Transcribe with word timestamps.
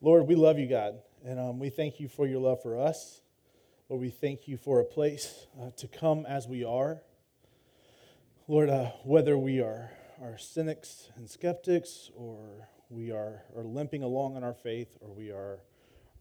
Lord, 0.00 0.28
we 0.28 0.36
love 0.36 0.60
you, 0.60 0.68
God, 0.68 0.94
and 1.26 1.40
um, 1.40 1.58
we 1.58 1.70
thank 1.70 1.98
you 1.98 2.06
for 2.06 2.24
your 2.24 2.38
love 2.38 2.62
for 2.62 2.78
us. 2.78 3.20
Lord, 3.88 4.00
we 4.00 4.10
thank 4.10 4.46
you 4.46 4.56
for 4.56 4.78
a 4.78 4.84
place 4.84 5.48
uh, 5.60 5.70
to 5.76 5.88
come 5.88 6.24
as 6.24 6.46
we 6.46 6.62
are. 6.62 7.02
Lord, 8.46 8.70
uh, 8.70 8.92
whether 9.02 9.36
we 9.36 9.58
are, 9.58 9.90
are 10.22 10.38
cynics 10.38 11.10
and 11.16 11.28
skeptics, 11.28 12.12
or 12.14 12.68
we 12.90 13.10
are, 13.10 13.42
are 13.56 13.64
limping 13.64 14.04
along 14.04 14.36
in 14.36 14.44
our 14.44 14.54
faith, 14.54 14.96
or 15.00 15.12
we 15.12 15.32
are, 15.32 15.64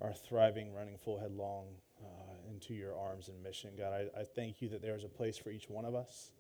are 0.02 0.14
thriving, 0.14 0.74
running 0.74 0.98
full 0.98 1.20
headlong 1.20 1.68
uh, 2.04 2.52
into 2.52 2.74
your 2.74 2.98
arms 2.98 3.28
and 3.28 3.44
mission, 3.44 3.70
God, 3.78 3.94
I, 3.94 4.22
I 4.22 4.24
thank 4.24 4.60
you 4.60 4.70
that 4.70 4.82
there 4.82 4.96
is 4.96 5.04
a 5.04 5.08
place 5.08 5.38
for 5.38 5.52
each 5.52 5.70
one 5.70 5.86
of 5.86 5.94
us. 5.94 6.32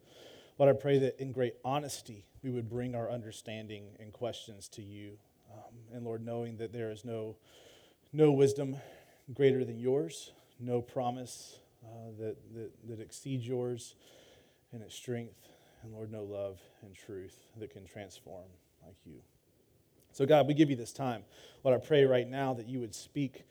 Lord, 0.57 0.75
I 0.75 0.79
pray 0.79 0.97
that 0.97 1.21
in 1.21 1.33
great 1.33 1.53
honesty 1.63 2.25
we 2.41 2.49
would 2.49 2.67
bring 2.67 2.95
our 2.95 3.11
understanding 3.11 3.89
and 3.99 4.11
questions 4.11 4.67
to 4.69 4.81
you. 4.81 5.19
And 5.93 6.05
Lord, 6.05 6.25
knowing 6.25 6.57
that 6.57 6.73
there 6.73 6.91
is 6.91 7.05
no, 7.05 7.35
no 8.13 8.31
wisdom 8.31 8.77
greater 9.33 9.63
than 9.63 9.79
yours, 9.79 10.31
no 10.59 10.81
promise 10.81 11.59
uh, 11.83 12.11
that, 12.19 12.35
that, 12.55 12.71
that 12.89 12.99
exceeds 12.99 13.47
yours 13.47 13.95
in 14.73 14.81
its 14.81 14.95
strength, 14.95 15.47
and 15.83 15.93
Lord, 15.93 16.11
no 16.11 16.23
love 16.23 16.59
and 16.81 16.95
truth 16.95 17.37
that 17.59 17.71
can 17.71 17.85
transform 17.85 18.45
like 18.85 18.95
you. 19.05 19.21
So, 20.11 20.25
God, 20.25 20.47
we 20.47 20.53
give 20.53 20.69
you 20.69 20.75
this 20.75 20.93
time. 20.93 21.23
Lord, 21.63 21.79
I 21.79 21.85
pray 21.85 22.05
right 22.05 22.27
now 22.27 22.53
that 22.55 22.67
you 22.67 22.79
would 22.79 22.95
speak 22.95 23.45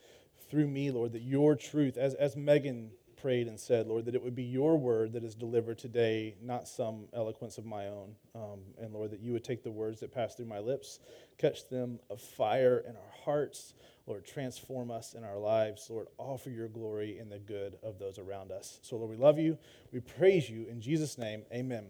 through 0.50 0.66
me, 0.66 0.90
Lord, 0.90 1.12
that 1.12 1.22
your 1.22 1.54
truth, 1.54 1.96
as, 1.96 2.14
as 2.14 2.36
Megan 2.36 2.90
prayed 3.26 3.48
and 3.48 3.58
said, 3.58 3.88
Lord, 3.88 4.04
that 4.04 4.14
it 4.14 4.22
would 4.22 4.36
be 4.36 4.44
your 4.44 4.78
word 4.78 5.12
that 5.14 5.24
is 5.24 5.34
delivered 5.34 5.78
today, 5.78 6.36
not 6.40 6.68
some 6.68 7.08
eloquence 7.12 7.58
of 7.58 7.66
my 7.66 7.88
own. 7.88 8.14
Um, 8.36 8.60
and 8.80 8.94
Lord, 8.94 9.10
that 9.10 9.18
you 9.18 9.32
would 9.32 9.42
take 9.42 9.64
the 9.64 9.70
words 9.72 9.98
that 9.98 10.14
pass 10.14 10.36
through 10.36 10.46
my 10.46 10.60
lips, 10.60 11.00
catch 11.36 11.68
them 11.68 11.98
of 12.08 12.20
fire 12.20 12.84
in 12.88 12.94
our 12.94 13.12
hearts. 13.24 13.74
Lord, 14.06 14.24
transform 14.24 14.92
us 14.92 15.14
in 15.14 15.24
our 15.24 15.38
lives. 15.38 15.88
Lord, 15.90 16.06
all 16.18 16.38
for 16.38 16.50
your 16.50 16.68
glory 16.68 17.18
and 17.18 17.28
the 17.28 17.40
good 17.40 17.78
of 17.82 17.98
those 17.98 18.20
around 18.20 18.52
us. 18.52 18.78
So, 18.82 18.94
Lord, 18.94 19.10
we 19.10 19.16
love 19.16 19.40
you. 19.40 19.58
We 19.90 19.98
praise 19.98 20.48
you. 20.48 20.64
In 20.70 20.80
Jesus' 20.80 21.18
name, 21.18 21.42
amen. 21.52 21.86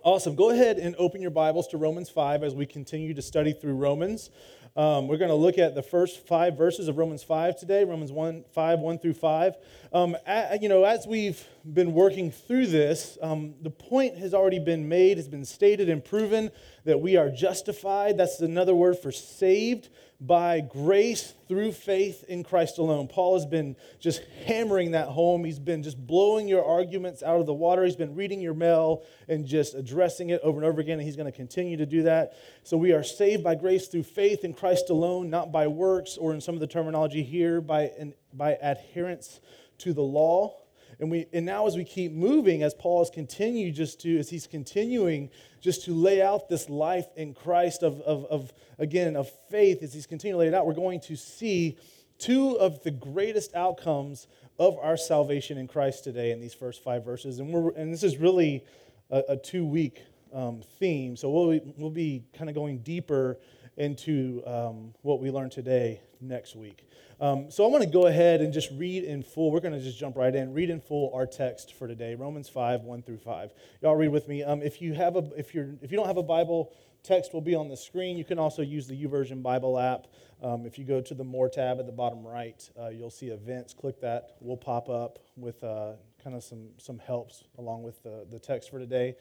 Awesome. 0.00 0.34
Go 0.34 0.50
ahead 0.50 0.78
and 0.78 0.96
open 0.98 1.20
your 1.20 1.30
Bibles 1.30 1.68
to 1.68 1.76
Romans 1.76 2.08
5 2.08 2.42
as 2.42 2.54
we 2.54 2.66
continue 2.66 3.14
to 3.14 3.22
study 3.22 3.52
through 3.52 3.74
Romans. 3.74 4.30
Um, 4.74 5.06
we're 5.06 5.18
going 5.18 5.28
to 5.28 5.36
look 5.36 5.58
at 5.58 5.74
the 5.74 5.82
first 5.82 6.26
five 6.26 6.56
verses 6.56 6.88
of 6.88 6.96
Romans 6.96 7.22
5 7.22 7.56
today, 7.56 7.84
Romans 7.84 8.10
1, 8.10 8.44
5, 8.52 8.78
1 8.80 8.98
through 8.98 9.12
5. 9.12 9.56
Um, 9.92 10.16
you 10.60 10.68
know, 10.68 10.82
as 10.84 11.06
we've 11.06 11.46
been 11.70 11.92
working 11.92 12.32
through 12.32 12.66
this, 12.68 13.18
um, 13.20 13.54
the 13.60 13.70
point 13.70 14.16
has 14.16 14.32
already 14.32 14.58
been 14.58 14.88
made, 14.88 15.18
has 15.18 15.28
been 15.28 15.44
stated 15.44 15.88
and 15.88 16.02
proven 16.02 16.50
that 16.84 17.00
we 17.00 17.16
are 17.16 17.28
justified. 17.28 18.16
That's 18.16 18.40
another 18.40 18.74
word 18.74 18.98
for 18.98 19.12
saved 19.12 19.90
by 20.24 20.60
grace 20.60 21.34
through 21.48 21.72
faith 21.72 22.24
in 22.28 22.44
Christ 22.44 22.78
alone. 22.78 23.08
Paul 23.08 23.34
has 23.34 23.44
been 23.44 23.74
just 23.98 24.22
hammering 24.46 24.92
that 24.92 25.08
home. 25.08 25.44
He's 25.44 25.58
been 25.58 25.82
just 25.82 25.98
blowing 26.06 26.46
your 26.46 26.64
arguments 26.64 27.24
out 27.24 27.40
of 27.40 27.46
the 27.46 27.52
water. 27.52 27.84
He's 27.84 27.96
been 27.96 28.14
reading 28.14 28.40
your 28.40 28.54
mail 28.54 29.02
and 29.28 29.44
just 29.44 29.74
addressing 29.74 30.30
it 30.30 30.40
over 30.42 30.58
and 30.58 30.64
over 30.64 30.80
again, 30.80 30.98
and 30.98 31.02
he's 31.02 31.16
going 31.16 31.30
to 31.30 31.36
continue 31.36 31.76
to 31.76 31.86
do 31.86 32.04
that. 32.04 32.34
So 32.62 32.76
we 32.76 32.92
are 32.92 33.02
saved 33.02 33.42
by 33.42 33.56
grace 33.56 33.88
through 33.88 34.04
faith 34.04 34.44
in 34.44 34.54
Christ 34.54 34.90
alone, 34.90 35.28
not 35.28 35.50
by 35.50 35.66
works, 35.66 36.16
or 36.16 36.32
in 36.32 36.40
some 36.40 36.54
of 36.54 36.60
the 36.60 36.68
terminology 36.68 37.24
here, 37.24 37.60
by, 37.60 37.90
an, 37.98 38.14
by 38.32 38.56
adherence 38.62 39.40
to 39.78 39.92
the 39.92 40.02
law. 40.02 40.61
And, 41.02 41.10
we, 41.10 41.26
and 41.32 41.44
now, 41.44 41.66
as 41.66 41.74
we 41.74 41.82
keep 41.82 42.12
moving, 42.12 42.62
as 42.62 42.74
Paul 42.74 43.00
has 43.00 43.10
continued 43.10 43.74
just 43.74 44.00
to, 44.02 44.18
as 44.20 44.30
he's 44.30 44.46
continuing 44.46 45.30
just 45.60 45.84
to 45.86 45.92
lay 45.92 46.22
out 46.22 46.48
this 46.48 46.70
life 46.70 47.06
in 47.16 47.34
Christ 47.34 47.82
of, 47.82 48.00
of, 48.02 48.24
of 48.26 48.52
again, 48.78 49.16
of 49.16 49.28
faith, 49.50 49.82
as 49.82 49.92
he's 49.92 50.06
continuing 50.06 50.38
to 50.38 50.38
lay 50.38 50.46
it 50.46 50.54
out, 50.54 50.64
we're 50.64 50.74
going 50.74 51.00
to 51.00 51.16
see 51.16 51.76
two 52.18 52.56
of 52.56 52.84
the 52.84 52.92
greatest 52.92 53.52
outcomes 53.56 54.28
of 54.60 54.78
our 54.78 54.96
salvation 54.96 55.58
in 55.58 55.66
Christ 55.66 56.04
today 56.04 56.30
in 56.30 56.40
these 56.40 56.54
first 56.54 56.84
five 56.84 57.04
verses. 57.04 57.40
And, 57.40 57.52
we're, 57.52 57.72
and 57.72 57.92
this 57.92 58.04
is 58.04 58.18
really 58.18 58.64
a, 59.10 59.24
a 59.30 59.36
two 59.36 59.66
week 59.66 60.04
um, 60.32 60.62
theme. 60.78 61.16
So 61.16 61.30
we'll, 61.30 61.58
we'll 61.78 61.90
be 61.90 62.22
kind 62.32 62.48
of 62.48 62.54
going 62.54 62.78
deeper 62.78 63.40
into 63.76 64.40
um, 64.46 64.94
what 65.02 65.20
we 65.20 65.32
learned 65.32 65.50
today 65.50 66.00
next 66.22 66.56
week. 66.56 66.88
Um, 67.20 67.50
so 67.50 67.64
I 67.64 67.68
want 67.68 67.84
to 67.84 67.90
go 67.90 68.06
ahead 68.06 68.40
and 68.40 68.52
just 68.52 68.70
read 68.72 69.04
in 69.04 69.22
full. 69.22 69.50
We're 69.50 69.60
going 69.60 69.74
to 69.74 69.80
just 69.80 69.98
jump 69.98 70.16
right 70.16 70.34
in. 70.34 70.52
Read 70.54 70.70
in 70.70 70.80
full 70.80 71.12
our 71.14 71.26
text 71.26 71.74
for 71.74 71.86
today, 71.86 72.14
Romans 72.14 72.48
5, 72.48 72.82
1 72.82 73.02
through 73.02 73.18
5. 73.18 73.52
Y'all 73.82 73.96
read 73.96 74.08
with 74.08 74.28
me. 74.28 74.42
Um, 74.42 74.62
if 74.62 74.80
you 74.80 74.94
have 74.94 75.16
a 75.16 75.28
if 75.36 75.54
you're 75.54 75.70
if 75.82 75.90
you 75.90 75.96
don't 75.96 76.06
have 76.06 76.16
a 76.16 76.22
Bible, 76.22 76.72
text 77.02 77.32
will 77.34 77.40
be 77.40 77.54
on 77.54 77.68
the 77.68 77.76
screen. 77.76 78.16
You 78.16 78.24
can 78.24 78.38
also 78.38 78.62
use 78.62 78.86
the 78.86 79.04
YouVersion 79.04 79.42
Bible 79.42 79.78
app. 79.78 80.06
Um, 80.42 80.66
if 80.66 80.78
you 80.78 80.84
go 80.84 81.00
to 81.00 81.14
the 81.14 81.24
More 81.24 81.48
tab 81.48 81.78
at 81.78 81.86
the 81.86 81.92
bottom 81.92 82.26
right, 82.26 82.68
uh, 82.80 82.88
you'll 82.88 83.10
see 83.10 83.28
events. 83.28 83.74
Click 83.74 84.00
that. 84.00 84.36
We'll 84.40 84.56
pop 84.56 84.88
up 84.88 85.20
with 85.36 85.62
uh, 85.62 85.92
kind 86.22 86.34
of 86.34 86.42
some 86.42 86.68
some 86.78 86.98
helps 86.98 87.44
along 87.58 87.82
with 87.82 88.02
the, 88.02 88.26
the 88.30 88.38
text 88.38 88.70
for 88.70 88.78
today. 88.78 89.16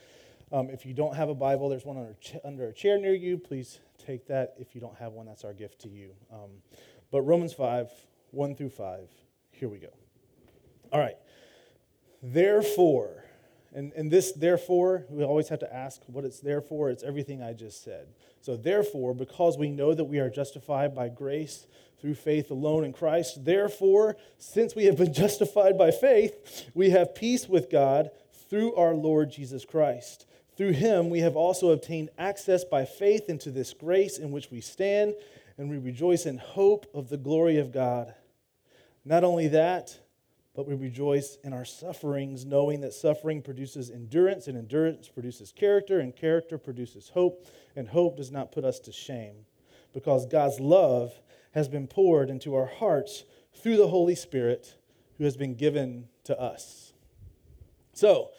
Um, 0.52 0.70
if 0.70 0.86
you 0.86 0.94
don't 0.94 1.16
have 1.16 1.30
a 1.30 1.36
Bible, 1.36 1.70
there's 1.70 1.86
one 1.86 1.98
under, 1.98 2.16
under 2.44 2.68
a 2.68 2.74
chair 2.74 2.98
near 2.98 3.14
you. 3.14 3.38
Please 3.38 3.80
take 4.06 4.28
that. 4.28 4.56
If 4.60 4.76
you 4.76 4.82
don't 4.82 4.98
have 4.98 5.14
one, 5.14 5.26
that's 5.26 5.46
our 5.46 5.54
gift 5.54 5.80
to 5.82 5.90
you. 5.90 6.12
Um, 6.32 6.50
but 7.12 7.22
Romans 7.22 7.54
5, 7.54 7.90
1 8.32 8.56
through 8.56 8.70
5, 8.70 9.10
here 9.52 9.70
we 9.70 9.78
go. 9.78 9.90
All 10.92 11.00
right. 11.00 11.18
Therefore, 12.24 13.24
and, 13.74 13.94
and 13.94 14.12
this 14.12 14.32
therefore, 14.32 15.06
we 15.10 15.24
always 15.24 15.50
have 15.50 15.60
to 15.60 15.74
ask 15.74 16.02
what 16.08 16.26
it's 16.26 16.40
there 16.40 16.62
for. 16.62 16.90
It's 16.90 17.04
everything 17.04 17.42
I 17.42 17.54
just 17.54 17.84
said. 17.84 18.08
So, 18.42 18.58
therefore, 18.58 19.14
because 19.14 19.58
we 19.58 19.70
know 19.70 19.94
that 19.94 20.06
we 20.06 20.20
are 20.20 20.30
justified 20.30 20.96
by 20.96 21.10
grace 21.10 21.68
through 22.00 22.16
faith 22.16 22.50
alone 22.50 22.84
in 22.84 22.94
Christ, 22.94 23.46
therefore, 23.46 24.18
since 24.38 24.76
we 24.76 24.86
have 24.86 24.98
been 24.98 25.14
justified 25.14 25.78
by 25.78 25.92
faith, 25.92 26.70
we 26.74 26.90
have 26.90 27.16
peace 27.16 27.48
with 27.48 27.70
God 27.70 28.12
through 28.50 28.76
our 28.76 28.94
Lord 28.94 29.32
Jesus 29.32 29.64
Christ 29.64 30.26
through 30.62 30.74
him, 30.74 31.10
we 31.10 31.22
have 31.22 31.36
also 31.36 31.72
obtained 31.72 32.10
access 32.20 32.64
by 32.64 32.86
faith 32.86 33.30
into 33.30 33.50
this 33.50 33.74
grace 33.74 34.20
in 34.20 34.32
which 34.32 34.52
we 34.52 34.62
stand, 34.62 35.16
and 35.62 35.70
we 35.70 35.78
rejoice 35.78 36.26
in 36.26 36.40
hope 36.40 36.88
of 36.92 37.10
the 37.10 37.18
glory 37.18 37.60
of 37.60 37.72
God. 37.72 38.16
Not 39.06 39.24
only 39.24 39.48
that, 39.50 39.96
but 40.56 40.68
we 40.68 40.74
rejoice 40.74 41.38
in 41.44 41.54
our 41.54 41.66
sufferings, 41.66 42.48
knowing 42.48 42.82
that 42.82 42.96
suffering 42.96 43.44
produces 43.44 43.92
endurance, 43.92 44.48
and 44.48 44.58
endurance 44.58 45.08
produces 45.08 45.52
character, 45.52 46.00
and 46.00 46.16
character 46.16 46.58
produces 46.58 47.10
hope, 47.10 47.46
and 47.76 47.88
hope 47.88 48.18
does 48.18 48.32
not 48.32 48.52
put 48.52 48.66
us 48.66 48.80
to 48.80 48.92
shame, 48.92 49.46
because 49.94 50.26
God's 50.26 50.60
love 50.60 51.14
has 51.52 51.68
been 51.68 51.86
poured 51.86 52.32
into 52.32 52.56
our 52.56 52.66
hearts 52.66 53.24
through 53.54 53.78
the 53.78 53.90
Holy 53.90 54.16
Spirit 54.16 54.80
who 55.20 55.26
has 55.26 55.38
been 55.38 55.54
given 55.54 56.08
to 56.24 56.42
us. 56.42 56.92
So, 57.94 58.32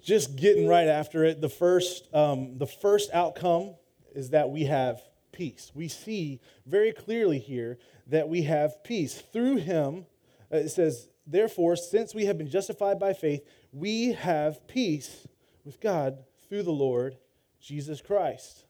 just 0.00 0.36
getting 0.36 0.68
right 0.68 0.86
after 0.86 1.24
it, 1.24 1.40
the 1.40 1.48
first, 1.48 2.06
um, 2.14 2.56
the 2.56 2.68
first 2.68 3.10
outcome 3.12 3.74
is 4.14 4.30
that 4.30 4.50
we 4.50 4.66
have 4.66 5.02
peace. 5.38 5.70
We 5.72 5.86
see 5.86 6.40
very 6.66 6.90
clearly 6.90 7.38
here 7.38 7.78
that 8.08 8.28
we 8.28 8.42
have 8.42 8.82
peace. 8.82 9.22
Through 9.32 9.58
him, 9.58 10.04
uh, 10.52 10.56
it 10.56 10.70
says, 10.70 11.08
therefore, 11.26 11.76
since 11.76 12.12
we 12.12 12.24
have 12.24 12.36
been 12.36 12.50
justified 12.50 12.98
by 12.98 13.12
faith, 13.12 13.48
we 13.72 14.14
have 14.14 14.66
peace 14.66 15.28
with 15.64 15.80
God 15.80 16.18
through 16.48 16.64
the 16.64 16.72
Lord 16.72 17.16
Jesus 17.60 18.00
Christ. 18.00 18.64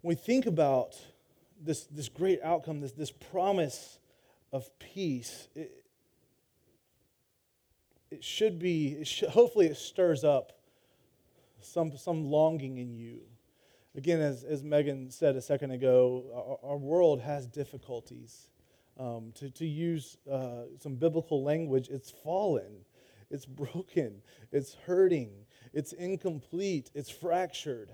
When 0.00 0.16
we 0.16 0.20
think 0.20 0.46
about 0.46 0.96
this, 1.60 1.84
this 1.84 2.08
great 2.08 2.42
outcome, 2.42 2.80
this, 2.80 2.92
this 2.92 3.12
promise 3.12 4.00
of 4.52 4.68
peace, 4.80 5.46
it, 5.54 5.84
it 8.10 8.24
should 8.24 8.58
be, 8.58 8.88
it 8.88 9.06
should, 9.06 9.28
hopefully, 9.28 9.66
it 9.66 9.76
stirs 9.76 10.24
up 10.24 10.58
some, 11.60 11.96
some 11.96 12.24
longing 12.24 12.78
in 12.78 12.92
you. 12.92 13.20
Again, 13.98 14.20
as, 14.20 14.44
as 14.44 14.62
Megan 14.62 15.10
said 15.10 15.34
a 15.34 15.42
second 15.42 15.72
ago, 15.72 16.22
our, 16.62 16.70
our 16.70 16.76
world 16.76 17.20
has 17.20 17.48
difficulties. 17.48 18.46
Um, 18.96 19.32
to, 19.40 19.50
to 19.50 19.66
use 19.66 20.18
uh, 20.30 20.66
some 20.78 20.94
biblical 20.94 21.42
language, 21.42 21.88
it's 21.90 22.08
fallen, 22.08 22.84
it's 23.28 23.44
broken, 23.64 24.22
it's 24.52 24.74
hurting, 24.86 25.30
it's 25.72 25.92
incomplete, 25.92 26.92
it's 26.94 27.10
fractured. 27.10 27.90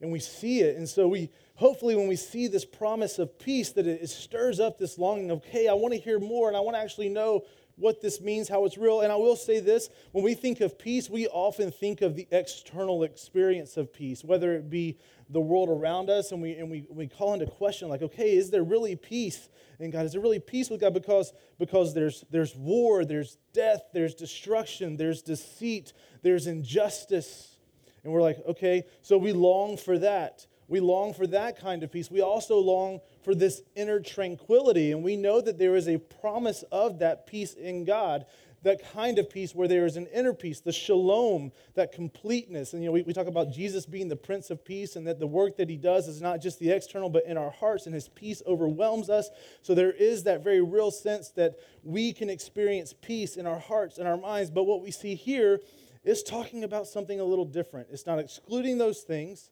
And 0.00 0.10
we 0.10 0.18
see 0.18 0.62
it. 0.62 0.76
And 0.76 0.88
so 0.88 1.06
we 1.06 1.30
hopefully 1.54 1.94
when 1.94 2.08
we 2.08 2.16
see 2.16 2.48
this 2.48 2.64
promise 2.64 3.20
of 3.20 3.38
peace, 3.38 3.70
that 3.70 3.86
it, 3.86 4.02
it 4.02 4.10
stirs 4.10 4.58
up 4.58 4.78
this 4.78 4.98
longing 4.98 5.30
of, 5.30 5.44
hey, 5.44 5.68
I 5.68 5.74
want 5.74 5.94
to 5.94 6.00
hear 6.00 6.18
more 6.18 6.48
and 6.48 6.56
I 6.56 6.60
want 6.60 6.74
to 6.74 6.80
actually 6.80 7.08
know 7.08 7.44
what 7.80 8.00
this 8.00 8.20
means, 8.20 8.48
how 8.48 8.64
it's 8.66 8.78
real. 8.78 9.00
And 9.00 9.10
I 9.10 9.16
will 9.16 9.36
say 9.36 9.58
this 9.58 9.88
when 10.12 10.22
we 10.22 10.34
think 10.34 10.60
of 10.60 10.78
peace, 10.78 11.08
we 11.08 11.26
often 11.28 11.70
think 11.72 12.02
of 12.02 12.14
the 12.14 12.28
external 12.30 13.02
experience 13.02 13.76
of 13.76 13.92
peace, 13.92 14.22
whether 14.22 14.52
it 14.52 14.68
be 14.70 14.98
the 15.30 15.40
world 15.40 15.68
around 15.68 16.10
us, 16.10 16.32
and 16.32 16.42
we, 16.42 16.52
and 16.54 16.70
we, 16.70 16.86
we 16.90 17.06
call 17.06 17.34
into 17.34 17.46
question, 17.46 17.88
like, 17.88 18.02
okay, 18.02 18.36
is 18.36 18.50
there 18.50 18.64
really 18.64 18.96
peace 18.96 19.48
in 19.78 19.90
God? 19.90 20.04
Is 20.04 20.12
there 20.12 20.20
really 20.20 20.40
peace 20.40 20.68
with 20.68 20.80
God? 20.80 20.92
Because, 20.92 21.32
because 21.58 21.94
there's, 21.94 22.24
there's 22.30 22.54
war, 22.56 23.04
there's 23.04 23.38
death, 23.52 23.82
there's 23.94 24.14
destruction, 24.14 24.96
there's 24.96 25.22
deceit, 25.22 25.92
there's 26.22 26.46
injustice. 26.46 27.56
And 28.02 28.12
we're 28.12 28.22
like, 28.22 28.38
okay, 28.46 28.84
so 29.02 29.18
we 29.18 29.32
long 29.32 29.76
for 29.76 29.98
that. 29.98 30.46
We 30.68 30.80
long 30.80 31.14
for 31.14 31.26
that 31.28 31.58
kind 31.58 31.82
of 31.82 31.90
peace. 31.90 32.10
We 32.10 32.20
also 32.20 32.58
long 32.58 33.00
for 33.22 33.34
this 33.34 33.62
inner 33.76 34.00
tranquility. 34.00 34.92
And 34.92 35.02
we 35.02 35.16
know 35.16 35.40
that 35.40 35.58
there 35.58 35.76
is 35.76 35.88
a 35.88 35.98
promise 35.98 36.64
of 36.72 36.98
that 37.00 37.26
peace 37.26 37.54
in 37.54 37.84
God 37.84 38.26
that 38.62 38.92
kind 38.92 39.18
of 39.18 39.30
peace 39.30 39.54
where 39.54 39.68
there 39.68 39.86
is 39.86 39.96
an 39.96 40.06
inner 40.08 40.34
peace, 40.34 40.60
the 40.60 40.72
shalom, 40.72 41.50
that 41.74 41.92
completeness. 41.92 42.72
And 42.72 42.82
you 42.82 42.88
know, 42.88 42.92
we, 42.92 43.02
we 43.02 43.12
talk 43.12 43.26
about 43.26 43.52
Jesus 43.52 43.86
being 43.86 44.08
the 44.08 44.16
Prince 44.16 44.50
of 44.50 44.64
Peace 44.64 44.96
and 44.96 45.06
that 45.06 45.18
the 45.18 45.26
work 45.26 45.56
that 45.56 45.70
he 45.70 45.76
does 45.76 46.08
is 46.08 46.20
not 46.20 46.42
just 46.42 46.58
the 46.58 46.70
external, 46.70 47.08
but 47.08 47.24
in 47.24 47.38
our 47.38 47.50
hearts, 47.50 47.86
and 47.86 47.94
his 47.94 48.08
peace 48.08 48.42
overwhelms 48.46 49.08
us. 49.08 49.30
So 49.62 49.74
there 49.74 49.92
is 49.92 50.24
that 50.24 50.44
very 50.44 50.60
real 50.60 50.90
sense 50.90 51.30
that 51.30 51.56
we 51.82 52.12
can 52.12 52.28
experience 52.28 52.94
peace 53.00 53.36
in 53.36 53.46
our 53.46 53.58
hearts 53.58 53.98
and 53.98 54.06
our 54.06 54.18
minds. 54.18 54.50
But 54.50 54.64
what 54.64 54.82
we 54.82 54.90
see 54.90 55.14
here 55.14 55.60
is 56.04 56.22
talking 56.22 56.64
about 56.64 56.86
something 56.86 57.18
a 57.18 57.24
little 57.24 57.44
different. 57.44 57.88
It's 57.90 58.06
not 58.06 58.18
excluding 58.18 58.78
those 58.78 59.00
things. 59.00 59.50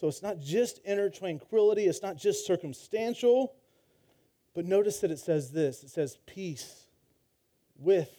So 0.00 0.08
it's 0.08 0.22
not 0.22 0.40
just 0.40 0.80
inner 0.86 1.10
tranquility, 1.10 1.84
it's 1.84 2.02
not 2.02 2.16
just 2.16 2.46
circumstantial. 2.46 3.54
But 4.54 4.64
notice 4.64 5.00
that 5.00 5.10
it 5.10 5.18
says 5.18 5.52
this 5.52 5.84
it 5.84 5.90
says 5.90 6.16
peace 6.24 6.86
with 7.78 8.10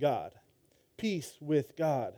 God. 0.00 0.32
Peace 0.96 1.36
with 1.40 1.76
God. 1.76 2.14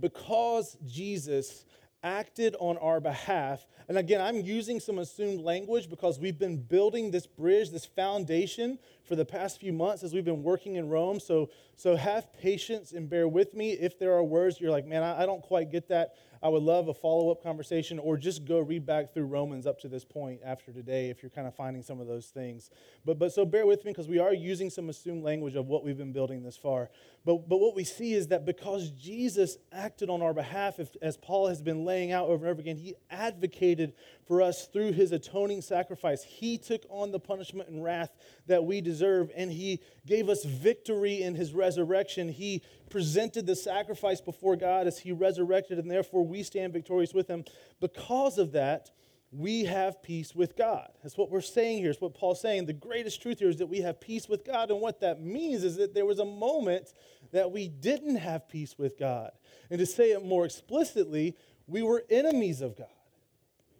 Because 0.00 0.76
Jesus 0.84 1.64
acted 2.02 2.56
on 2.58 2.76
our 2.78 2.98
behalf, 2.98 3.64
and 3.88 3.96
again, 3.98 4.20
I'm 4.20 4.40
using 4.40 4.80
some 4.80 4.98
assumed 4.98 5.40
language 5.40 5.88
because 5.88 6.18
we've 6.18 6.38
been 6.38 6.56
building 6.56 7.12
this 7.12 7.26
bridge, 7.26 7.70
this 7.70 7.84
foundation 7.84 8.78
for 9.04 9.14
the 9.14 9.24
past 9.24 9.60
few 9.60 9.72
months 9.72 10.02
as 10.02 10.12
we've 10.12 10.24
been 10.24 10.42
working 10.42 10.74
in 10.74 10.88
Rome. 10.88 11.20
So, 11.20 11.50
so 11.76 11.94
have 11.94 12.32
patience 12.32 12.92
and 12.92 13.08
bear 13.08 13.28
with 13.28 13.54
me 13.54 13.72
if 13.72 13.98
there 13.98 14.12
are 14.14 14.24
words 14.24 14.60
you're 14.60 14.70
like, 14.70 14.86
man, 14.86 15.02
I, 15.02 15.22
I 15.22 15.26
don't 15.26 15.42
quite 15.42 15.70
get 15.70 15.88
that. 15.88 16.14
I 16.44 16.48
would 16.48 16.62
love 16.62 16.88
a 16.88 16.94
follow 16.94 17.30
up 17.30 17.42
conversation 17.42 17.98
or 17.98 18.18
just 18.18 18.44
go 18.44 18.58
read 18.58 18.84
back 18.84 19.14
through 19.14 19.24
Romans 19.24 19.66
up 19.66 19.80
to 19.80 19.88
this 19.88 20.04
point 20.04 20.40
after 20.44 20.72
today 20.72 21.08
if 21.08 21.22
you're 21.22 21.30
kind 21.30 21.48
of 21.48 21.54
finding 21.54 21.82
some 21.82 22.00
of 22.00 22.06
those 22.06 22.26
things. 22.26 22.68
But, 23.02 23.18
but 23.18 23.32
so 23.32 23.46
bear 23.46 23.64
with 23.64 23.82
me 23.86 23.92
because 23.92 24.08
we 24.08 24.18
are 24.18 24.34
using 24.34 24.68
some 24.68 24.90
assumed 24.90 25.24
language 25.24 25.54
of 25.54 25.68
what 25.68 25.82
we've 25.82 25.96
been 25.96 26.12
building 26.12 26.42
this 26.42 26.58
far. 26.58 26.90
But, 27.24 27.48
but 27.48 27.60
what 27.60 27.74
we 27.74 27.82
see 27.82 28.12
is 28.12 28.28
that 28.28 28.44
because 28.44 28.90
Jesus 28.90 29.56
acted 29.72 30.10
on 30.10 30.20
our 30.20 30.34
behalf, 30.34 30.78
if, 30.78 30.94
as 31.00 31.16
Paul 31.16 31.48
has 31.48 31.62
been 31.62 31.86
laying 31.86 32.12
out 32.12 32.28
over 32.28 32.44
and 32.44 32.52
over 32.52 32.60
again, 32.60 32.76
he 32.76 32.94
advocated 33.10 33.94
for 34.26 34.40
us 34.40 34.66
through 34.66 34.92
his 34.92 35.12
atoning 35.12 35.62
sacrifice. 35.62 36.22
He 36.22 36.58
took 36.58 36.82
on 36.88 37.12
the 37.12 37.20
punishment 37.20 37.68
and 37.68 37.82
wrath 37.82 38.10
that 38.46 38.64
we 38.64 38.80
deserve, 38.80 39.30
and 39.36 39.50
he 39.50 39.80
gave 40.06 40.28
us 40.28 40.44
victory 40.44 41.22
in 41.22 41.34
his 41.34 41.52
resurrection. 41.52 42.28
He 42.28 42.62
presented 42.90 43.46
the 43.46 43.56
sacrifice 43.56 44.20
before 44.20 44.56
God 44.56 44.86
as 44.86 44.98
he 44.98 45.12
resurrected, 45.12 45.78
and 45.78 45.90
therefore 45.90 46.24
we 46.26 46.42
stand 46.42 46.72
victorious 46.72 47.12
with 47.12 47.28
him. 47.28 47.44
Because 47.80 48.38
of 48.38 48.52
that, 48.52 48.90
we 49.30 49.64
have 49.64 50.00
peace 50.02 50.32
with 50.34 50.56
God. 50.56 50.88
That's 51.02 51.18
what 51.18 51.30
we're 51.30 51.40
saying 51.40 51.78
here. 51.78 51.90
It's 51.90 52.00
what 52.00 52.14
Paul's 52.14 52.40
saying. 52.40 52.66
The 52.66 52.72
greatest 52.72 53.20
truth 53.20 53.40
here 53.40 53.48
is 53.48 53.56
that 53.56 53.66
we 53.66 53.80
have 53.80 54.00
peace 54.00 54.28
with 54.28 54.44
God. 54.44 54.70
And 54.70 54.80
what 54.80 55.00
that 55.00 55.20
means 55.20 55.64
is 55.64 55.76
that 55.76 55.92
there 55.92 56.06
was 56.06 56.20
a 56.20 56.24
moment 56.24 56.92
that 57.32 57.50
we 57.50 57.66
didn't 57.66 58.16
have 58.16 58.48
peace 58.48 58.76
with 58.78 58.96
God. 58.96 59.32
And 59.70 59.80
to 59.80 59.86
say 59.86 60.12
it 60.12 60.24
more 60.24 60.44
explicitly, 60.44 61.36
we 61.66 61.82
were 61.82 62.04
enemies 62.10 62.60
of 62.60 62.76
God. 62.76 62.86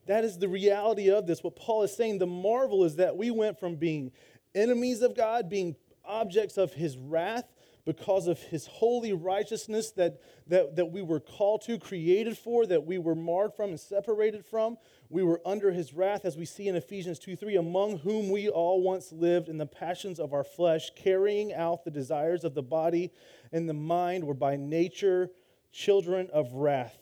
That 0.07 0.25
is 0.25 0.39
the 0.39 0.49
reality 0.49 1.11
of 1.11 1.27
this. 1.27 1.43
What 1.43 1.57
Paul 1.57 1.83
is 1.83 1.95
saying, 1.95 2.19
the 2.19 2.27
marvel 2.27 2.85
is 2.85 2.97
that 2.97 3.17
we 3.17 3.31
went 3.31 3.59
from 3.59 3.77
being 3.77 4.13
enemies 4.55 5.03
of 5.03 5.17
God, 5.17 5.49
being 5.49 5.77
objects 6.05 6.59
of 6.59 6.75
his 6.75 6.97
wrath, 6.97 7.45
because 7.85 8.27
of 8.27 8.39
his 8.39 8.67
holy 8.67 9.13
righteousness 9.13 9.91
that, 9.93 10.21
that, 10.47 10.77
that 10.77 10.87
we 10.87 11.03
were 11.03 11.21
called 11.21 11.61
to, 11.63 11.79
created 11.79 12.37
for, 12.37 12.65
that 12.67 12.87
we 12.87 12.97
were 12.97 13.15
marred 13.15 13.53
from 13.55 13.71
and 13.71 13.81
separated 13.81 14.45
from. 14.45 14.79
We 15.11 15.23
were 15.23 15.41
under 15.45 15.71
his 15.71 15.93
wrath, 15.93 16.25
as 16.25 16.37
we 16.37 16.47
see 16.47 16.69
in 16.69 16.77
Ephesians 16.77 17.19
2 17.19 17.37
3, 17.37 17.57
among 17.57 17.99
whom 17.99 18.31
we 18.31 18.49
all 18.49 18.83
once 18.83 19.13
lived 19.13 19.49
in 19.49 19.59
the 19.59 19.67
passions 19.67 20.19
of 20.19 20.33
our 20.33 20.45
flesh, 20.45 20.91
carrying 20.97 21.53
out 21.53 21.85
the 21.85 21.91
desires 21.91 22.43
of 22.43 22.55
the 22.55 22.63
body 22.63 23.13
and 23.53 23.69
the 23.69 23.75
mind, 23.75 24.25
were 24.25 24.35
by 24.35 24.57
nature 24.57 25.31
children 25.71 26.31
of 26.33 26.53
wrath, 26.55 26.97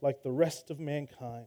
like 0.00 0.22
the 0.22 0.30
rest 0.30 0.70
of 0.70 0.78
mankind. 0.78 1.46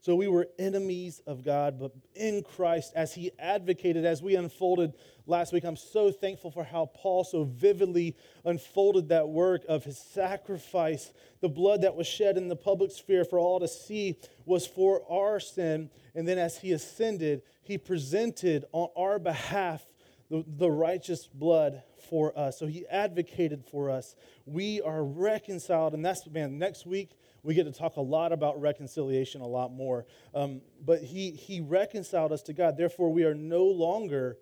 So 0.00 0.14
we 0.14 0.28
were 0.28 0.48
enemies 0.58 1.20
of 1.26 1.44
God, 1.44 1.78
but 1.80 1.92
in 2.14 2.42
Christ, 2.42 2.92
as 2.94 3.14
he 3.14 3.32
advocated, 3.38 4.04
as 4.04 4.22
we 4.22 4.36
unfolded 4.36 4.94
last 5.26 5.52
week, 5.52 5.64
I'm 5.64 5.76
so 5.76 6.12
thankful 6.12 6.52
for 6.52 6.62
how 6.62 6.86
Paul 6.94 7.24
so 7.24 7.44
vividly 7.44 8.16
unfolded 8.44 9.08
that 9.08 9.28
work 9.28 9.62
of 9.68 9.84
his 9.84 9.98
sacrifice. 9.98 11.10
The 11.40 11.48
blood 11.48 11.82
that 11.82 11.96
was 11.96 12.06
shed 12.06 12.36
in 12.36 12.48
the 12.48 12.56
public 12.56 12.92
sphere 12.92 13.24
for 13.24 13.40
all 13.40 13.58
to 13.58 13.68
see 13.68 14.16
was 14.46 14.66
for 14.66 15.02
our 15.10 15.40
sin. 15.40 15.90
And 16.14 16.28
then 16.28 16.38
as 16.38 16.58
he 16.58 16.72
ascended, 16.72 17.42
he 17.62 17.76
presented 17.76 18.64
on 18.72 18.88
our 18.96 19.18
behalf 19.18 19.84
the, 20.30 20.44
the 20.46 20.70
righteous 20.70 21.26
blood 21.26 21.82
for 22.08 22.38
us. 22.38 22.58
So 22.58 22.66
he 22.66 22.86
advocated 22.86 23.64
for 23.64 23.90
us. 23.90 24.14
We 24.46 24.80
are 24.80 25.02
reconciled. 25.02 25.94
And 25.94 26.04
that's, 26.04 26.26
man, 26.28 26.58
next 26.58 26.86
week, 26.86 27.10
we 27.48 27.54
get 27.54 27.64
to 27.64 27.72
talk 27.72 27.96
a 27.96 28.02
lot 28.02 28.30
about 28.30 28.60
reconciliation 28.60 29.40
a 29.40 29.46
lot 29.46 29.72
more. 29.72 30.04
Um, 30.34 30.60
but 30.84 31.02
he, 31.02 31.30
he 31.30 31.62
reconciled 31.62 32.30
us 32.30 32.42
to 32.42 32.52
God. 32.52 32.76
Therefore, 32.76 33.10
we 33.10 33.24
are 33.24 33.34
no 33.34 33.64
longer 33.64 34.36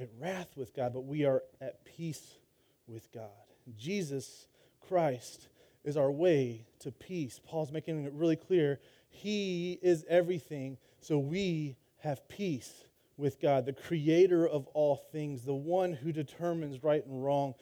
at 0.00 0.08
wrath 0.18 0.48
with 0.56 0.74
God, 0.74 0.94
but 0.94 1.04
we 1.04 1.26
are 1.26 1.42
at 1.60 1.84
peace 1.84 2.38
with 2.86 3.12
God. 3.12 3.28
Jesus 3.76 4.48
Christ 4.88 5.48
is 5.84 5.98
our 5.98 6.10
way 6.10 6.64
to 6.78 6.90
peace. 6.90 7.42
Paul's 7.44 7.70
making 7.70 8.06
it 8.06 8.12
really 8.14 8.36
clear. 8.36 8.80
He 9.10 9.78
is 9.82 10.06
everything, 10.08 10.78
so 11.00 11.18
we 11.18 11.76
have 11.98 12.26
peace 12.26 12.84
with 13.18 13.38
God, 13.38 13.66
the 13.66 13.74
creator 13.74 14.48
of 14.48 14.66
all 14.68 14.96
things, 15.12 15.42
the 15.42 15.52
one 15.52 15.92
who 15.92 16.10
determines 16.10 16.82
right 16.82 17.04
and 17.04 17.22
wrong. 17.22 17.54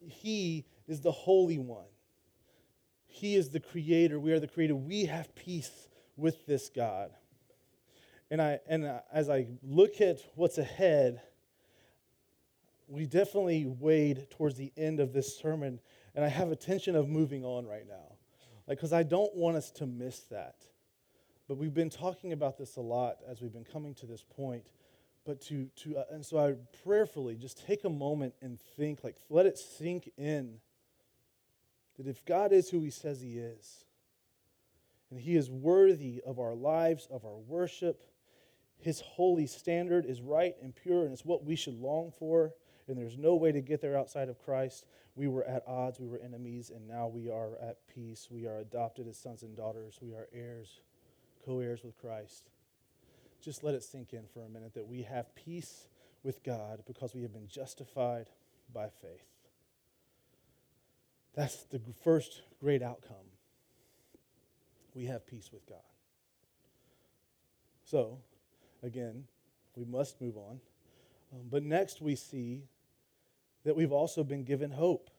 He 0.00 0.64
is 0.88 1.02
the 1.02 1.12
Holy 1.12 1.58
One. 1.58 1.86
He 3.12 3.36
is 3.36 3.50
the 3.50 3.60
creator. 3.60 4.18
We 4.18 4.32
are 4.32 4.40
the 4.40 4.48
creator. 4.48 4.74
We 4.74 5.04
have 5.04 5.34
peace 5.34 5.86
with 6.16 6.46
this 6.46 6.70
God. 6.70 7.10
And, 8.30 8.40
I, 8.40 8.58
and 8.66 8.90
as 9.12 9.28
I 9.28 9.48
look 9.62 10.00
at 10.00 10.20
what's 10.34 10.56
ahead, 10.56 11.20
we 12.88 13.04
definitely 13.04 13.66
wade 13.66 14.28
towards 14.30 14.56
the 14.56 14.72
end 14.78 14.98
of 14.98 15.12
this 15.12 15.36
sermon, 15.36 15.78
and 16.14 16.24
I 16.24 16.28
have 16.28 16.50
a 16.50 16.56
tension 16.56 16.96
of 16.96 17.06
moving 17.06 17.44
on 17.44 17.66
right 17.66 17.86
now. 17.86 18.16
Like, 18.66 18.78
because 18.78 18.94
I 18.94 19.02
don't 19.02 19.34
want 19.36 19.58
us 19.58 19.70
to 19.72 19.86
miss 19.86 20.20
that. 20.30 20.56
But 21.48 21.58
we've 21.58 21.74
been 21.74 21.90
talking 21.90 22.32
about 22.32 22.56
this 22.56 22.76
a 22.76 22.80
lot 22.80 23.18
as 23.28 23.42
we've 23.42 23.52
been 23.52 23.64
coming 23.64 23.94
to 23.96 24.06
this 24.06 24.24
point. 24.24 24.70
But 25.26 25.42
to, 25.42 25.66
to 25.82 25.98
uh, 25.98 26.04
and 26.12 26.24
so 26.24 26.38
I 26.38 26.54
prayerfully 26.82 27.36
just 27.36 27.66
take 27.66 27.84
a 27.84 27.90
moment 27.90 28.32
and 28.40 28.58
think, 28.76 29.04
like, 29.04 29.16
let 29.28 29.44
it 29.44 29.58
sink 29.58 30.10
in 30.16 30.60
that 31.96 32.06
if 32.06 32.24
God 32.24 32.52
is 32.52 32.70
who 32.70 32.80
he 32.82 32.90
says 32.90 33.20
he 33.20 33.38
is, 33.38 33.84
and 35.10 35.20
he 35.20 35.36
is 35.36 35.50
worthy 35.50 36.22
of 36.26 36.38
our 36.38 36.54
lives, 36.54 37.06
of 37.10 37.24
our 37.24 37.38
worship, 37.38 38.02
his 38.78 39.00
holy 39.00 39.46
standard 39.46 40.06
is 40.06 40.20
right 40.20 40.54
and 40.62 40.74
pure, 40.74 41.04
and 41.04 41.12
it's 41.12 41.24
what 41.24 41.44
we 41.44 41.54
should 41.54 41.78
long 41.80 42.10
for, 42.10 42.54
and 42.88 42.98
there's 42.98 43.18
no 43.18 43.36
way 43.36 43.52
to 43.52 43.60
get 43.60 43.80
there 43.80 43.96
outside 43.96 44.28
of 44.28 44.42
Christ. 44.42 44.86
We 45.14 45.28
were 45.28 45.44
at 45.44 45.62
odds, 45.66 46.00
we 46.00 46.08
were 46.08 46.18
enemies, 46.18 46.70
and 46.70 46.88
now 46.88 47.06
we 47.06 47.30
are 47.30 47.56
at 47.60 47.86
peace. 47.86 48.28
We 48.30 48.46
are 48.46 48.58
adopted 48.58 49.06
as 49.06 49.18
sons 49.18 49.42
and 49.42 49.56
daughters, 49.56 49.98
we 50.00 50.14
are 50.14 50.28
heirs, 50.32 50.80
co 51.44 51.60
heirs 51.60 51.84
with 51.84 51.98
Christ. 51.98 52.50
Just 53.40 53.62
let 53.62 53.74
it 53.74 53.82
sink 53.82 54.12
in 54.12 54.24
for 54.32 54.44
a 54.44 54.48
minute 54.48 54.74
that 54.74 54.86
we 54.86 55.02
have 55.02 55.34
peace 55.34 55.88
with 56.22 56.42
God 56.42 56.82
because 56.86 57.14
we 57.14 57.22
have 57.22 57.32
been 57.32 57.48
justified 57.48 58.30
by 58.72 58.88
faith. 58.88 59.31
That's 61.34 61.64
the 61.64 61.80
first 62.04 62.42
great 62.60 62.82
outcome. 62.82 63.16
We 64.94 65.06
have 65.06 65.26
peace 65.26 65.50
with 65.52 65.66
God. 65.66 65.78
So, 67.84 68.18
again, 68.82 69.24
we 69.76 69.84
must 69.84 70.20
move 70.20 70.36
on. 70.36 70.60
Um, 71.32 71.40
but 71.50 71.62
next 71.62 72.02
we 72.02 72.14
see 72.14 72.64
that 73.64 73.74
we've 73.74 73.92
also 73.92 74.22
been 74.22 74.44
given 74.44 74.70
hope. 74.70 75.10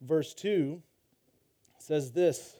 Verse 0.00 0.34
2 0.34 0.82
says 1.78 2.12
this 2.12 2.56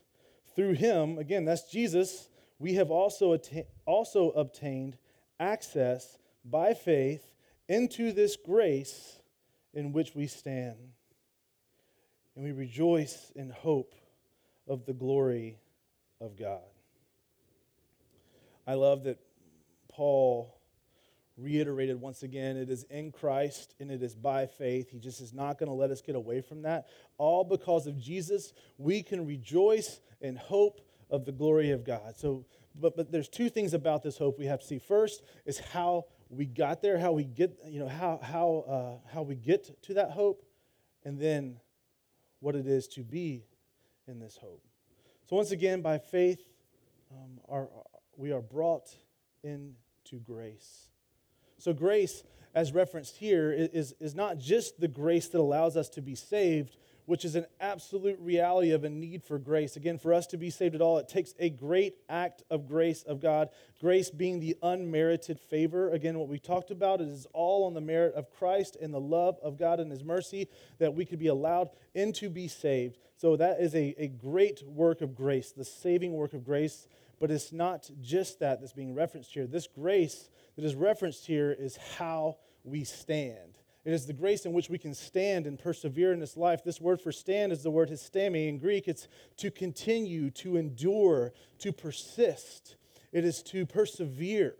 Through 0.54 0.74
him, 0.74 1.18
again, 1.18 1.44
that's 1.44 1.70
Jesus, 1.70 2.28
we 2.58 2.74
have 2.74 2.90
also, 2.90 3.34
atta- 3.34 3.66
also 3.86 4.30
obtained 4.30 4.96
access 5.40 6.18
by 6.44 6.74
faith 6.74 7.32
into 7.68 8.12
this 8.12 8.36
grace 8.36 9.18
in 9.72 9.92
which 9.92 10.14
we 10.14 10.28
stand 10.28 10.76
and 12.34 12.44
we 12.44 12.52
rejoice 12.52 13.30
in 13.34 13.50
hope 13.50 13.94
of 14.66 14.84
the 14.86 14.92
glory 14.92 15.58
of 16.20 16.36
God. 16.36 16.62
I 18.66 18.74
love 18.74 19.04
that 19.04 19.18
Paul 19.88 20.58
reiterated 21.36 22.00
once 22.00 22.22
again 22.22 22.56
it 22.56 22.70
is 22.70 22.84
in 22.84 23.10
Christ 23.10 23.74
and 23.80 23.90
it 23.90 24.02
is 24.02 24.14
by 24.14 24.46
faith. 24.46 24.90
He 24.90 24.98
just 24.98 25.20
is 25.20 25.32
not 25.32 25.58
going 25.58 25.68
to 25.68 25.74
let 25.74 25.90
us 25.90 26.00
get 26.00 26.14
away 26.14 26.40
from 26.40 26.62
that. 26.62 26.86
All 27.18 27.44
because 27.44 27.86
of 27.86 27.98
Jesus, 27.98 28.52
we 28.78 29.02
can 29.02 29.26
rejoice 29.26 30.00
in 30.20 30.36
hope 30.36 30.80
of 31.10 31.24
the 31.24 31.32
glory 31.32 31.70
of 31.72 31.84
God. 31.84 32.16
So 32.16 32.46
but, 32.74 32.96
but 32.96 33.12
there's 33.12 33.28
two 33.28 33.48
things 33.48 33.72
about 33.74 34.02
this 34.02 34.18
hope 34.18 34.38
we 34.38 34.46
have 34.46 34.60
to 34.60 34.66
see. 34.66 34.78
First 34.78 35.22
is 35.46 35.58
how 35.58 36.06
we 36.28 36.46
got 36.46 36.82
there, 36.82 36.98
how 36.98 37.12
we 37.12 37.24
get, 37.24 37.56
you 37.68 37.80
know, 37.80 37.88
how, 37.88 38.18
how, 38.22 38.64
uh, 38.68 39.08
how 39.12 39.22
we 39.22 39.36
get 39.36 39.80
to 39.84 39.94
that 39.94 40.10
hope, 40.10 40.44
and 41.04 41.18
then 41.18 41.56
what 42.44 42.54
it 42.54 42.66
is 42.66 42.86
to 42.86 43.00
be 43.00 43.42
in 44.06 44.20
this 44.20 44.36
hope. 44.36 44.62
So 45.24 45.36
once 45.36 45.50
again, 45.50 45.80
by 45.80 45.96
faith, 45.96 46.42
um, 47.10 47.40
our, 47.48 47.68
we 48.18 48.32
are 48.32 48.42
brought 48.42 48.94
into 49.42 50.16
grace. 50.22 50.90
So 51.56 51.72
grace, 51.72 52.22
as 52.54 52.74
referenced 52.74 53.16
here, 53.16 53.50
is, 53.50 53.94
is 53.98 54.14
not 54.14 54.36
just 54.36 54.78
the 54.78 54.88
grace 54.88 55.28
that 55.28 55.38
allows 55.38 55.74
us 55.74 55.88
to 55.90 56.02
be 56.02 56.14
saved, 56.14 56.76
which 57.06 57.24
is 57.24 57.34
an 57.34 57.46
absolute 57.60 58.18
reality 58.20 58.70
of 58.70 58.84
a 58.84 58.88
need 58.88 59.22
for 59.22 59.38
grace. 59.38 59.76
Again, 59.76 59.98
for 59.98 60.14
us 60.14 60.26
to 60.28 60.36
be 60.36 60.50
saved 60.50 60.74
at 60.74 60.80
all, 60.80 60.98
it 60.98 61.08
takes 61.08 61.34
a 61.38 61.50
great 61.50 61.96
act 62.08 62.42
of 62.50 62.66
grace 62.66 63.02
of 63.02 63.20
God. 63.20 63.50
Grace 63.80 64.10
being 64.10 64.40
the 64.40 64.56
unmerited 64.62 65.38
favor. 65.38 65.90
Again, 65.90 66.18
what 66.18 66.28
we 66.28 66.38
talked 66.38 66.70
about 66.70 67.00
is 67.00 67.26
all 67.32 67.66
on 67.66 67.74
the 67.74 67.80
merit 67.80 68.14
of 68.14 68.30
Christ 68.30 68.76
and 68.80 68.92
the 68.92 69.00
love 69.00 69.38
of 69.42 69.58
God 69.58 69.80
and 69.80 69.90
His 69.90 70.04
mercy 70.04 70.48
that 70.78 70.94
we 70.94 71.04
could 71.04 71.18
be 71.18 71.26
allowed 71.26 71.70
in 71.94 72.12
to 72.14 72.30
be 72.30 72.48
saved. 72.48 72.98
So 73.16 73.36
that 73.36 73.60
is 73.60 73.74
a, 73.74 73.94
a 73.98 74.08
great 74.08 74.62
work 74.66 75.00
of 75.02 75.14
grace, 75.14 75.52
the 75.52 75.64
saving 75.64 76.12
work 76.12 76.32
of 76.32 76.44
grace. 76.44 76.88
But 77.20 77.30
it's 77.30 77.52
not 77.52 77.88
just 78.02 78.40
that 78.40 78.60
that's 78.60 78.72
being 78.72 78.94
referenced 78.94 79.32
here. 79.32 79.46
This 79.46 79.66
grace 79.66 80.28
that 80.56 80.64
is 80.64 80.74
referenced 80.74 81.26
here 81.26 81.52
is 81.52 81.78
how 81.98 82.38
we 82.64 82.84
stand. 82.84 83.58
It 83.84 83.92
is 83.92 84.06
the 84.06 84.14
grace 84.14 84.46
in 84.46 84.52
which 84.54 84.70
we 84.70 84.78
can 84.78 84.94
stand 84.94 85.46
and 85.46 85.58
persevere 85.58 86.12
in 86.12 86.18
this 86.18 86.36
life. 86.36 86.64
This 86.64 86.80
word 86.80 87.02
for 87.02 87.12
stand 87.12 87.52
is 87.52 87.62
the 87.62 87.70
word 87.70 87.90
histemi. 87.90 88.48
In 88.48 88.58
Greek, 88.58 88.88
it's 88.88 89.08
to 89.36 89.50
continue, 89.50 90.30
to 90.30 90.56
endure, 90.56 91.32
to 91.58 91.72
persist. 91.72 92.76
It 93.12 93.24
is 93.24 93.42
to 93.44 93.66
persevere. 93.66 94.54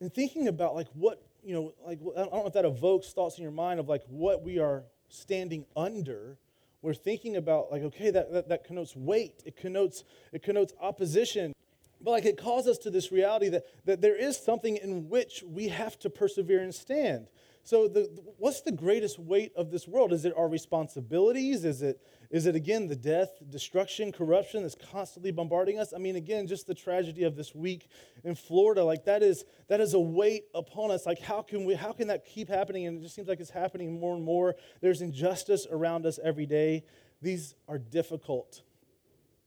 And 0.00 0.12
thinking 0.12 0.48
about 0.48 0.74
like 0.74 0.88
what, 0.94 1.22
you 1.44 1.54
know, 1.54 1.72
like 1.86 2.00
I 2.16 2.22
don't 2.22 2.32
know 2.32 2.46
if 2.46 2.54
that 2.54 2.64
evokes 2.64 3.12
thoughts 3.12 3.38
in 3.38 3.42
your 3.42 3.52
mind 3.52 3.78
of 3.78 3.88
like 3.88 4.02
what 4.08 4.42
we 4.42 4.58
are 4.58 4.82
standing 5.08 5.66
under. 5.76 6.38
We're 6.82 6.94
thinking 6.94 7.36
about 7.36 7.70
like, 7.70 7.82
okay, 7.82 8.10
that, 8.10 8.32
that, 8.32 8.48
that 8.48 8.64
connotes 8.64 8.96
weight. 8.96 9.42
It 9.44 9.56
connotes, 9.56 10.02
it 10.32 10.42
connotes 10.42 10.72
opposition. 10.80 11.52
But 12.00 12.12
like 12.12 12.24
it 12.24 12.38
calls 12.38 12.66
us 12.66 12.78
to 12.78 12.90
this 12.90 13.12
reality 13.12 13.48
that, 13.50 13.64
that 13.84 14.00
there 14.00 14.16
is 14.16 14.36
something 14.36 14.76
in 14.76 15.08
which 15.08 15.44
we 15.46 15.68
have 15.68 15.98
to 16.00 16.10
persevere 16.10 16.60
and 16.60 16.74
stand. 16.74 17.28
So 17.62 17.88
the, 17.88 18.10
what's 18.38 18.62
the 18.62 18.72
greatest 18.72 19.18
weight 19.18 19.52
of 19.54 19.70
this 19.70 19.86
world? 19.86 20.12
Is 20.12 20.24
it 20.24 20.32
our 20.34 20.48
responsibilities? 20.48 21.64
Is 21.64 21.82
it, 21.82 22.00
is 22.30 22.46
it 22.46 22.56
again 22.56 22.88
the 22.88 22.96
death, 22.96 23.28
destruction, 23.50 24.12
corruption 24.12 24.62
that's 24.62 24.76
constantly 24.90 25.30
bombarding 25.30 25.78
us? 25.78 25.92
I 25.94 25.98
mean, 25.98 26.16
again, 26.16 26.46
just 26.46 26.66
the 26.66 26.74
tragedy 26.74 27.24
of 27.24 27.36
this 27.36 27.54
week 27.54 27.88
in 28.24 28.34
Florida, 28.34 28.82
like 28.82 29.04
that 29.04 29.22
is 29.22 29.44
that 29.68 29.80
is 29.80 29.92
a 29.92 30.00
weight 30.00 30.44
upon 30.54 30.90
us. 30.90 31.04
Like 31.04 31.20
how 31.20 31.42
can 31.42 31.66
we 31.66 31.74
how 31.74 31.92
can 31.92 32.08
that 32.08 32.24
keep 32.24 32.48
happening? 32.48 32.86
And 32.86 32.98
it 32.98 33.02
just 33.02 33.14
seems 33.14 33.28
like 33.28 33.40
it's 33.40 33.50
happening 33.50 34.00
more 34.00 34.14
and 34.14 34.24
more. 34.24 34.56
There's 34.80 35.02
injustice 35.02 35.66
around 35.70 36.06
us 36.06 36.18
every 36.24 36.46
day. 36.46 36.84
These 37.20 37.54
are 37.68 37.78
difficult. 37.78 38.62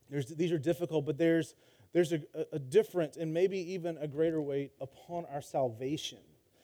There's, 0.10 0.28
these 0.28 0.52
are 0.52 0.60
difficult, 0.60 1.08
but 1.08 1.18
there's 1.18 1.56
there's 1.94 2.12
a, 2.12 2.22
a 2.52 2.60
different 2.60 3.18
and 3.18 3.34
maybe 3.34 3.58
even 3.74 3.98
a 3.98 4.08
greater 4.08 4.42
weight 4.42 4.72
upon 4.82 5.26
our 5.32 5.42
salvation. 5.42 6.20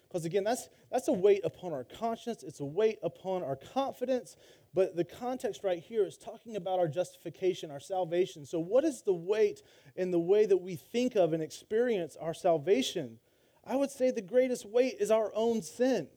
Because 0.07 0.25
again, 0.25 0.43
that's, 0.43 0.69
that's 0.91 1.07
a 1.07 1.13
weight 1.13 1.41
upon 1.43 1.71
our 1.71 1.83
conscience, 1.83 2.41
it's 2.41 2.59
a 2.59 2.65
weight 2.65 2.98
upon 3.03 3.43
our 3.43 3.55
confidence. 3.55 4.36
But 4.74 4.95
the 4.95 5.03
context 5.03 5.63
right 5.63 5.79
here 5.79 6.05
is 6.05 6.17
talking 6.17 6.55
about 6.55 6.79
our 6.79 6.88
justification, 6.88 7.71
our 7.71 7.79
salvation. 7.79 8.45
So, 8.45 8.59
what 8.59 8.83
is 8.83 9.01
the 9.01 9.13
weight 9.13 9.62
in 9.95 10.12
the 10.12 10.19
way 10.19 10.45
that 10.45 10.57
we 10.57 10.75
think 10.75 11.15
of 11.15 11.33
and 11.33 11.41
experience 11.41 12.15
our 12.19 12.33
salvation? 12.33 13.19
I 13.65 13.75
would 13.75 13.91
say 13.91 14.12
the 14.12 14.21
greatest 14.21 14.65
weight 14.65 14.98
is 15.00 15.12
our 15.12 15.31
own 15.36 15.62
sin, 15.62 16.07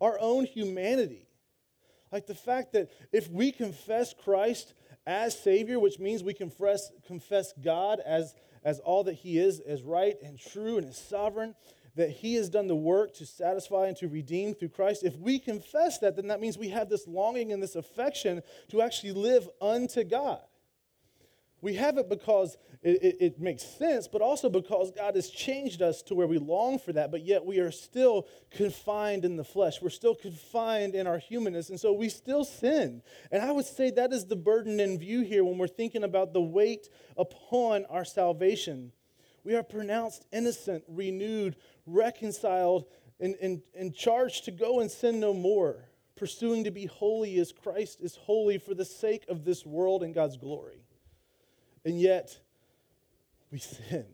our 0.00 0.18
own 0.20 0.44
humanity. 0.44 1.26
Like 2.12 2.26
the 2.26 2.34
fact 2.34 2.72
that 2.72 2.90
if 3.12 3.30
we 3.30 3.52
confess 3.52 4.12
Christ 4.12 4.74
as 5.10 5.36
Savior, 5.36 5.80
which 5.80 5.98
means 5.98 6.22
we 6.22 6.32
confess, 6.32 6.92
confess 7.04 7.52
God 7.60 7.98
as, 8.06 8.36
as 8.62 8.78
all 8.78 9.02
that 9.04 9.14
He 9.14 9.38
is, 9.38 9.58
as 9.58 9.82
right 9.82 10.16
and 10.22 10.38
true 10.38 10.78
and 10.78 10.86
as 10.86 10.96
sovereign, 10.96 11.56
that 11.96 12.10
He 12.10 12.36
has 12.36 12.48
done 12.48 12.68
the 12.68 12.76
work 12.76 13.12
to 13.14 13.26
satisfy 13.26 13.88
and 13.88 13.96
to 13.96 14.06
redeem 14.06 14.54
through 14.54 14.68
Christ. 14.68 15.02
If 15.02 15.16
we 15.16 15.40
confess 15.40 15.98
that, 15.98 16.14
then 16.14 16.28
that 16.28 16.40
means 16.40 16.56
we 16.56 16.68
have 16.68 16.88
this 16.88 17.08
longing 17.08 17.52
and 17.52 17.60
this 17.60 17.74
affection 17.74 18.40
to 18.68 18.82
actually 18.82 19.10
live 19.12 19.48
unto 19.60 20.04
God. 20.04 20.42
We 21.62 21.74
have 21.74 21.98
it 21.98 22.08
because 22.08 22.56
it, 22.82 23.02
it, 23.02 23.16
it, 23.20 23.40
makes 23.40 23.62
sense, 23.62 24.08
but 24.08 24.22
also 24.22 24.48
because 24.48 24.90
God 24.90 25.14
has 25.14 25.28
changed 25.28 25.82
us 25.82 26.00
to 26.02 26.14
where 26.14 26.26
we 26.26 26.38
long 26.38 26.78
for 26.78 26.94
that, 26.94 27.10
but 27.10 27.22
yet 27.26 27.44
we 27.44 27.58
are 27.58 27.70
still 27.70 28.26
confined 28.50 29.26
in 29.26 29.36
the 29.36 29.44
flesh. 29.44 29.82
We're 29.82 29.90
still 29.90 30.14
confined 30.14 30.94
in 30.94 31.06
our 31.06 31.18
humanness, 31.18 31.68
and 31.68 31.78
so 31.78 31.92
we 31.92 32.08
still 32.08 32.44
sin. 32.44 33.02
And 33.30 33.42
I 33.42 33.52
would 33.52 33.66
say 33.66 33.90
that 33.90 34.12
is 34.12 34.24
the 34.24 34.36
burden 34.36 34.80
in 34.80 34.98
view 34.98 35.20
here 35.20 35.44
when 35.44 35.58
we're 35.58 35.68
thinking 35.68 36.04
about 36.04 36.32
the 36.32 36.40
weight 36.40 36.88
upon 37.18 37.84
our 37.86 38.06
salvation. 38.06 38.92
We 39.44 39.54
are 39.54 39.62
pronounced 39.62 40.24
innocent, 40.32 40.84
renewed, 40.88 41.56
reconciled, 41.84 42.86
and, 43.18 43.36
and, 43.42 43.60
and 43.74 43.94
charged 43.94 44.46
to 44.46 44.50
go 44.50 44.80
and 44.80 44.90
sin 44.90 45.20
no 45.20 45.34
more, 45.34 45.90
pursuing 46.16 46.64
to 46.64 46.70
be 46.70 46.86
holy 46.86 47.38
as 47.38 47.52
Christ 47.52 47.98
is 48.00 48.16
holy 48.16 48.56
for 48.56 48.72
the 48.74 48.86
sake 48.86 49.26
of 49.28 49.44
this 49.44 49.66
world 49.66 50.02
and 50.02 50.14
God's 50.14 50.38
glory. 50.38 50.86
And 51.84 52.00
yet, 52.00 52.38
we 53.50 53.58
sin. 53.58 54.04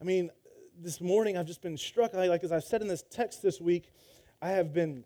I 0.00 0.04
mean, 0.04 0.30
this 0.78 1.00
morning 1.00 1.36
I've 1.36 1.46
just 1.46 1.62
been 1.62 1.76
struck, 1.76 2.14
like 2.14 2.44
as 2.44 2.52
I've 2.52 2.64
said 2.64 2.82
in 2.82 2.88
this 2.88 3.04
text 3.10 3.42
this 3.42 3.60
week, 3.60 3.90
I 4.40 4.50
have 4.50 4.72
been, 4.72 5.04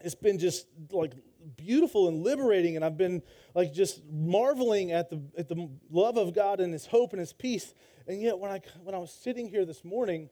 it's 0.00 0.14
been 0.14 0.38
just 0.38 0.66
like 0.90 1.12
beautiful 1.56 2.08
and 2.08 2.22
liberating, 2.22 2.76
and 2.76 2.84
I've 2.84 2.96
been 2.96 3.22
like 3.54 3.72
just 3.72 4.02
marveling 4.10 4.92
at 4.92 5.10
the, 5.10 5.22
at 5.38 5.48
the 5.48 5.68
love 5.90 6.16
of 6.16 6.34
God 6.34 6.60
and 6.60 6.72
His 6.72 6.86
hope 6.86 7.12
and 7.12 7.20
His 7.20 7.32
peace. 7.32 7.74
And 8.06 8.20
yet, 8.20 8.38
when 8.38 8.50
I, 8.50 8.60
when 8.82 8.94
I 8.94 8.98
was 8.98 9.10
sitting 9.10 9.48
here 9.48 9.64
this 9.64 9.84
morning, 9.84 10.28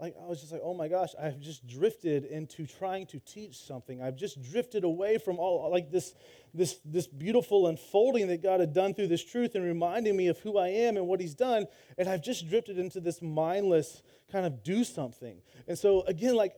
like 0.00 0.16
I 0.20 0.26
was 0.26 0.40
just 0.40 0.52
like, 0.52 0.60
oh 0.64 0.74
my 0.74 0.88
gosh, 0.88 1.10
I've 1.20 1.38
just 1.40 1.66
drifted 1.66 2.24
into 2.24 2.66
trying 2.66 3.06
to 3.06 3.20
teach 3.20 3.56
something. 3.58 4.02
I've 4.02 4.16
just 4.16 4.42
drifted 4.42 4.82
away 4.82 5.18
from 5.18 5.38
all 5.38 5.70
like 5.70 5.90
this, 5.90 6.14
this, 6.52 6.80
this 6.84 7.06
beautiful 7.06 7.68
unfolding 7.68 8.26
that 8.28 8.42
God 8.42 8.60
had 8.60 8.74
done 8.74 8.94
through 8.94 9.06
this 9.06 9.24
truth 9.24 9.54
and 9.54 9.64
reminding 9.64 10.16
me 10.16 10.26
of 10.26 10.38
who 10.40 10.58
I 10.58 10.68
am 10.68 10.96
and 10.96 11.06
what 11.06 11.20
He's 11.20 11.34
done. 11.34 11.66
And 11.96 12.08
I've 12.08 12.22
just 12.22 12.48
drifted 12.48 12.78
into 12.78 13.00
this 13.00 13.22
mindless 13.22 14.02
kind 14.32 14.46
of 14.46 14.64
do 14.64 14.82
something. 14.82 15.36
And 15.68 15.78
so 15.78 16.02
again, 16.02 16.34
like 16.34 16.54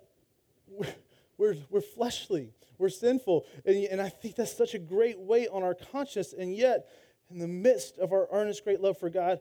we're, 1.39 1.57
we're, 1.71 1.81
fleshly, 1.83 2.55
we're 2.79 2.89
sinful. 2.89 3.45
And, 3.65 3.85
and 3.85 4.01
I 4.01 4.09
think 4.09 4.37
that's 4.37 4.57
such 4.57 4.75
a 4.75 4.79
great 4.79 5.19
weight 5.19 5.49
on 5.53 5.63
our 5.63 5.75
conscience. 5.75 6.33
And 6.33 6.55
yet, 6.55 6.89
in 7.31 7.39
the 7.39 7.49
midst 7.49 7.99
of 7.99 8.13
our 8.13 8.29
earnest 8.33 8.65
great 8.65 8.81
love 8.81 8.99
for 8.99 9.11
God, 9.11 9.41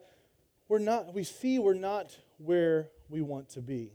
we're 0.67 0.79
not, 0.79 1.13
we 1.13 1.23
see 1.23 1.59
we're 1.59 1.75
not 1.75 2.17
where 2.37 2.89
we 3.09 3.21
want 3.21 3.49
to 3.49 3.61
be. 3.61 3.91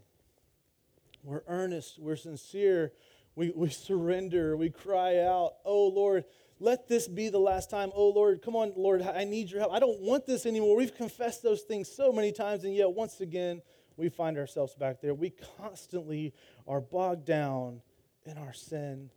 We're 1.22 1.42
earnest, 1.46 1.98
we're 1.98 2.16
sincere, 2.16 2.92
we, 3.34 3.52
we 3.54 3.68
surrender, 3.68 4.56
we 4.56 4.70
cry 4.70 5.18
out, 5.18 5.54
Oh 5.64 5.88
Lord, 5.88 6.24
let 6.58 6.88
this 6.88 7.08
be 7.08 7.28
the 7.28 7.38
last 7.38 7.70
time. 7.70 7.90
Oh 7.94 8.08
Lord, 8.08 8.42
come 8.42 8.56
on, 8.56 8.72
Lord, 8.76 9.02
I 9.02 9.24
need 9.24 9.50
your 9.50 9.60
help. 9.60 9.72
I 9.72 9.78
don't 9.78 10.00
want 10.00 10.26
this 10.26 10.46
anymore. 10.46 10.76
We've 10.76 10.94
confessed 10.94 11.42
those 11.42 11.62
things 11.62 11.90
so 11.90 12.12
many 12.12 12.32
times, 12.32 12.64
and 12.64 12.74
yet 12.74 12.92
once 12.92 13.20
again, 13.20 13.62
we 13.96 14.08
find 14.08 14.38
ourselves 14.38 14.74
back 14.74 15.00
there. 15.00 15.14
We 15.14 15.32
constantly 15.58 16.32
are 16.66 16.80
bogged 16.80 17.26
down 17.26 17.80
in 18.24 18.38
our 18.38 18.52
sin 18.52 19.10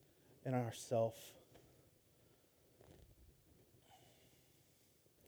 and 0.46 0.56
our 0.56 0.74
self. 0.74 1.16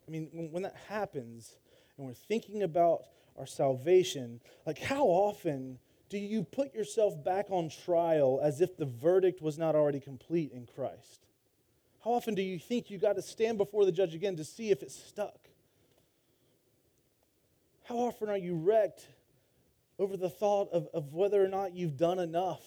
I 0.08 0.12
mean, 0.12 0.30
when 0.52 0.64
that 0.64 0.76
happens 0.88 1.56
and 1.98 2.06
we're 2.06 2.14
thinking 2.14 2.64
about 2.64 3.04
our 3.38 3.46
salvation, 3.46 4.40
like 4.66 4.80
how 4.80 5.06
often 5.06 5.80
do 6.10 6.18
you 6.18 6.44
put 6.44 6.74
yourself 6.74 7.22
back 7.24 7.48
on 7.50 7.70
trial 7.70 8.40
as 8.42 8.62
if 8.62 8.78
the 8.78 8.86
verdict 8.86 9.42
was 9.42 9.58
not 9.58 9.76
already 9.76 10.00
complete 10.00 10.52
in 10.52 10.68
Christ? 10.76 11.26
How 12.04 12.12
often 12.12 12.36
do 12.36 12.42
you 12.42 12.60
think 12.60 12.90
you 12.90 12.98
got 12.98 13.16
to 13.16 13.22
stand 13.22 13.58
before 13.58 13.86
the 13.86 13.92
judge 13.92 14.14
again 14.14 14.36
to 14.38 14.44
see 14.44 14.70
if 14.70 14.84
it's 14.84 14.96
stuck? 14.96 15.40
How 17.84 17.96
often 17.98 18.30
are 18.30 18.38
you 18.38 18.56
wrecked 18.56 19.08
over 19.98 20.16
the 20.16 20.30
thought 20.30 20.70
of, 20.72 20.88
of 20.94 21.14
whether 21.14 21.44
or 21.44 21.48
not 21.48 21.74
you've 21.76 21.98
done 21.98 22.20
enough 22.20 22.64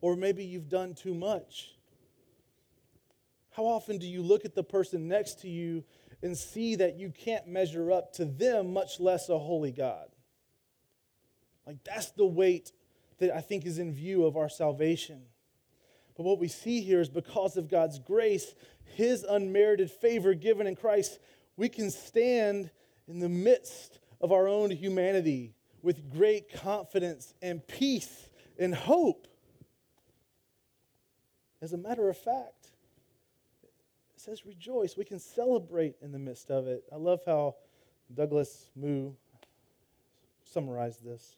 or 0.00 0.16
maybe 0.16 0.44
you've 0.44 0.68
done 0.68 0.94
too 0.94 1.14
much? 1.14 1.76
How 3.50 3.64
often 3.64 3.98
do 3.98 4.06
you 4.06 4.22
look 4.22 4.44
at 4.44 4.54
the 4.54 4.62
person 4.62 5.08
next 5.08 5.40
to 5.40 5.48
you 5.48 5.84
and 6.22 6.36
see 6.36 6.76
that 6.76 6.96
you 6.96 7.10
can't 7.10 7.46
measure 7.46 7.92
up 7.92 8.12
to 8.14 8.24
them, 8.24 8.72
much 8.72 9.00
less 9.00 9.28
a 9.28 9.38
holy 9.38 9.72
God. 9.72 10.08
Like, 11.66 11.82
that's 11.84 12.10
the 12.12 12.26
weight 12.26 12.72
that 13.18 13.34
I 13.34 13.40
think 13.40 13.66
is 13.66 13.78
in 13.78 13.92
view 13.92 14.24
of 14.24 14.36
our 14.36 14.48
salvation. 14.48 15.22
But 16.16 16.24
what 16.24 16.38
we 16.38 16.48
see 16.48 16.80
here 16.80 17.00
is 17.00 17.08
because 17.08 17.56
of 17.56 17.68
God's 17.68 17.98
grace, 17.98 18.54
His 18.94 19.22
unmerited 19.22 19.90
favor 19.90 20.34
given 20.34 20.66
in 20.66 20.76
Christ, 20.76 21.18
We 21.56 21.68
can 21.68 21.90
stand 21.90 22.70
in 23.08 23.18
the 23.18 23.28
midst 23.28 23.98
of 24.20 24.32
our 24.32 24.46
own 24.46 24.70
humanity 24.70 25.54
with 25.82 26.10
great 26.10 26.52
confidence 26.52 27.32
and 27.40 27.66
peace 27.66 28.28
and 28.58 28.74
hope. 28.74 29.26
As 31.62 31.72
a 31.72 31.78
matter 31.78 32.08
of 32.08 32.16
fact, 32.18 32.65
says 34.26 34.44
rejoice. 34.44 34.96
We 34.96 35.04
can 35.04 35.20
celebrate 35.20 35.94
in 36.02 36.10
the 36.10 36.18
midst 36.18 36.50
of 36.50 36.66
it. 36.66 36.82
I 36.92 36.96
love 36.96 37.20
how 37.24 37.54
Douglas 38.12 38.70
Moo 38.74 39.12
summarized 40.42 41.04
this. 41.04 41.36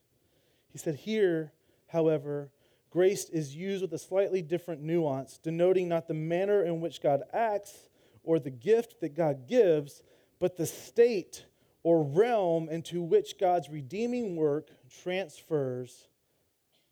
He 0.72 0.78
said, 0.78 0.94
Here, 0.94 1.52
however, 1.88 2.48
grace 2.90 3.28
is 3.28 3.54
used 3.54 3.82
with 3.82 3.92
a 3.92 3.98
slightly 3.98 4.40
different 4.40 4.80
nuance, 4.80 5.36
denoting 5.36 5.86
not 5.86 6.08
the 6.08 6.14
manner 6.14 6.64
in 6.64 6.80
which 6.80 7.02
God 7.02 7.24
acts 7.30 7.90
or 8.24 8.38
the 8.38 8.50
gift 8.50 9.02
that 9.02 9.14
God 9.14 9.46
gives, 9.46 10.02
but 10.38 10.56
the 10.56 10.66
state 10.66 11.44
or 11.82 12.02
realm 12.02 12.70
into 12.70 13.02
which 13.02 13.38
God's 13.38 13.68
redeeming 13.68 14.34
work 14.34 14.70
transfers 15.02 16.08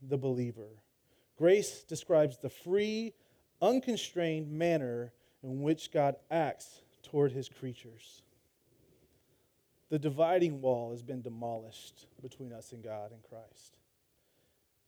the 0.02 0.18
believer. 0.18 0.82
Grace 1.38 1.84
describes 1.84 2.36
the 2.36 2.50
free, 2.50 3.14
unconstrained 3.62 4.50
manner 4.50 5.14
in 5.46 5.62
which 5.62 5.92
God 5.92 6.16
acts 6.28 6.82
toward 7.04 7.30
his 7.30 7.48
creatures. 7.48 8.22
The 9.90 9.98
dividing 9.98 10.60
wall 10.60 10.90
has 10.90 11.04
been 11.04 11.22
demolished 11.22 12.06
between 12.20 12.52
us 12.52 12.72
and 12.72 12.82
God 12.82 13.12
in 13.12 13.18
Christ. 13.28 13.76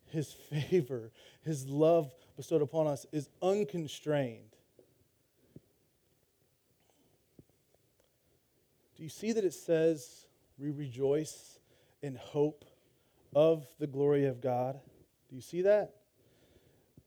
His 0.07 0.33
favor, 0.51 1.13
his 1.45 1.69
love 1.69 2.13
bestowed 2.37 2.61
upon 2.61 2.89
us 2.89 3.07
is 3.13 3.29
unconstrained. 3.41 4.57
Do 8.97 9.05
you 9.05 9.09
see 9.09 9.31
that 9.31 9.45
it 9.45 9.55
says 9.55 10.27
we 10.59 10.71
rejoice 10.71 11.61
in 12.03 12.17
hope 12.17 12.65
of 13.33 13.65
the 13.79 13.87
glory 13.87 14.27
of 14.27 14.41
God? 14.41 14.81
Do 15.31 15.37
you 15.37 15.43
see 15.43 15.63
that? 15.63 15.95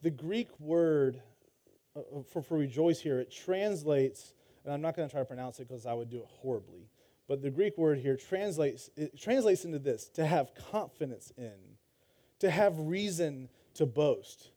The 0.01 0.09
Greek 0.09 0.57
word 0.57 1.21
for, 2.31 2.41
for 2.41 2.57
rejoice 2.57 2.99
here, 2.99 3.19
it 3.19 3.31
translates, 3.31 4.33
and 4.63 4.73
I'm 4.73 4.81
not 4.81 4.95
going 4.95 5.07
to 5.07 5.11
try 5.11 5.21
to 5.21 5.25
pronounce 5.25 5.59
it 5.59 5.67
because 5.67 5.85
I 5.85 5.93
would 5.93 6.09
do 6.09 6.17
it 6.17 6.27
horribly, 6.41 6.89
but 7.27 7.41
the 7.41 7.49
Greek 7.49 7.77
word 7.77 7.99
here 7.99 8.17
translates, 8.17 8.89
it 8.95 9.19
translates 9.19 9.65
into 9.65 9.79
this 9.79 10.07
to 10.09 10.25
have 10.25 10.51
confidence 10.71 11.31
in, 11.37 11.53
to 12.39 12.49
have 12.49 12.77
reason 12.77 13.49
to 13.75 13.85
boast, 13.85 14.49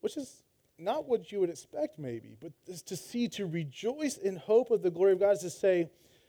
which 0.00 0.16
is 0.16 0.42
not 0.78 1.06
what 1.06 1.30
you 1.30 1.40
would 1.40 1.50
expect, 1.50 1.98
maybe, 1.98 2.36
but 2.40 2.52
to 2.86 2.96
see, 2.96 3.28
to 3.28 3.46
rejoice 3.46 4.16
in 4.16 4.36
hope 4.36 4.70
of 4.70 4.82
the 4.82 4.90
glory 4.90 5.12
of 5.12 5.20
God 5.20 5.32
is 5.32 5.40
to 5.40 5.50
say, 5.50 5.88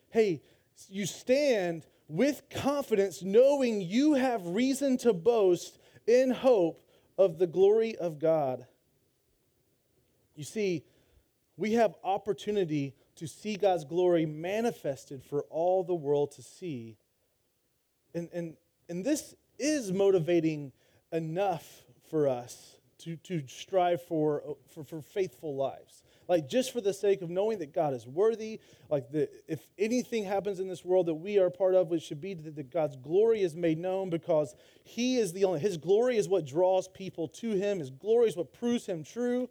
hey, 0.10 0.42
you 0.88 1.06
stand 1.06 1.86
with 2.08 2.44
confidence, 2.50 3.24
knowing 3.24 3.82
you 3.82 4.13
have 4.13 4.46
reason 4.46 4.98
to 4.98 5.13
boast 5.13 5.80
in 6.06 6.30
hope 6.30 6.88
of 7.18 7.39
the 7.39 7.48
glory 7.48 7.96
of 7.96 8.20
God. 8.20 8.65
You 10.36 10.44
see, 10.44 10.84
we 11.58 11.74
have 11.74 11.96
opportunity 12.04 12.94
to 13.15 13.27
see 13.27 13.56
God's 13.56 13.86
glory 13.86 14.25
manifested 14.25 15.24
for 15.24 15.44
all 15.44 15.84
the 15.84 15.96
world 15.96 16.32
to 16.34 16.42
see. 16.42 16.98
And, 18.13 18.30
and, 18.34 18.58
and 18.89 19.06
this 19.06 19.36
is 19.58 19.92
motivating 19.92 20.74
enough 21.12 21.84
for 22.10 22.27
us 22.27 22.75
to, 23.00 23.15
to 23.18 23.44
strive 23.48 24.01
for, 24.01 24.58
for, 24.68 24.84
for 24.84 25.01
faithful 25.01 25.56
lives 25.56 26.04
like 26.27 26.48
just 26.50 26.72
for 26.72 26.82
the 26.82 26.94
sake 26.94 27.22
of 27.22 27.30
knowing 27.30 27.60
that 27.60 27.74
God 27.74 27.94
is 27.94 28.08
worthy. 28.08 28.60
Like 28.89 29.12
the, 29.12 29.30
if 29.48 29.68
anything 29.77 30.24
happens 30.24 30.60
in 30.60 30.68
this 30.68 30.84
world 30.84 31.06
that 31.08 31.13
we 31.13 31.38
are 31.38 31.50
part 31.50 31.75
of, 31.75 31.92
it 31.94 32.01
should 32.01 32.22
be 32.22 32.34
that, 32.34 32.56
that 32.56 32.72
God's 32.72 32.96
glory 32.96 33.42
is 33.42 33.56
made 33.56 33.77
known 33.77 34.10
because 34.10 34.56
He 34.84 35.18
is 35.18 35.34
the 35.34 35.46
only, 35.46 35.60
His 35.60 35.77
glory 35.77 36.17
is 36.17 36.28
what 36.28 36.45
draws 36.45 36.88
people 36.88 37.28
to 37.30 37.52
Him. 37.52 37.80
His 37.80 37.89
glory 37.89 38.28
is 38.28 38.36
what 38.36 38.54
proves 38.54 38.86
Him 38.86 39.04
true. 39.04 39.50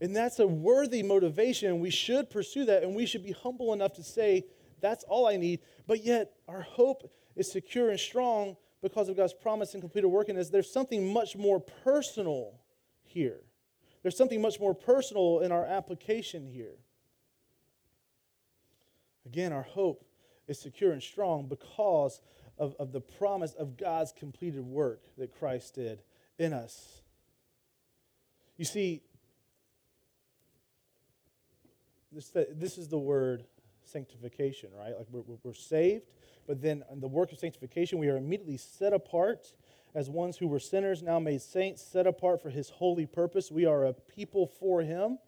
And 0.00 0.14
that's 0.14 0.38
a 0.38 0.46
worthy 0.46 1.02
motivation. 1.02 1.80
We 1.80 1.90
should 1.90 2.28
pursue 2.30 2.66
that, 2.66 2.82
and 2.82 2.94
we 2.94 3.06
should 3.06 3.24
be 3.24 3.32
humble 3.32 3.72
enough 3.72 3.94
to 3.94 4.02
say, 4.02 4.44
that's 4.80 5.04
all 5.04 5.26
I 5.26 5.36
need. 5.36 5.60
But 5.86 6.04
yet, 6.04 6.32
our 6.48 6.62
hope 6.62 7.10
is 7.34 7.50
secure 7.50 7.90
and 7.90 7.98
strong 7.98 8.56
because 8.82 9.08
of 9.08 9.16
God's 9.16 9.32
promise 9.32 9.72
and 9.72 9.82
completed 9.82 10.08
work 10.08 10.28
in 10.28 10.36
us. 10.36 10.50
There's 10.50 10.70
something 10.70 11.12
much 11.12 11.36
more 11.36 11.60
personal 11.60 12.60
here. 13.04 13.40
There's 14.02 14.16
something 14.16 14.40
much 14.40 14.60
more 14.60 14.74
personal 14.74 15.40
in 15.40 15.50
our 15.50 15.64
application 15.64 16.46
here. 16.46 16.76
Again, 19.24 19.52
our 19.52 19.62
hope 19.62 20.04
is 20.46 20.60
secure 20.60 20.92
and 20.92 21.02
strong 21.02 21.48
because 21.48 22.20
of, 22.58 22.76
of 22.78 22.92
the 22.92 23.00
promise 23.00 23.52
of 23.54 23.76
God's 23.76 24.12
completed 24.12 24.64
work 24.64 25.02
that 25.18 25.36
Christ 25.36 25.74
did 25.74 26.02
in 26.38 26.52
us. 26.52 27.02
You 28.56 28.64
see, 28.64 29.02
this, 32.12 32.32
this 32.54 32.78
is 32.78 32.88
the 32.88 32.98
word 32.98 33.44
sanctification, 33.84 34.70
right? 34.76 34.96
Like 34.96 35.06
we're, 35.10 35.36
we're 35.42 35.54
saved, 35.54 36.04
but 36.46 36.60
then 36.60 36.84
in 36.92 37.00
the 37.00 37.08
work 37.08 37.32
of 37.32 37.38
sanctification, 37.38 37.98
we 37.98 38.08
are 38.08 38.16
immediately 38.16 38.56
set 38.56 38.92
apart 38.92 39.52
as 39.94 40.10
ones 40.10 40.36
who 40.36 40.46
were 40.46 40.60
sinners, 40.60 41.02
now 41.02 41.18
made 41.18 41.40
saints, 41.40 41.82
set 41.82 42.06
apart 42.06 42.42
for 42.42 42.50
his 42.50 42.68
holy 42.68 43.06
purpose. 43.06 43.50
We 43.50 43.64
are 43.64 43.86
a 43.86 43.94
people 43.94 44.46
for 44.46 44.82
him. 44.82 45.18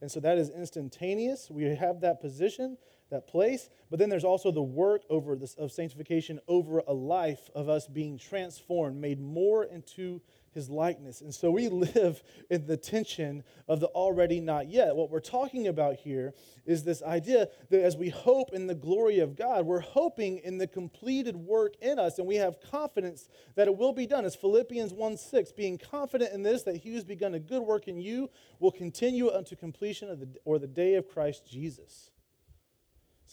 And 0.00 0.10
so 0.10 0.20
that 0.20 0.36
is 0.36 0.50
instantaneous. 0.50 1.48
We 1.48 1.64
have 1.64 2.00
that 2.00 2.20
position, 2.20 2.76
that 3.10 3.28
place. 3.28 3.70
But 3.88 3.98
then 3.98 4.08
there's 4.08 4.24
also 4.24 4.50
the 4.50 4.62
work 4.62 5.02
over 5.08 5.36
this 5.36 5.54
of 5.54 5.70
sanctification 5.70 6.40
over 6.48 6.82
a 6.86 6.92
life 6.92 7.48
of 7.54 7.68
us 7.68 7.86
being 7.86 8.18
transformed, 8.18 9.00
made 9.00 9.20
more 9.20 9.64
into 9.64 10.20
his 10.56 10.68
likeness. 10.68 11.20
And 11.20 11.32
so 11.32 11.52
we 11.52 11.68
live 11.94 12.22
in 12.50 12.66
the 12.66 12.76
tension 12.76 13.44
of 13.68 13.78
the 13.78 13.86
already 13.88 14.40
not 14.40 14.68
yet. 14.68 14.96
What 14.96 15.10
we're 15.10 15.20
talking 15.20 15.68
about 15.68 15.96
here 15.96 16.34
is 16.64 16.82
this 16.82 17.02
idea 17.02 17.48
that 17.70 17.82
as 17.82 17.96
we 17.96 18.08
hope 18.08 18.52
in 18.52 18.66
the 18.66 18.74
glory 18.74 19.20
of 19.20 19.36
God, 19.36 19.66
we're 19.66 19.78
hoping 19.78 20.38
in 20.38 20.58
the 20.58 20.66
completed 20.66 21.36
work 21.36 21.74
in 21.80 21.98
us, 22.00 22.18
and 22.18 22.26
we 22.26 22.36
have 22.36 22.60
confidence 22.60 23.28
that 23.54 23.68
it 23.68 23.76
will 23.76 23.92
be 23.92 24.06
done. 24.06 24.24
As 24.24 24.34
Philippians 24.34 24.92
1 24.92 25.16
6, 25.16 25.52
being 25.52 25.78
confident 25.78 26.32
in 26.32 26.42
this, 26.42 26.64
that 26.64 26.78
he 26.78 26.92
who's 26.92 27.04
begun 27.04 27.34
a 27.34 27.38
good 27.38 27.62
work 27.62 27.86
in 27.86 27.98
you 27.98 28.30
will 28.58 28.72
continue 28.72 29.30
unto 29.30 29.54
completion 29.54 30.10
of 30.10 30.18
the, 30.18 30.28
or 30.44 30.58
the 30.58 30.66
day 30.66 30.94
of 30.94 31.06
Christ 31.06 31.46
Jesus. 31.48 32.10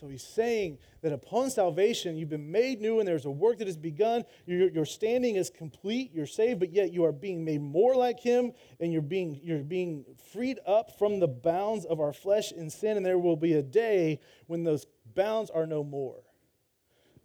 So 0.03 0.09
he's 0.09 0.21
saying 0.21 0.79
that 1.01 1.13
upon 1.13 1.49
salvation, 1.49 2.17
you've 2.17 2.27
been 2.27 2.51
made 2.51 2.81
new 2.81 2.99
and 2.99 3.07
there's 3.07 3.23
a 3.23 3.31
work 3.31 3.59
that 3.59 3.67
has 3.67 3.77
begun. 3.77 4.25
Your, 4.45 4.69
your 4.69 4.83
standing 4.83 5.37
is 5.37 5.49
complete, 5.49 6.11
you're 6.13 6.25
saved, 6.25 6.59
but 6.59 6.73
yet 6.73 6.91
you 6.91 7.05
are 7.05 7.13
being 7.13 7.45
made 7.45 7.61
more 7.61 7.95
like 7.95 8.19
him 8.19 8.51
and 8.81 8.91
you're 8.91 9.01
being, 9.01 9.39
you're 9.41 9.59
being 9.59 10.03
freed 10.33 10.59
up 10.67 10.99
from 10.99 11.21
the 11.21 11.29
bounds 11.29 11.85
of 11.85 12.01
our 12.01 12.11
flesh 12.11 12.51
and 12.51 12.69
sin. 12.69 12.97
And 12.97 13.05
there 13.05 13.17
will 13.17 13.37
be 13.37 13.53
a 13.53 13.63
day 13.63 14.19
when 14.47 14.65
those 14.65 14.87
bounds 15.15 15.49
are 15.49 15.65
no 15.65 15.85
more. 15.85 16.21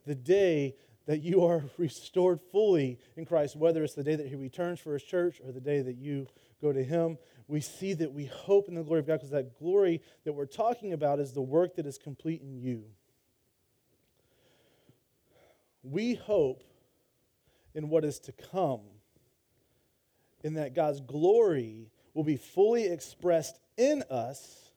The 0.07 0.15
day 0.15 0.77
that 1.07 1.21
you 1.21 1.45
are 1.47 1.65
restored 1.79 2.39
fully 2.53 3.01
in 3.17 3.25
Christ, 3.25 3.57
whether 3.57 3.83
it's 3.83 3.95
the 3.95 4.05
day 4.05 4.15
that 4.15 4.29
he 4.29 4.37
returns 4.37 4.79
for 4.79 4.93
his 4.93 5.03
church 5.03 5.41
or 5.45 5.51
the 5.51 5.61
day 5.61 5.83
that 5.83 5.97
you 5.97 6.29
go 6.63 6.73
to 6.73 6.85
him 6.85 7.19
we 7.49 7.63
see 7.63 7.95
that 7.95 8.13
we 8.13 8.27
hope 8.27 8.69
in 8.69 8.75
the 8.75 8.83
glory 8.83 9.01
of 9.01 9.07
God 9.07 9.15
because 9.15 9.31
that 9.31 9.59
glory 9.59 10.03
that 10.25 10.35
we're 10.35 10.47
talking 10.47 10.93
about 10.93 11.19
is 11.19 11.33
the 11.33 11.41
work 11.41 11.77
that 11.77 11.87
is 11.87 11.97
complete 11.97 12.43
in 12.43 12.61
you. 12.61 12.85
We 15.83 16.15
hope 16.15 16.63
in 17.75 17.89
what 17.89 18.05
is 18.05 18.19
to 18.21 18.33
come, 18.33 18.83
in 20.45 20.55
that 20.55 20.75
God's 20.75 21.01
glory 21.01 21.91
will 22.13 22.25
be 22.25 22.37
fully 22.37 22.87
expressed 22.87 23.59
in 23.79 24.03
us, 24.11 24.71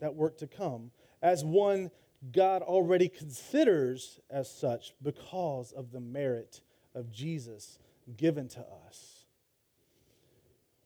that 0.00 0.14
work 0.14 0.38
to 0.38 0.46
come, 0.46 0.90
as 1.20 1.44
one 1.44 1.90
God 2.32 2.62
already 2.62 3.08
considers 3.08 4.18
as 4.30 4.50
such 4.50 4.94
because 5.02 5.72
of 5.72 5.92
the 5.92 6.00
merit 6.00 6.62
of 6.94 7.10
Jesus 7.12 7.78
given 8.16 8.48
to 8.48 8.64
us. 8.88 9.13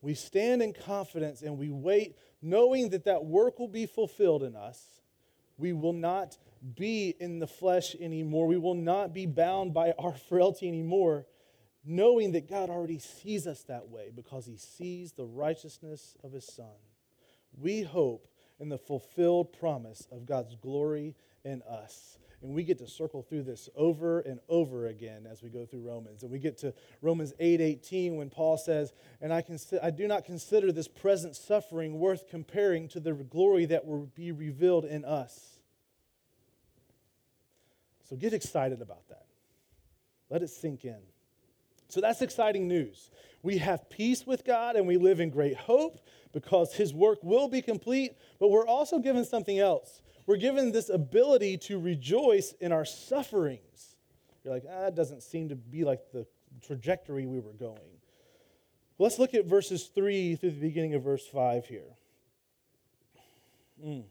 We 0.01 0.15
stand 0.15 0.63
in 0.63 0.73
confidence 0.73 1.43
and 1.43 1.59
we 1.59 1.71
wait, 1.71 2.17
knowing 2.41 2.91
that 2.91 3.05
that 3.05 3.25
work 3.25 3.59
will 3.59 3.69
be 3.69 3.87
fulfilled 3.87 4.43
in 4.43 4.55
us. 4.55 4.81
We 5.57 5.73
will 5.73 5.93
not 5.93 6.39
be 6.77 7.15
in 7.19 7.41
the 7.41 7.47
flesh 7.47 7.97
anymore. 8.01 8.47
We 8.47 8.59
will 8.59 8.75
not 8.75 9.13
be 9.13 9.27
bound 9.27 9.75
by 9.75 9.93
our 9.99 10.15
frailty 10.29 10.69
anymore, 10.69 11.27
knowing 11.85 12.33
that 12.33 12.49
God 12.49 12.71
already 12.71 12.99
sees 12.99 13.47
us 13.47 13.63
that 13.65 13.89
way 13.89 14.11
because 14.15 14.47
he 14.47 14.57
sees 14.57 15.13
the 15.13 15.27
righteousness 15.27 16.17
of 16.23 16.33
his 16.33 16.45
Son. 16.45 16.67
We 17.57 17.83
hope 17.83 18.29
in 18.61 18.69
the 18.69 18.79
fulfilled 18.79 19.53
promise 19.53 20.07
of 20.13 20.27
God's 20.27 20.55
glory 20.57 21.17
in 21.45 21.63
us. 21.63 22.19
And 22.43 22.55
we 22.55 22.63
get 22.63 22.79
to 22.79 22.87
circle 22.87 23.23
through 23.23 23.43
this 23.43 23.69
over 23.75 24.21
and 24.21 24.39
over 24.49 24.87
again 24.87 25.27
as 25.29 25.43
we 25.43 25.49
go 25.49 25.67
through 25.67 25.81
Romans. 25.81 26.23
And 26.23 26.31
we 26.31 26.39
get 26.39 26.59
to 26.59 26.73
Romans 27.03 27.33
8 27.41 27.61
18 27.61 28.17
when 28.17 28.31
Paul 28.31 28.57
says, 28.57 28.93
And 29.21 29.33
I, 29.33 29.43
consider, 29.43 29.85
I 29.85 29.91
do 29.91 30.07
not 30.07 30.25
consider 30.25 30.71
this 30.71 30.87
present 30.87 31.35
suffering 31.35 31.99
worth 31.99 32.29
comparing 32.29 32.89
to 32.89 33.01
the 33.01 33.13
glory 33.13 33.65
that 33.67 33.87
will 33.87 34.07
be 34.15 34.31
revealed 34.31 34.85
in 34.85 35.05
us. 35.05 35.59
So 38.09 38.17
get 38.17 38.33
excited 38.33 38.81
about 38.81 39.09
that. 39.09 39.27
Let 40.31 40.43
it 40.43 40.51
sink 40.51 40.85
in. 40.85 40.99
So 41.89 42.01
that's 42.01 42.23
exciting 42.23 42.69
news. 42.69 43.11
We 43.43 43.59
have 43.59 43.89
peace 43.91 44.27
with 44.27 44.45
God 44.45 44.77
and 44.77 44.87
we 44.87 44.97
live 44.97 45.21
in 45.21 45.31
great 45.31 45.57
hope 45.57 46.01
because 46.33 46.75
His 46.75 46.95
work 46.95 47.19
will 47.23 47.49
be 47.49 47.63
complete, 47.63 48.13
but 48.39 48.49
we're 48.49 48.67
also 48.67 48.99
given 48.99 49.25
something 49.25 49.59
else. 49.59 50.03
We're 50.29 50.37
given 50.37 50.73
this 50.73 50.91
ability 50.91 51.57
to 51.57 51.81
rejoice 51.81 52.53
in 52.61 52.71
our 52.71 52.85
sufferings. 52.85 53.97
You're 54.45 54.53
like, 54.53 54.65
ah, 54.71 54.83
that 54.83 54.95
doesn't 54.95 55.23
seem 55.23 55.49
to 55.49 55.57
be 55.57 55.85
like 55.85 56.13
the 56.13 56.27
trajectory 56.61 57.25
we 57.25 57.41
were 57.41 57.55
going. 57.55 57.97
Let's 58.99 59.19
look 59.19 59.33
at 59.33 59.47
verses 59.47 59.87
3 59.87 60.37
through 60.37 60.51
the 60.51 60.61
beginning 60.61 60.93
of 60.93 61.03
verse 61.03 61.27
5 61.27 61.65
here. 61.65 61.97
Mm. 63.83 64.05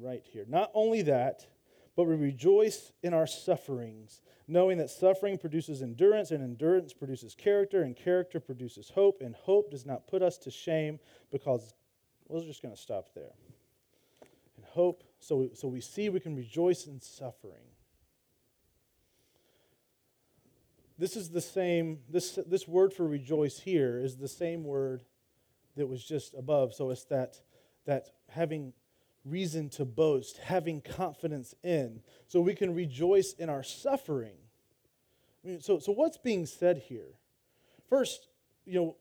Right 0.00 0.22
here. 0.24 0.46
Not 0.48 0.70
only 0.72 1.02
that, 1.02 1.46
but 1.94 2.04
we 2.04 2.14
rejoice 2.14 2.92
in 3.02 3.12
our 3.12 3.26
sufferings, 3.26 4.22
knowing 4.48 4.78
that 4.78 4.88
suffering 4.88 5.36
produces 5.36 5.82
endurance, 5.82 6.30
and 6.30 6.42
endurance 6.42 6.94
produces 6.94 7.34
character, 7.34 7.82
and 7.82 7.94
character 7.94 8.40
produces 8.40 8.88
hope, 8.88 9.20
and 9.20 9.34
hope 9.34 9.70
does 9.70 9.84
not 9.84 10.06
put 10.06 10.22
us 10.22 10.38
to 10.38 10.50
shame 10.50 11.00
because 11.30 11.74
we're 12.28 12.40
just 12.40 12.62
going 12.62 12.74
to 12.74 12.80
stop 12.80 13.08
there. 13.14 13.32
Hope, 14.76 15.04
so, 15.20 15.48
so 15.54 15.68
we 15.68 15.80
see 15.80 16.10
we 16.10 16.20
can 16.20 16.36
rejoice 16.36 16.86
in 16.86 17.00
suffering. 17.00 17.64
This 20.98 21.16
is 21.16 21.30
the 21.30 21.40
same, 21.40 22.00
this, 22.10 22.38
this 22.46 22.68
word 22.68 22.92
for 22.92 23.08
rejoice 23.08 23.58
here 23.58 23.98
is 23.98 24.16
the 24.16 24.28
same 24.28 24.64
word 24.64 25.02
that 25.78 25.86
was 25.86 26.04
just 26.04 26.34
above. 26.34 26.74
So 26.74 26.90
it's 26.90 27.04
that, 27.04 27.40
that 27.86 28.10
having 28.28 28.74
reason 29.24 29.70
to 29.70 29.86
boast, 29.86 30.36
having 30.36 30.82
confidence 30.82 31.54
in, 31.62 32.02
so 32.28 32.42
we 32.42 32.54
can 32.54 32.74
rejoice 32.74 33.32
in 33.32 33.48
our 33.48 33.62
suffering. 33.62 34.36
I 35.42 35.48
mean, 35.48 35.60
so, 35.62 35.78
so 35.78 35.90
what's 35.90 36.18
being 36.18 36.44
said 36.44 36.82
here? 36.86 37.14
First, 37.88 38.28
you 38.66 38.74
know, 38.74 38.96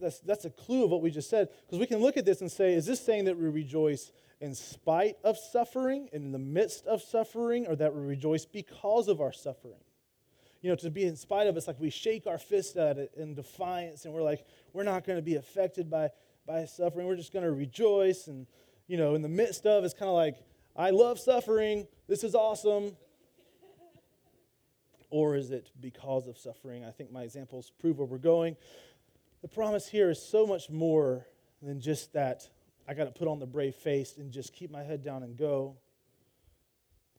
that's, 0.00 0.20
that's 0.20 0.46
a 0.46 0.50
clue 0.50 0.84
of 0.84 0.90
what 0.90 1.02
we 1.02 1.10
just 1.10 1.28
said, 1.28 1.50
because 1.66 1.78
we 1.78 1.86
can 1.86 1.98
look 1.98 2.16
at 2.16 2.24
this 2.24 2.40
and 2.40 2.50
say, 2.50 2.72
is 2.72 2.86
this 2.86 3.04
saying 3.04 3.26
that 3.26 3.36
we 3.36 3.48
rejoice 3.48 4.10
in 4.40 4.54
spite 4.54 5.16
of 5.22 5.36
suffering, 5.36 6.08
in 6.12 6.32
the 6.32 6.38
midst 6.38 6.86
of 6.86 7.02
suffering, 7.02 7.66
or 7.66 7.76
that 7.76 7.94
we 7.94 8.00
rejoice 8.00 8.44
because 8.44 9.08
of 9.08 9.20
our 9.20 9.32
suffering? 9.32 9.80
You 10.62 10.70
know, 10.70 10.76
to 10.76 10.90
be 10.90 11.04
in 11.04 11.16
spite 11.16 11.46
of 11.46 11.56
us, 11.56 11.66
like 11.66 11.80
we 11.80 11.90
shake 11.90 12.26
our 12.26 12.38
fist 12.38 12.76
at 12.76 12.98
it 12.98 13.12
in 13.16 13.34
defiance, 13.34 14.04
and 14.04 14.12
we're 14.12 14.22
like, 14.22 14.44
we're 14.72 14.82
not 14.82 15.04
going 15.04 15.18
to 15.18 15.22
be 15.22 15.36
affected 15.36 15.90
by, 15.90 16.10
by 16.46 16.64
suffering. 16.66 17.06
We're 17.06 17.16
just 17.16 17.32
going 17.32 17.44
to 17.44 17.52
rejoice 17.52 18.26
and 18.26 18.46
you 18.90 18.96
know, 18.96 19.14
in 19.14 19.22
the 19.22 19.28
midst 19.28 19.66
of, 19.66 19.84
it's 19.84 19.94
kind 19.94 20.08
of 20.08 20.16
like, 20.16 20.34
I 20.74 20.90
love 20.90 21.20
suffering. 21.20 21.86
This 22.08 22.24
is 22.24 22.34
awesome. 22.34 22.96
Or 25.10 25.36
is 25.36 25.52
it 25.52 25.70
because 25.80 26.26
of 26.26 26.36
suffering? 26.36 26.84
I 26.84 26.90
think 26.90 27.12
my 27.12 27.22
examples 27.22 27.70
prove 27.78 27.98
where 27.98 28.06
we're 28.06 28.18
going. 28.18 28.56
The 29.42 29.48
promise 29.48 29.86
here 29.86 30.10
is 30.10 30.20
so 30.20 30.44
much 30.44 30.70
more 30.70 31.24
than 31.62 31.80
just 31.80 32.14
that 32.14 32.48
I 32.90 32.94
got 32.94 33.04
to 33.04 33.12
put 33.12 33.28
on 33.28 33.38
the 33.38 33.46
brave 33.46 33.76
face 33.76 34.16
and 34.16 34.32
just 34.32 34.52
keep 34.52 34.68
my 34.68 34.82
head 34.82 35.04
down 35.04 35.22
and 35.22 35.36
go. 35.36 35.76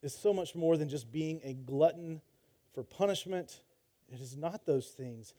is 0.03 0.13
so 0.13 0.33
much 0.33 0.53
more 0.53 0.75
than 0.75 0.89
just 0.89 1.09
being 1.13 1.39
a 1.45 1.53
glutton 1.53 2.19
for 2.73 2.83
punishment. 2.83 3.61
It 4.11 4.19
is 4.19 4.35
not 4.35 4.65
those 4.65 4.87
things. 4.87 5.33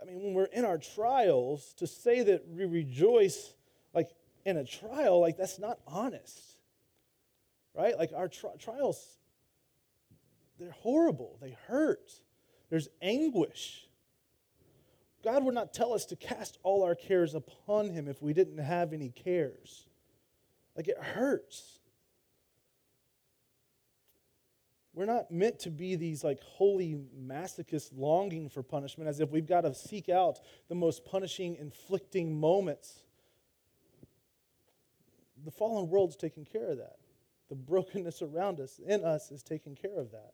I 0.00 0.06
mean, 0.06 0.20
when 0.20 0.34
we're 0.34 0.46
in 0.46 0.64
our 0.64 0.76
trials, 0.76 1.72
to 1.74 1.86
say 1.86 2.24
that 2.24 2.48
we 2.48 2.64
rejoice, 2.64 3.54
like 3.94 4.10
in 4.44 4.56
a 4.56 4.64
trial, 4.64 5.20
like 5.20 5.36
that's 5.36 5.60
not 5.60 5.78
honest. 5.86 6.40
Right? 7.76 7.96
Like 7.96 8.10
our 8.12 8.26
tri- 8.26 8.56
trials, 8.58 9.06
they're 10.58 10.72
horrible. 10.80 11.38
They 11.40 11.56
hurt. 11.68 12.10
There's 12.70 12.88
anguish. 13.00 13.86
God 15.22 15.44
would 15.44 15.54
not 15.54 15.72
tell 15.72 15.92
us 15.92 16.04
to 16.06 16.16
cast 16.16 16.58
all 16.62 16.82
our 16.82 16.94
cares 16.94 17.34
upon 17.34 17.90
Him 17.90 18.08
if 18.08 18.22
we 18.22 18.32
didn't 18.32 18.58
have 18.58 18.92
any 18.92 19.10
cares. 19.10 19.86
Like 20.76 20.88
it 20.88 20.98
hurts. 20.98 21.78
We're 24.94 25.06
not 25.06 25.30
meant 25.30 25.58
to 25.60 25.70
be 25.70 25.96
these 25.96 26.22
like 26.22 26.40
holy 26.40 26.98
masochists 27.18 27.90
longing 27.96 28.48
for 28.48 28.62
punishment 28.62 29.08
as 29.08 29.20
if 29.20 29.30
we've 29.30 29.46
got 29.46 29.62
to 29.62 29.74
seek 29.74 30.08
out 30.08 30.40
the 30.68 30.74
most 30.74 31.04
punishing, 31.04 31.56
inflicting 31.56 32.38
moments 32.38 33.02
the 35.44 35.50
fallen 35.50 35.88
world's 35.88 36.16
taking 36.16 36.44
care 36.44 36.70
of 36.70 36.78
that. 36.78 36.96
The 37.48 37.54
brokenness 37.54 38.22
around 38.22 38.60
us, 38.60 38.80
in 38.84 39.04
us, 39.04 39.30
is 39.30 39.42
taking 39.42 39.74
care 39.74 39.98
of 39.98 40.10
that. 40.12 40.32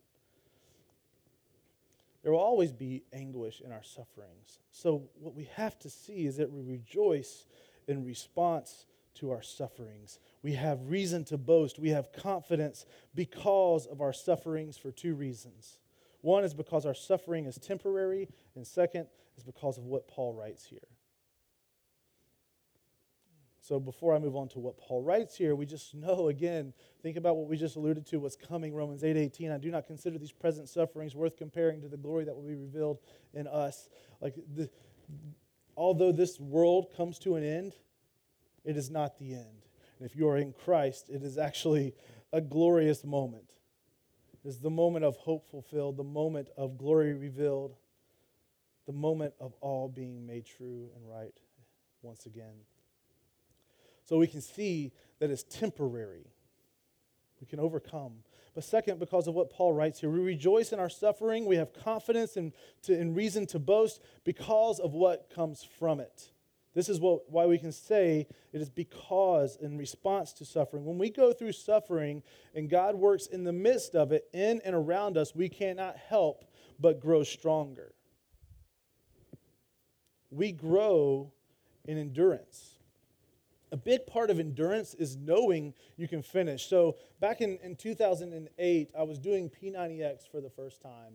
There 2.23 2.33
will 2.33 2.41
always 2.41 2.73
be 2.73 3.05
anguish 3.13 3.61
in 3.65 3.73
our 3.73 3.83
sufferings. 3.83 4.61
So, 4.71 5.09
what 5.21 5.35
we 5.35 5.49
have 5.55 5.79
to 5.81 5.91
see 5.91 6.27
is 6.27 6.37
that 6.39 6.51
we 6.51 6.63
rejoice 6.63 7.47
in 7.87 8.05
response 8.05 8.87
to 9.15 9.31
our 9.31 9.43
sufferings. 9.43 10.19
We 10.43 10.53
have 10.53 10.91
reason 10.91 11.25
to 11.27 11.39
boast. 11.39 11.79
We 11.79 11.91
have 11.91 12.13
confidence 12.13 12.87
because 13.15 13.87
of 13.87 14.01
our 14.01 14.13
sufferings 14.13 14.77
for 14.77 14.91
two 14.91 15.15
reasons. 15.15 15.79
One 16.21 16.45
is 16.45 16.55
because 16.55 16.87
our 16.87 16.95
suffering 16.95 17.47
is 17.47 17.59
temporary, 17.59 18.29
and 18.55 18.67
second 18.67 19.07
is 19.37 19.45
because 19.45 19.79
of 19.79 19.85
what 19.85 20.09
Paul 20.09 20.35
writes 20.35 20.67
here. 20.67 20.81
So 23.69 23.79
before 23.79 24.17
I 24.17 24.19
move 24.19 24.35
on 24.35 24.49
to 24.49 24.59
what 24.59 24.79
Paul 24.79 25.03
writes 25.03 25.37
here, 25.37 25.55
we 25.55 25.67
just 25.67 25.95
know 25.95 26.29
again, 26.29 26.73
think 27.03 27.19
about 27.19 27.37
what 27.37 27.51
we 27.51 27.59
just 27.59 27.77
alluded 27.77 28.07
to, 28.07 28.19
what's 28.19 28.35
coming, 28.35 28.75
Romans 28.75 29.05
8 29.05 29.15
18. 29.15 29.51
I 29.51 29.59
do 29.59 29.71
not 29.71 29.87
consider 29.87 30.17
these 30.17 30.33
present 30.33 30.71
sufferings 30.71 31.15
worth 31.15 31.37
comparing 31.37 31.83
to 31.83 31.89
the 31.89 31.99
glory 31.99 32.25
that 32.25 32.35
will 32.35 32.49
be 32.49 32.55
revealed 32.55 32.99
in 33.35 33.47
us. 33.47 33.91
Like, 34.23 34.37
the, 34.55 34.71
although 35.77 36.13
this 36.13 36.41
world 36.41 36.87
comes 36.97 37.19
to 37.19 37.35
an 37.35 37.45
end, 37.45 37.75
it 38.65 38.79
is 38.79 38.89
not 38.89 39.19
the 39.19 39.35
end. 39.35 39.67
And 39.99 40.09
if 40.09 40.17
you 40.17 40.31
are 40.31 40.39
in 40.39 40.55
Christ, 40.55 41.11
it 41.11 41.23
is 41.23 41.37
actually 41.37 41.93
a 42.33 42.41
glorious 42.41 43.05
moment. 43.05 43.53
It 44.33 44.49
is 44.49 44.61
the 44.61 44.71
moment 44.71 45.05
of 45.05 45.19
hope 45.19 45.47
fulfilled, 45.51 45.99
the 45.99 46.05
moment 46.05 46.49
of 46.57 46.79
glory 46.79 47.13
revealed, 47.13 47.77
the 48.87 48.95
moment 48.95 49.35
of 49.39 49.53
all 49.61 49.91
being 49.91 50.27
made 50.27 50.47
true 50.47 50.89
and 50.97 51.07
right 51.07 51.39
once 52.01 52.25
again. 52.25 52.55
So 54.09 54.17
we 54.17 54.27
can 54.27 54.41
see 54.41 54.93
that 55.19 55.29
it's 55.29 55.43
temporary. 55.43 56.25
We 57.43 57.47
can 57.47 57.61
overcome. 57.61 58.13
But 58.55 58.65
second, 58.65 58.99
because 58.99 59.27
of 59.29 59.35
what 59.35 59.51
Paul 59.51 59.75
writes 59.75 60.01
here, 60.01 60.09
we 60.09 60.21
rejoice 60.21 60.73
in 60.73 60.81
our 60.81 60.89
suffering. 60.89 61.45
We 61.45 61.57
have 61.57 61.75
confidence 61.75 62.39
and, 62.39 62.55
to, 62.85 62.99
and 62.99 63.15
reason 63.15 63.45
to 63.49 63.59
boast 63.59 64.01
because 64.25 64.81
of 64.81 64.95
what 64.95 65.29
comes 65.29 65.63
from 65.79 66.01
it. 66.01 66.31
This 66.73 66.89
is 66.89 67.01
what, 67.01 67.31
why 67.31 67.45
we 67.45 67.59
can 67.59 67.71
say 67.71 68.27
it 68.51 68.63
is 68.63 68.71
because 68.71 69.57
in 69.57 69.77
response 69.77 70.33
to 70.35 70.47
suffering. 70.47 70.87
When 70.87 70.97
we 70.97 71.11
go 71.11 71.35
through 71.35 71.53
suffering 71.53 72.23
and 72.55 72.71
God 72.71 72.95
works 72.95 73.27
in 73.27 73.45
the 73.45 73.53
midst 73.53 73.95
of 73.95 74.11
it, 74.13 74.27
in 74.33 74.63
and 74.65 74.75
around 74.75 75.19
us, 75.19 75.35
we 75.35 75.51
cannot 75.51 75.99
help 75.99 76.47
but 76.81 76.99
grow 76.99 77.25
stronger. 77.25 77.93
We 80.31 80.53
grow 80.53 81.31
in 81.85 81.99
endurance 81.99 82.78
a 83.73 83.77
big 83.77 84.07
part 84.07 84.31
of 84.31 84.39
endurance 84.39 84.95
is 84.95 85.17
knowing 85.17 85.75
you 85.97 86.09
can 86.09 86.23
finish. 86.23 86.69
So 86.69 86.97
back 87.21 87.41
in, 87.41 87.59
in 87.63 87.77
2008, 87.77 88.91
I 88.97 89.03
was 89.03 89.19
doing 89.19 89.51
P90X 89.51 90.31
for 90.31 90.41
the 90.41 90.51
first 90.51 90.81
time. 90.81 91.15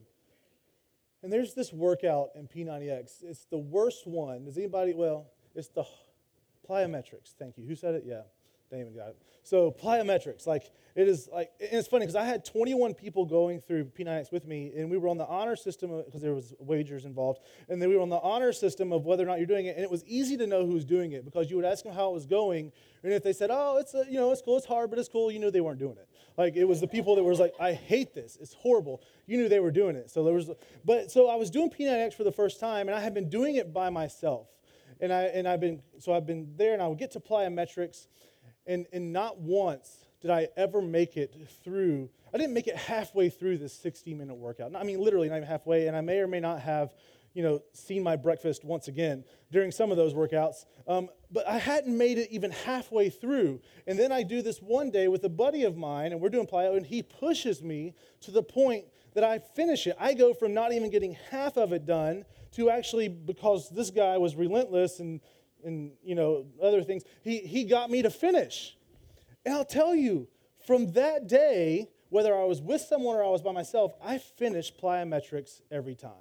And 1.24 1.32
there's 1.32 1.54
this 1.54 1.72
workout 1.72 2.30
in 2.36 2.48
P90X. 2.48 3.24
It's 3.24 3.46
the 3.46 3.58
worst 3.58 4.06
one. 4.06 4.46
Does 4.46 4.58
anybody, 4.58 4.94
well, 4.94 5.28
it's 5.56 5.70
the 5.70 5.86
plyometrics. 6.70 7.34
Thank 7.40 7.58
you. 7.58 7.66
Who 7.66 7.76
said 7.76 7.96
it? 7.96 8.04
Yeah. 8.06 8.24
So 9.44 9.72
plyometrics, 9.72 10.48
like 10.48 10.72
it 10.96 11.08
is 11.08 11.28
like, 11.34 11.52
and 11.60 11.74
it's 11.74 11.88
funny 11.88 12.06
because 12.06 12.16
I 12.16 12.24
had 12.24 12.46
21 12.46 12.94
people 12.94 13.26
going 13.26 13.60
through 13.60 13.86
P90X 13.86 14.32
with 14.32 14.46
me, 14.46 14.72
and 14.78 14.92
we 14.92 14.98
were 14.98 15.10
on 15.10 15.18
the 15.18 15.26
honor 15.26 15.56
system 15.56 16.04
because 16.06 16.22
there 16.22 16.34
was 16.34 16.54
wagers 16.60 17.06
involved, 17.06 17.42
and 17.68 17.82
then 17.82 17.90
we 17.90 17.96
were 17.96 18.02
on 18.02 18.10
the 18.10 18.20
honor 18.20 18.54
system 18.54 18.94
of 18.94 19.06
whether 19.06 19.24
or 19.24 19.26
not 19.26 19.40
you're 19.40 19.48
doing 19.48 19.66
it, 19.66 19.76
and 19.76 19.84
it 19.84 19.90
was 19.90 20.06
easy 20.06 20.38
to 20.38 20.46
know 20.46 20.66
who 20.66 20.74
was 20.74 20.86
doing 20.86 21.12
it 21.14 21.26
because 21.26 21.50
you 21.50 21.56
would 21.56 21.66
ask 21.66 21.84
them 21.84 21.94
how 21.94 22.10
it 22.12 22.14
was 22.14 22.26
going, 22.26 22.72
and 23.04 23.12
if 23.12 23.24
they 23.24 23.34
said, 23.34 23.50
"Oh, 23.52 23.78
it's 23.78 23.94
a, 23.96 24.06
you 24.08 24.20
know, 24.20 24.32
it's 24.32 24.42
cool, 24.42 24.56
it's 24.58 24.68
hard, 24.68 24.90
but 24.92 25.00
it's 25.00 25.10
cool," 25.10 25.32
you 25.32 25.40
knew 25.40 25.52
they 25.52 25.62
weren't 25.62 25.80
doing 25.80 25.98
it. 25.98 26.08
Like 26.38 26.56
it 26.56 26.66
was 26.66 26.80
the 26.80 26.88
people 26.88 27.16
that 27.16 27.24
was 27.24 27.40
like, 27.40 27.54
"I 27.60 27.74
hate 27.74 28.14
this, 28.14 28.38
it's 28.40 28.54
horrible." 28.54 29.02
You 29.26 29.38
knew 29.38 29.50
they 29.50 29.60
were 29.60 29.72
doing 29.72 29.96
it. 29.96 30.12
So 30.12 30.24
there 30.24 30.34
was, 30.34 30.52
but 30.86 31.12
so 31.12 31.28
I 31.28 31.36
was 31.36 31.50
doing 31.50 31.70
P90X 31.70 32.14
for 32.14 32.24
the 32.24 32.32
first 32.32 32.60
time, 32.60 32.88
and 32.88 32.96
I 32.96 33.02
had 33.02 33.14
been 33.14 33.30
doing 33.30 33.56
it 33.56 33.74
by 33.74 33.90
myself, 33.90 34.48
and 35.02 35.12
I 35.12 35.24
and 35.24 35.48
I've 35.48 35.60
been 35.60 35.82
so 35.98 36.14
I've 36.14 36.28
been 36.28 36.54
there, 36.56 36.74
and 36.74 36.82
I 36.84 36.88
would 36.88 37.00
get 37.00 37.12
to 37.12 37.20
plyometrics 37.20 38.08
and, 38.66 38.86
and 38.92 39.14
not 39.14 39.40
once 39.40 40.06
did 40.24 40.32
I 40.32 40.48
ever 40.56 40.82
make 40.82 41.18
it 41.18 41.36
through. 41.64 42.10
I 42.34 42.38
didn't 42.38 42.54
make 42.54 42.68
it 42.68 42.78
halfway 42.78 43.30
through 43.30 43.58
this 43.58 43.74
60 43.74 44.14
minute 44.14 44.36
workout. 44.36 44.74
I 44.76 44.84
mean, 44.84 45.00
literally, 45.02 45.28
not 45.28 45.36
even 45.36 45.48
halfway. 45.48 45.88
And 45.88 45.98
I 45.98 46.02
may 46.02 46.20
or 46.20 46.28
may 46.28 46.40
not 46.40 46.62
have, 46.62 46.96
you 47.34 47.44
know, 47.44 47.62
seen 47.74 48.04
my 48.04 48.16
breakfast 48.16 48.64
once 48.64 48.88
again 48.88 49.26
during 49.52 49.70
some 49.70 49.92
of 49.92 49.98
those 49.98 50.14
workouts. 50.14 50.66
Um, 50.88 51.10
but 51.30 51.46
I 51.46 51.58
hadn't 51.58 51.96
made 51.96 52.18
it 52.18 52.30
even 52.32 52.52
halfway 52.52 53.10
through. 53.10 53.60
And 53.86 54.00
then 54.00 54.14
I 54.14 54.24
do 54.24 54.42
this 54.42 54.60
one 54.60 54.92
day 54.92 55.10
with 55.10 55.26
a 55.26 55.30
buddy 55.30 55.66
of 55.66 55.76
mine, 55.76 56.14
and 56.14 56.22
we're 56.22 56.30
doing 56.30 56.48
plyo, 56.48 56.78
and 56.78 56.86
he 56.86 57.04
pushes 57.04 57.62
me 57.62 57.94
to 58.22 58.32
the 58.32 58.44
point 58.44 58.86
that 59.16 59.26
I 59.26 59.40
finish 59.40 59.88
it. 59.88 59.98
I 60.00 60.14
go 60.14 60.34
from 60.34 60.54
not 60.54 60.72
even 60.72 60.90
getting 60.90 61.18
half 61.32 61.58
of 61.58 61.74
it 61.74 61.86
done 61.86 62.24
to 62.54 62.70
actually, 62.70 63.10
because 63.10 63.70
this 63.70 63.90
guy 63.90 64.18
was 64.18 64.36
relentless 64.36 65.00
and, 65.00 65.20
and 65.64 65.92
you 66.04 66.16
know, 66.16 66.46
other 66.62 66.84
things, 66.84 67.04
he, 67.24 67.40
he 67.40 67.64
got 67.64 67.90
me 67.90 68.02
to 68.02 68.10
finish. 68.10 68.78
And 69.46 69.54
I'll 69.54 69.66
tell 69.66 69.96
you, 69.96 70.28
from 70.66 70.94
that 70.94 71.28
day, 71.28 71.90
whether 72.10 72.36
I 72.36 72.44
was 72.44 72.62
with 72.62 72.82
someone 72.82 73.16
or 73.16 73.24
I 73.24 73.30
was 73.30 73.42
by 73.42 73.52
myself, 73.52 73.94
I 74.04 74.18
finished 74.18 74.80
plyometrics 74.82 75.62
every 75.72 75.96
time. 75.96 76.12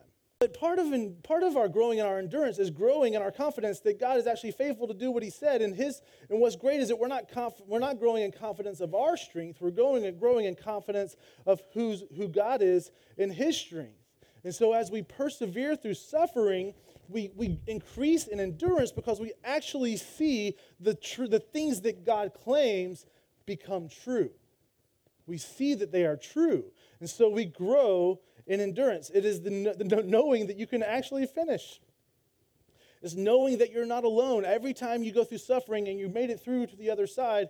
But 0.40 0.58
part 0.58 0.80
of, 0.80 0.92
in, 0.92 1.14
part 1.22 1.44
of 1.44 1.56
our 1.56 1.68
growing 1.68 1.98
in 1.98 2.04
our 2.04 2.18
endurance 2.18 2.58
is 2.58 2.68
growing 2.68 3.14
in 3.14 3.22
our 3.22 3.30
confidence 3.30 3.78
that 3.80 4.00
God 4.00 4.16
is 4.16 4.26
actually 4.26 4.50
faithful 4.50 4.88
to 4.88 4.94
do 4.94 5.12
what 5.12 5.22
He 5.22 5.30
said. 5.30 5.62
And, 5.62 5.72
his, 5.72 6.02
and 6.28 6.40
what's 6.40 6.56
great 6.56 6.80
is 6.80 6.88
that 6.88 6.98
we're 6.98 7.06
not, 7.06 7.30
conf, 7.30 7.52
we're 7.64 7.78
not 7.78 8.00
growing 8.00 8.24
in 8.24 8.32
confidence 8.32 8.80
of 8.80 8.92
our 8.92 9.16
strength, 9.16 9.60
we're 9.60 9.70
growing, 9.70 10.04
and 10.04 10.18
growing 10.18 10.46
in 10.46 10.56
confidence 10.56 11.14
of 11.46 11.62
who's, 11.74 12.02
who 12.16 12.26
God 12.26 12.60
is 12.60 12.90
in 13.16 13.30
His 13.30 13.56
strength. 13.56 14.02
And 14.42 14.52
so 14.52 14.72
as 14.72 14.90
we 14.90 15.02
persevere 15.02 15.76
through 15.76 15.94
suffering, 15.94 16.74
we, 17.08 17.30
we 17.36 17.58
increase 17.66 18.26
in 18.26 18.40
endurance 18.40 18.92
because 18.92 19.20
we 19.20 19.32
actually 19.44 19.96
see 19.96 20.56
the, 20.80 20.94
tr- 20.94 21.26
the 21.26 21.40
things 21.40 21.80
that 21.82 22.04
God 22.04 22.32
claims 22.34 23.06
become 23.46 23.88
true. 23.88 24.30
We 25.26 25.38
see 25.38 25.74
that 25.74 25.92
they 25.92 26.04
are 26.04 26.16
true. 26.16 26.64
And 27.00 27.08
so 27.08 27.28
we 27.28 27.44
grow 27.44 28.20
in 28.46 28.60
endurance. 28.60 29.10
It 29.10 29.24
is 29.24 29.42
the, 29.42 29.74
the 29.76 30.02
knowing 30.04 30.46
that 30.46 30.56
you 30.56 30.66
can 30.66 30.82
actually 30.82 31.26
finish. 31.26 31.80
It's 33.02 33.14
knowing 33.14 33.58
that 33.58 33.72
you're 33.72 33.86
not 33.86 34.04
alone. 34.04 34.44
Every 34.44 34.72
time 34.72 35.02
you 35.02 35.12
go 35.12 35.24
through 35.24 35.38
suffering 35.38 35.88
and 35.88 35.98
you 35.98 36.08
made 36.08 36.30
it 36.30 36.40
through 36.40 36.66
to 36.68 36.76
the 36.76 36.90
other 36.90 37.06
side, 37.06 37.48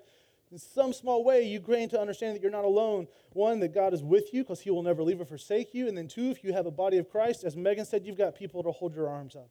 in 0.53 0.59
some 0.59 0.93
small 0.93 1.25
way, 1.25 1.43
you 1.43 1.59
gain 1.59 1.89
to 1.89 1.99
understand 1.99 2.37
that 2.37 2.43
you're 2.43 2.51
not 2.51 2.67
alone. 2.67 3.09
One, 3.33 3.59
that 3.61 3.75
God 3.75 3.95
is 3.95 4.03
with 4.03 4.35
you 4.35 4.43
because 4.43 4.61
He 4.61 4.71
will 4.71 4.83
never 4.83 5.03
leave 5.03 5.19
or 5.19 5.25
forsake 5.25 5.73
you. 5.73 5.89
And 5.89 5.97
then 5.97 6.09
two, 6.09 6.31
if 6.31 6.45
you 6.45 6.53
have 6.53 6.67
a 6.67 6.71
body 6.71 6.99
of 6.99 7.11
Christ, 7.11 7.43
as 7.43 7.57
Megan 7.57 7.87
said, 7.87 8.05
you've 8.05 8.19
got 8.19 8.35
people 8.35 8.63
to 8.63 8.71
hold 8.71 8.95
your 8.95 9.09
arms 9.09 9.35
up. 9.35 9.49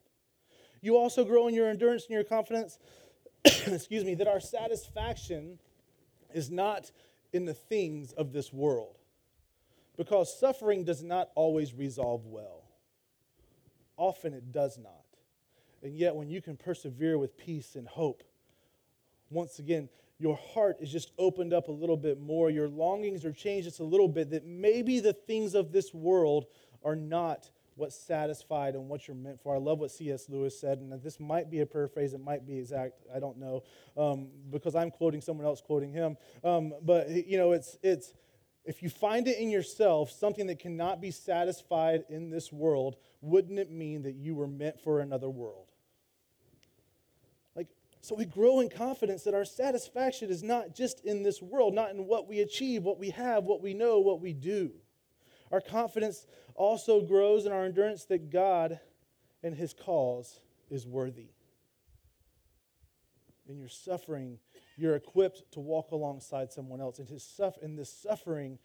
You 0.80 0.98
also 0.98 1.26
grow 1.26 1.48
in 1.48 1.56
your 1.56 1.68
endurance 1.68 2.04
and 2.04 2.14
your 2.14 2.24
confidence, 2.24 2.78
excuse 3.46 4.04
me, 4.04 4.14
that 4.16 4.28
our 4.28 4.40
satisfaction 4.40 5.58
is 6.36 6.52
not 6.52 6.92
in 7.34 7.46
the 7.46 7.54
things 7.54 8.14
of 8.14 8.32
this 8.32 8.54
world 8.54 8.98
because 9.98 10.40
suffering 10.40 10.84
does 10.84 11.04
not 11.04 11.30
always 11.34 11.74
resolve 11.74 12.28
well. 12.28 12.64
Often 13.98 14.34
it 14.34 14.52
does 14.52 14.78
not. 14.78 14.94
And 15.82 15.96
yet, 15.96 16.16
when 16.16 16.30
you 16.30 16.44
can 16.44 16.58
persevere 16.58 17.18
with 17.18 17.38
peace 17.38 17.76
and 17.76 17.88
hope, 17.88 18.24
once 19.32 19.58
again, 19.58 19.90
your 20.22 20.38
heart 20.54 20.78
is 20.80 20.92
just 20.92 21.12
opened 21.18 21.52
up 21.52 21.68
a 21.68 21.72
little 21.72 21.98
bit 21.98 22.22
more. 22.22 22.52
Your 22.52 22.70
longings 22.70 23.26
are 23.26 23.32
changed 23.32 23.66
just 23.66 23.80
a 23.80 23.84
little 23.84 24.08
bit, 24.08 24.30
that 24.30 24.46
maybe 24.46 25.00
the 25.00 25.14
things 25.14 25.56
of 25.56 25.72
this 25.72 25.96
world 25.96 26.46
are 26.84 26.96
not 26.96 27.50
what's 27.74 27.96
satisfied 27.96 28.76
and 28.76 28.88
what 28.88 29.08
you're 29.08 29.16
meant 29.16 29.42
for. 29.42 29.56
I 29.56 29.58
love 29.58 29.80
what 29.80 29.90
C.S. 29.90 30.30
Lewis 30.30 30.60
said, 30.60 30.78
and 30.78 31.02
this 31.02 31.20
might 31.20 31.50
be 31.50 31.62
a 31.62 31.66
paraphrase, 31.66 32.14
it 32.14 32.24
might 32.24 32.46
be 32.46 32.60
exact, 32.60 33.02
I 33.14 33.20
don't 33.20 33.40
know, 33.40 33.64
um, 33.98 34.28
because 34.52 34.76
I'm 34.76 34.92
quoting 34.92 35.22
someone 35.22 35.48
else 35.48 35.60
quoting 35.60 35.92
him. 35.92 36.18
Um, 36.44 36.76
but, 36.84 37.10
you 37.10 37.38
know, 37.38 37.54
it's, 37.54 37.78
it's, 37.82 38.14
if 38.64 38.84
you 38.84 38.90
find 38.90 39.28
it 39.28 39.40
in 39.40 39.50
yourself, 39.50 40.12
something 40.12 40.46
that 40.48 40.60
cannot 40.60 41.02
be 41.02 41.10
satisfied 41.10 42.04
in 42.10 42.30
this 42.30 42.52
world, 42.52 42.98
wouldn't 43.22 43.58
it 43.58 43.72
mean 43.72 44.04
that 44.04 44.14
you 44.14 44.36
were 44.36 44.48
meant 44.48 44.80
for 44.80 45.00
another 45.00 45.30
world? 45.30 45.71
So 48.02 48.16
we 48.16 48.26
grow 48.26 48.60
in 48.62 48.70
confidence 48.70 49.24
that 49.24 49.36
our 49.36 49.46
satisfaction 49.46 50.32
is 50.32 50.42
not 50.42 50.76
just 50.76 51.06
in 51.06 51.22
this 51.22 51.40
world, 51.40 51.76
not 51.76 51.92
in 51.92 52.08
what 52.08 52.28
we 52.28 52.40
achieve, 52.40 52.84
what 52.84 52.98
we 52.98 53.12
have, 53.12 53.44
what 53.44 53.62
we 53.62 53.76
know, 53.76 54.00
what 54.00 54.20
we 54.20 54.34
do. 54.34 54.72
Our 55.52 55.62
confidence 55.62 56.26
also 56.56 57.02
grows 57.02 57.46
in 57.46 57.52
our 57.52 57.64
endurance 57.64 58.06
that 58.06 58.32
God 58.32 58.80
and 59.44 59.56
his 59.56 59.74
cause 59.74 60.40
is 60.72 60.88
worthy. 60.88 61.30
In 63.48 63.60
your 63.60 63.70
suffering, 63.70 64.40
you're 64.78 64.96
equipped 64.96 65.52
to 65.52 65.60
walk 65.60 65.92
alongside 65.92 66.52
someone 66.52 66.82
else. 66.82 66.98
In, 66.98 67.06
his 67.06 67.24
suff- 67.24 67.58
in 67.62 67.76
this 67.76 67.94
suffering, 67.94 68.58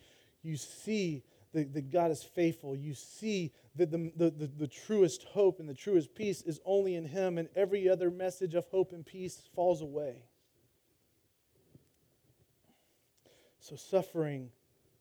you 0.42 0.56
see 0.56 1.24
that, 1.52 1.74
that 1.74 1.90
God 1.90 2.10
is 2.10 2.22
faithful. 2.22 2.74
You 2.74 2.94
see 2.94 3.52
that 3.76 3.90
the, 3.90 4.12
the, 4.16 4.30
the, 4.30 4.46
the 4.46 4.66
truest 4.66 5.24
hope 5.24 5.60
and 5.60 5.68
the 5.68 5.74
truest 5.74 6.14
peace 6.14 6.42
is 6.42 6.60
only 6.64 6.94
in 6.94 7.04
Him, 7.04 7.38
and 7.38 7.48
every 7.54 7.88
other 7.88 8.10
message 8.10 8.54
of 8.54 8.66
hope 8.66 8.92
and 8.92 9.04
peace 9.04 9.48
falls 9.54 9.82
away. 9.82 10.24
So, 13.60 13.76
suffering 13.76 14.50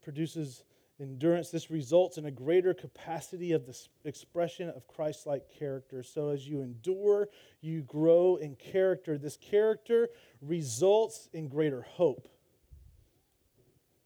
produces 0.02 0.64
endurance. 1.00 1.50
This 1.50 1.70
results 1.70 2.18
in 2.18 2.26
a 2.26 2.32
greater 2.32 2.74
capacity 2.74 3.52
of 3.52 3.66
the 3.66 3.78
expression 4.06 4.70
of 4.70 4.88
Christ 4.88 5.28
like 5.28 5.44
character. 5.50 6.04
So, 6.04 6.30
as 6.30 6.48
you 6.48 6.62
endure, 6.62 7.30
you 7.62 7.82
grow 7.84 8.38
in 8.38 8.56
character. 8.56 9.18
This 9.18 9.38
character 9.38 10.10
results 10.42 11.30
in 11.34 11.48
greater 11.48 11.82
hope. 11.82 12.28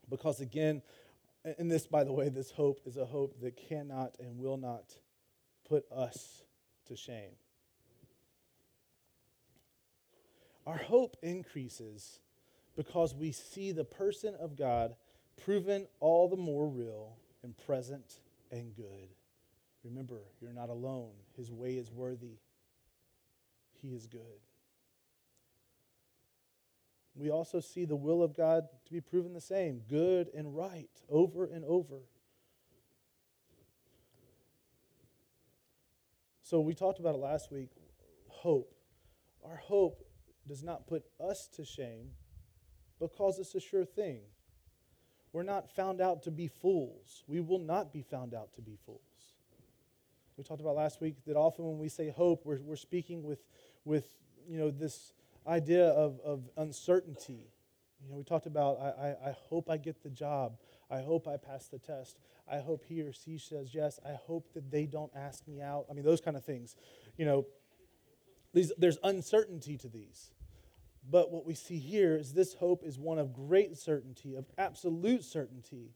Because, 0.10 0.41
again, 0.41 0.82
and 1.43 1.71
this, 1.71 1.88
by 1.88 2.04
the 2.04 2.12
way, 2.12 2.30
this 2.30 2.52
hope 2.52 2.82
is 2.86 2.97
a 2.97 3.06
hope 3.06 3.39
that 3.41 3.56
cannot 3.56 4.15
and 4.19 4.38
will 4.38 4.58
not 4.58 4.95
put 5.67 5.86
us 5.91 6.43
to 6.88 6.95
shame. 6.95 7.36
Our 10.65 10.78
hope 10.78 11.17
increases 11.21 12.19
because 12.75 13.15
we 13.15 13.32
see 13.32 13.71
the 13.71 13.86
person 13.86 14.36
of 14.39 14.56
God 14.56 14.95
proven 15.43 15.88
all 15.99 16.30
the 16.30 16.38
more 16.38 16.67
real 16.67 17.17
and 17.43 17.58
present 17.58 18.19
and 18.52 18.75
good. 18.75 19.10
Remember, 19.84 20.21
you're 20.41 20.54
not 20.54 20.69
alone. 20.69 21.12
His 21.38 21.52
way 21.52 21.75
is 21.75 21.89
worthy, 21.91 22.39
He 23.82 23.89
is 23.89 24.06
good. 24.08 24.19
We 27.19 27.29
also 27.29 27.60
see 27.60 27.84
the 27.84 27.97
will 27.97 28.23
of 28.23 28.34
God 28.34 28.63
to 28.86 28.93
be 28.93 29.01
proven 29.01 29.34
the 29.34 29.41
same 29.41 29.82
good 29.89 30.29
and 30.34 30.55
right 30.55 30.89
over 31.10 31.45
and 31.45 31.65
over. 31.65 32.03
So, 36.43 36.62
we 36.62 36.73
talked 36.73 36.99
about 36.99 37.13
it 37.15 37.19
last 37.19 37.51
week 37.51 37.71
hope. 38.29 38.73
Our 39.43 39.58
hope 39.58 40.01
does 40.47 40.63
not 40.63 40.88
put 40.88 41.03
us 41.19 41.49
to 41.58 41.65
shame 41.65 42.12
because 42.99 43.38
it's 43.38 43.53
a 43.53 43.60
sure 43.60 43.86
thing. 43.86 44.21
We're 45.34 45.43
not 45.43 45.69
found 45.69 45.99
out 45.99 46.23
to 46.23 46.32
be 46.32 46.47
fools. 46.47 47.23
We 47.27 47.41
will 47.41 47.60
not 47.60 47.91
be 47.91 48.01
found 48.01 48.34
out 48.34 48.53
to 48.55 48.62
be 48.62 48.77
fools. 48.86 49.01
We 50.38 50.43
talked 50.45 50.62
about 50.62 50.75
last 50.75 51.01
week 51.01 51.17
that 51.27 51.36
often 51.36 51.65
when 51.65 51.79
we 51.79 51.89
say 51.89 52.10
hope, 52.10 52.45
we're, 52.45 52.62
we're 52.62 52.77
speaking 52.77 53.23
with, 53.23 53.43
with 53.84 54.08
you 54.47 54.58
know, 54.58 54.71
this 54.71 55.13
idea 55.47 55.88
of, 55.88 56.19
of 56.23 56.49
uncertainty. 56.58 57.52
You 58.02 58.10
know, 58.10 58.17
we 58.17 58.23
talked 58.23 58.45
about, 58.45 58.80
I, 58.80 59.08
I, 59.08 59.30
I 59.30 59.36
hope 59.49 59.69
I 59.69 59.78
get 59.78 60.04
the 60.04 60.10
job. 60.10 60.58
I 60.89 61.02
hope 61.02 61.28
I 61.28 61.38
pass 61.38 61.67
the 61.67 61.80
test. 61.80 62.17
I 62.52 62.60
hope 62.60 62.84
he 62.88 63.02
or 63.02 63.13
she 63.13 63.38
says 63.38 63.73
yes. 63.73 63.99
I 64.06 64.13
hope 64.13 64.54
that 64.54 64.71
they 64.71 64.86
don't 64.86 65.12
ask 65.15 65.47
me 65.47 65.62
out. 65.62 65.86
I 65.89 65.93
mean, 65.93 66.06
those 66.06 66.21
kind 66.21 66.36
of 66.38 66.43
things. 66.43 66.75
You 67.17 67.25
know, 67.25 67.45
these, 68.54 68.71
there's 68.78 68.97
uncertainty 69.04 69.78
to 69.78 69.88
these. 69.88 70.32
But 71.10 71.32
what 71.32 71.45
we 71.45 71.56
see 71.56 71.78
here 71.78 72.15
is 72.15 72.34
this 72.34 72.54
hope 72.54 72.84
is 72.84 72.99
one 72.99 73.19
of 73.19 73.34
great 73.34 73.78
certainty, 73.78 74.36
of 74.36 74.45
absolute 74.58 75.23
certainty, 75.23 75.93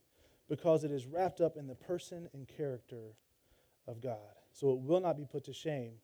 because 0.48 0.84
it 0.84 0.90
is 0.90 1.06
wrapped 1.06 1.40
up 1.40 1.56
in 1.56 1.66
the 1.66 1.74
person 1.74 2.28
and 2.32 2.46
character 2.46 3.14
of 3.86 4.00
God. 4.00 4.18
So 4.52 4.72
it 4.72 4.80
will 4.80 5.00
not 5.00 5.16
be 5.16 5.24
put 5.24 5.44
to 5.44 5.52
shame. 5.52 5.94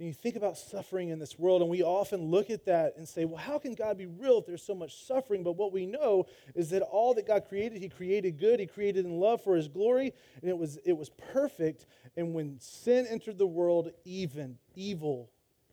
And 0.00 0.08
you 0.08 0.14
think 0.14 0.34
about 0.34 0.56
suffering 0.56 1.10
in 1.10 1.18
this 1.18 1.38
world, 1.38 1.60
and 1.60 1.70
we 1.70 1.82
often 1.82 2.30
look 2.30 2.48
at 2.48 2.64
that 2.64 2.94
and 2.96 3.06
say, 3.06 3.26
well, 3.26 3.36
how 3.36 3.58
can 3.58 3.74
God 3.74 3.98
be 3.98 4.06
real 4.06 4.38
if 4.38 4.46
there's 4.46 4.62
so 4.62 4.74
much 4.74 5.04
suffering? 5.04 5.42
But 5.42 5.58
what 5.58 5.74
we 5.74 5.84
know 5.84 6.24
is 6.54 6.70
that 6.70 6.80
all 6.80 7.12
that 7.12 7.26
God 7.26 7.44
created, 7.46 7.82
He 7.82 7.90
created 7.90 8.38
good, 8.38 8.60
He 8.60 8.66
created 8.66 9.04
in 9.04 9.20
love 9.20 9.44
for 9.44 9.56
His 9.56 9.68
glory, 9.68 10.14
and 10.40 10.48
it 10.48 10.56
was, 10.56 10.78
it 10.86 10.94
was 10.94 11.10
perfect. 11.10 11.84
And 12.16 12.32
when 12.32 12.58
sin 12.60 13.06
entered 13.10 13.36
the 13.36 13.46
world, 13.46 13.92
even 14.06 14.56
evil 14.74 15.28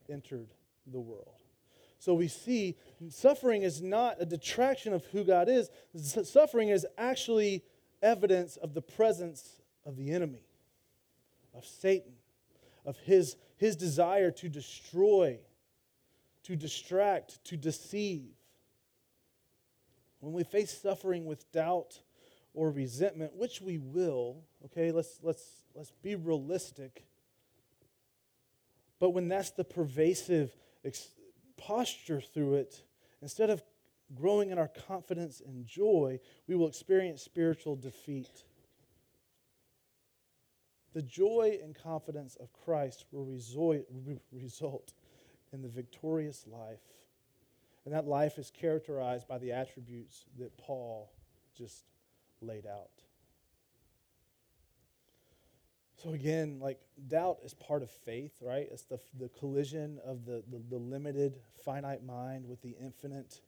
entered 0.09 0.49
the 0.91 0.99
world. 0.99 1.41
So 1.97 2.13
we 2.13 2.27
see 2.27 2.75
suffering 3.07 3.61
is 3.61 3.81
not 3.81 4.17
a 4.19 4.25
detraction 4.25 4.91
of 4.91 5.05
who 5.05 5.23
God 5.23 5.47
is, 5.47 5.69
suffering 5.95 6.67
is 6.67 6.85
actually 6.97 7.63
evidence 8.01 8.57
of 8.57 8.73
the 8.73 8.81
presence 8.81 9.61
of 9.85 9.95
the 9.95 10.11
enemy, 10.11 10.43
of 11.55 11.65
Satan, 11.65 12.11
of 12.85 12.97
his, 12.97 13.37
his 13.57 13.75
desire 13.75 14.31
to 14.31 14.49
destroy, 14.49 15.39
to 16.43 16.55
distract, 16.55 17.43
to 17.45 17.57
deceive. 17.57 18.31
When 20.19 20.33
we 20.33 20.43
face 20.43 20.75
suffering 20.81 21.25
with 21.25 21.51
doubt 21.51 21.99
or 22.53 22.71
resentment, 22.71 23.35
which 23.35 23.61
we 23.61 23.77
will, 23.77 24.43
okay? 24.65 24.91
Let's 24.91 25.19
let's 25.21 25.43
let's 25.75 25.91
be 26.01 26.15
realistic. 26.15 27.05
But 28.99 29.11
when 29.11 29.27
that's 29.27 29.51
the 29.51 29.63
pervasive 29.63 30.55
ex- 30.83 31.11
posture 31.55 32.21
through 32.21 32.55
it, 32.55 32.81
instead 33.21 33.51
of 33.51 33.61
growing 34.15 34.49
in 34.49 34.57
our 34.57 34.69
confidence 34.87 35.41
and 35.45 35.65
joy, 35.65 36.19
we 36.47 36.55
will 36.55 36.67
experience 36.67 37.21
spiritual 37.21 37.75
defeat. 37.75 38.43
The 40.97 41.03
joy 41.03 41.59
and 41.63 41.75
confidence 41.75 42.37
of 42.37 42.51
Christ 42.51 43.05
will 43.11 43.23
result 43.23 43.85
in 45.53 45.61
the 45.61 45.67
victorious 45.67 46.47
life. 46.47 46.79
And 47.85 47.93
that 47.93 48.07
life 48.07 48.39
is 48.39 48.49
characterized 48.49 49.27
by 49.27 49.37
the 49.37 49.51
attributes 49.51 50.25
that 50.39 50.57
Paul 50.57 51.11
just 51.55 51.83
laid 52.41 52.65
out. 52.65 52.89
So 56.01 56.13
again, 56.13 56.57
like 56.59 56.79
doubt 57.07 57.41
is 57.45 57.53
part 57.53 57.83
of 57.83 57.91
faith, 57.91 58.33
right? 58.41 58.67
It's 58.71 58.81
the, 58.81 58.99
the 59.19 59.29
collision 59.29 59.99
of 60.03 60.25
the, 60.25 60.43
the, 60.49 60.63
the 60.67 60.79
limited, 60.79 61.37
finite 61.63 62.03
mind 62.03 62.47
with 62.47 62.63
the 62.63 62.75
infinite, 62.81 63.39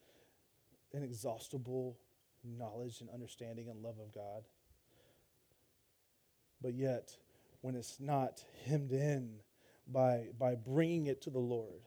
inexhaustible 0.93 1.97
knowledge 2.43 3.01
and 3.01 3.09
understanding 3.09 3.69
and 3.69 3.81
love 3.81 3.97
of 3.99 4.13
God. 4.13 4.43
But 6.61 6.75
yet, 6.75 7.17
when 7.61 7.75
it's 7.75 7.99
not 7.99 8.43
hemmed 8.65 8.91
in 8.91 9.31
by, 9.87 10.27
by 10.37 10.55
bringing 10.55 11.07
it 11.07 11.21
to 11.23 11.29
the 11.29 11.39
Lord, 11.39 11.81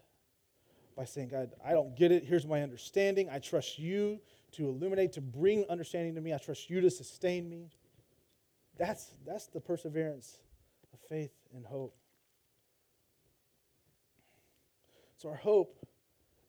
by 0.97 1.05
saying, 1.05 1.29
God, 1.29 1.53
I 1.65 1.73
don't 1.73 1.97
get 1.97 2.13
it. 2.13 2.25
Here's 2.25 2.47
my 2.47 2.63
understanding. 2.63 3.29
I 3.31 3.39
trust 3.39 3.79
you 3.79 4.21
to 4.53 4.69
illuminate, 4.69 5.13
to 5.15 5.21
bring 5.21 5.65
understanding 5.71 6.15
to 6.17 6.21
me. 6.21 6.35
I 6.35 6.39
trust 6.39 6.69
you 6.69 6.81
to 6.81 6.91
sustain 6.91 7.49
me. 7.49 7.71
That's, 8.79 9.13
that's 9.27 9.47
the 9.47 9.61
perseverance 9.61 10.39
of 10.93 10.99
faith 11.09 11.33
and 11.55 11.65
hope. 11.65 11.97
So, 15.17 15.29
our 15.29 15.37
hope, 15.37 15.87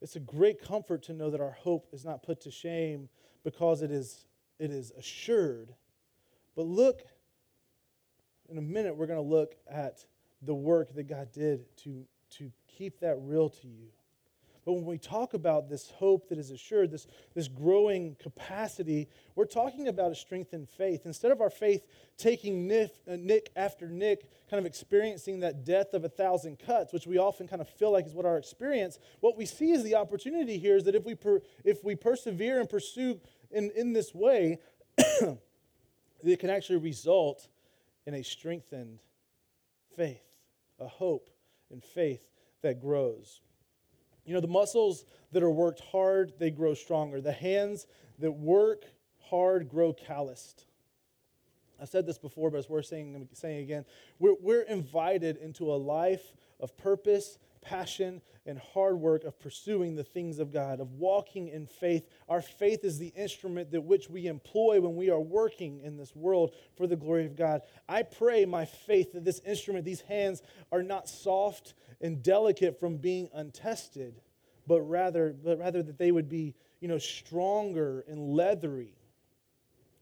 it's 0.01 0.15
a 0.15 0.19
great 0.19 0.62
comfort 0.62 1.03
to 1.03 1.13
know 1.13 1.29
that 1.29 1.39
our 1.39 1.51
hope 1.51 1.88
is 1.93 2.03
not 2.03 2.23
put 2.23 2.41
to 2.41 2.51
shame 2.51 3.07
because 3.43 3.81
it 3.81 3.91
is, 3.91 4.25
it 4.59 4.71
is 4.71 4.91
assured. 4.97 5.75
But 6.55 6.65
look, 6.65 7.03
in 8.49 8.58
a 8.58 8.62
minute, 8.62 8.95
we're 8.95 9.08
going 9.08 9.23
to 9.23 9.29
look 9.29 9.56
at 9.69 10.06
the 10.41 10.53
work 10.53 10.93
that 10.95 11.03
God 11.03 11.32
did 11.32 11.65
to, 11.77 12.06
to 12.38 12.51
keep 12.67 12.99
that 12.99 13.17
real 13.21 13.49
to 13.49 13.67
you. 13.67 13.88
But 14.65 14.73
when 14.73 14.86
we 14.86 14.97
talk 14.97 15.34
about 15.34 15.69
this 15.69 15.89
hope 15.89 16.29
that 16.29 16.38
is 16.38 16.49
assured, 16.49 16.89
this, 16.89 17.06
this 17.36 17.49
growing 17.49 18.15
capacity, 18.15 19.10
we're 19.36 19.45
talking 19.45 19.89
about 19.89 20.12
a 20.12 20.15
strengthened 20.15 20.69
faith. 20.69 21.01
Instead 21.06 21.32
of 21.32 21.41
our 21.41 21.49
faith 21.49 21.86
taking 22.17 22.65
nick, 22.65 22.93
uh, 23.06 23.17
nick 23.17 23.51
after 23.58 23.89
nick, 23.89 24.29
kind 24.49 24.60
of 24.60 24.65
experiencing 24.65 25.41
that 25.41 25.65
death 25.65 25.93
of 25.93 26.06
a 26.06 26.10
thousand 26.10 26.60
cuts, 26.60 26.93
which 26.93 27.06
we 27.06 27.17
often 27.17 27.45
kind 27.45 27.62
of 27.62 27.67
feel 27.67 27.91
like 27.91 28.06
is 28.06 28.13
what 28.13 28.25
our 28.25 28.38
experience, 28.38 28.99
what 29.19 29.38
we 29.38 29.45
see 29.45 29.71
is 29.71 29.84
the 29.84 29.95
opportunity 29.95 30.58
here 30.58 30.77
is 30.77 30.86
that 30.86 30.95
if 30.95 31.03
we, 31.03 31.15
per, 31.15 31.41
if 31.65 31.84
we 31.84 31.95
persevere 31.95 32.62
and 32.62 32.69
pursue 32.69 33.19
in, 33.51 33.69
in 33.75 33.91
this 33.91 34.15
way, 34.15 34.60
it 34.97 36.39
can 36.39 36.49
actually 36.49 36.77
result 36.77 37.49
in 38.05 38.13
a 38.13 38.23
strengthened 38.23 38.99
faith, 39.95 40.23
a 40.79 40.87
hope 40.87 41.29
and 41.71 41.83
faith 41.83 42.21
that 42.61 42.81
grows. 42.81 43.41
You 44.25 44.33
know, 44.33 44.41
the 44.41 44.47
muscles 44.47 45.05
that 45.31 45.43
are 45.43 45.51
worked 45.51 45.81
hard, 45.91 46.33
they 46.39 46.51
grow 46.51 46.73
stronger. 46.73 47.21
The 47.21 47.31
hands 47.31 47.87
that 48.19 48.31
work 48.31 48.85
hard 49.29 49.69
grow 49.69 49.93
calloused. 49.93 50.65
I've 51.81 51.89
said 51.89 52.05
this 52.05 52.17
before, 52.17 52.49
but 52.49 52.59
it's 52.59 52.69
worth 52.69 52.85
saying, 52.85 53.27
saying 53.33 53.59
again. 53.59 53.85
We're, 54.19 54.35
we're 54.39 54.61
invited 54.61 55.37
into 55.37 55.73
a 55.73 55.75
life 55.75 56.33
of 56.59 56.77
purpose 56.77 57.37
passion 57.63 58.21
and 58.45 58.60
hard 58.60 58.99
work 58.99 59.23
of 59.23 59.39
pursuing 59.39 59.95
the 59.95 60.04
things 60.04 60.39
of 60.39 60.52
God, 60.52 60.80
of 60.80 60.91
walking 60.93 61.47
in 61.47 61.65
faith. 61.65 62.06
Our 62.28 62.41
faith 62.41 62.84
is 62.84 62.99
the 62.99 63.13
instrument 63.15 63.71
that 63.71 63.82
which 63.82 64.10
we 64.10 64.28
employ 64.28 64.82
when 64.82 64.95
we 64.95 65.10
are 65.10 65.19
working 65.19 65.80
in 65.82 65.97
this 65.97 66.15
world 66.15 66.54
for 66.76 66.86
the 66.86 66.95
glory 66.95 67.26
of 67.26 67.36
God. 67.36 67.62
I 67.88 68.04
pray 68.04 68.45
my 68.45 68.65
faith 68.65 69.13
that 69.13 69.23
this 69.23 69.39
instrument, 69.45 69.86
these 69.86 70.02
hands, 70.02 70.41
are 70.71 70.84
not 70.84 71.08
soft 71.08 71.73
and 72.02 72.21
delicate 72.21 72.80
from 72.80 72.97
being 72.97 73.30
untested, 73.34 74.21
but 74.67 74.82
rather, 74.82 75.36
but 75.43 75.60
rather 75.60 75.82
that 75.82 75.97
they 75.97 76.12
would 76.12 76.30
be, 76.30 76.54
you 76.82 76.88
know, 76.88 76.97
stronger 76.97 78.04
and 78.08 78.19
leathery. 78.19 78.95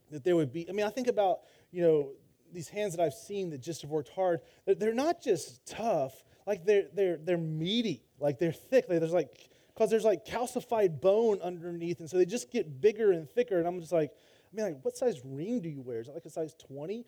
That 0.10 0.24
there 0.24 0.36
would 0.36 0.52
be, 0.52 0.67
I 0.67 0.74
mean, 0.74 0.86
I 0.86 0.89
think 0.89 1.08
about, 1.08 1.41
you 1.71 1.84
know, 1.84 2.10
these 2.52 2.67
hands 2.67 2.95
that 2.95 3.04
I've 3.04 3.13
seen 3.13 3.52
that 3.52 3.62
just 3.62 3.82
have 3.82 3.91
worked 3.91 4.10
hard, 4.10 4.41
they're 4.65 4.93
not 4.93 5.21
just 5.21 5.65
tough, 5.65 6.24
like 6.45 6.65
they're 6.65 6.88
they're 6.93 7.17
they're 7.17 7.38
meaty, 7.38 8.04
like 8.19 8.39
they're 8.39 8.51
thick. 8.51 8.86
Like 8.89 8.99
there's 8.99 9.13
like 9.13 9.49
because 9.73 9.89
there's 9.89 10.04
like 10.04 10.25
calcified 10.25 11.01
bone 11.01 11.39
underneath, 11.41 11.99
and 11.99 12.10
so 12.10 12.17
they 12.17 12.25
just 12.25 12.51
get 12.51 12.82
bigger 12.82 13.12
and 13.12 13.30
thicker. 13.30 13.58
And 13.58 13.67
I'm 13.67 13.80
just 13.80 13.91
like, 13.91 14.12
I 14.12 14.56
mean, 14.56 14.65
like, 14.65 14.84
what 14.84 14.97
size 14.97 15.21
ring 15.23 15.62
do 15.62 15.69
you 15.69 15.82
wear? 15.82 15.99
Is 15.99 16.08
it 16.08 16.13
like 16.13 16.25
a 16.25 16.30
size 16.30 16.54
20? 16.67 17.06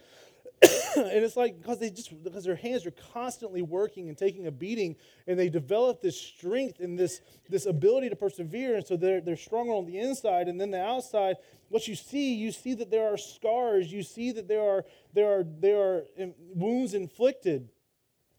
and 0.96 1.24
it's 1.24 1.36
like 1.36 1.60
because 1.62 1.80
they 1.80 1.89
just 1.89 2.24
because 2.24 2.46
their 2.46 2.56
hands 2.56 2.86
are 2.86 2.93
constantly 3.13 3.62
working 3.62 4.08
and 4.08 4.17
taking 4.17 4.48
a 4.48 4.52
beating, 4.52 4.96
and 5.28 5.38
they 5.38 5.50
develop 5.50 6.02
this 6.02 6.19
strength 6.19 6.80
and 6.80 6.98
this 6.98 7.22
this 7.50 7.65
ability 7.65 8.10
to 8.10 8.15
persevere, 8.15 8.76
and 8.76 8.86
so 8.86 8.96
they're 8.96 9.19
they're 9.19 9.36
stronger 9.36 9.74
on 9.74 9.86
the 9.86 9.98
inside, 10.00 10.48
and 10.48 10.60
then 10.60 10.72
the 10.72 10.82
outside. 10.82 11.36
What 11.69 11.88
you 11.88 11.96
see, 11.96 12.36
you 12.36 12.52
see 12.52 12.76
that 12.76 12.91
there 12.91 13.12
are 13.12 13.17
scars. 13.17 13.91
You 13.91 14.04
see 14.04 14.32
that 14.34 14.48
there 14.48 14.62
are 14.62 14.86
there 15.13 15.39
are 15.39 15.43
there 15.43 15.82
are 15.82 16.04
um, 16.22 16.34
wounds 16.54 16.93
inflicted. 16.93 17.69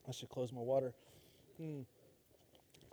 I 0.09 0.13
should 0.13 0.29
close 0.29 0.53
my 0.53 0.61
water. 0.61 0.93
Hmm. 1.59 1.83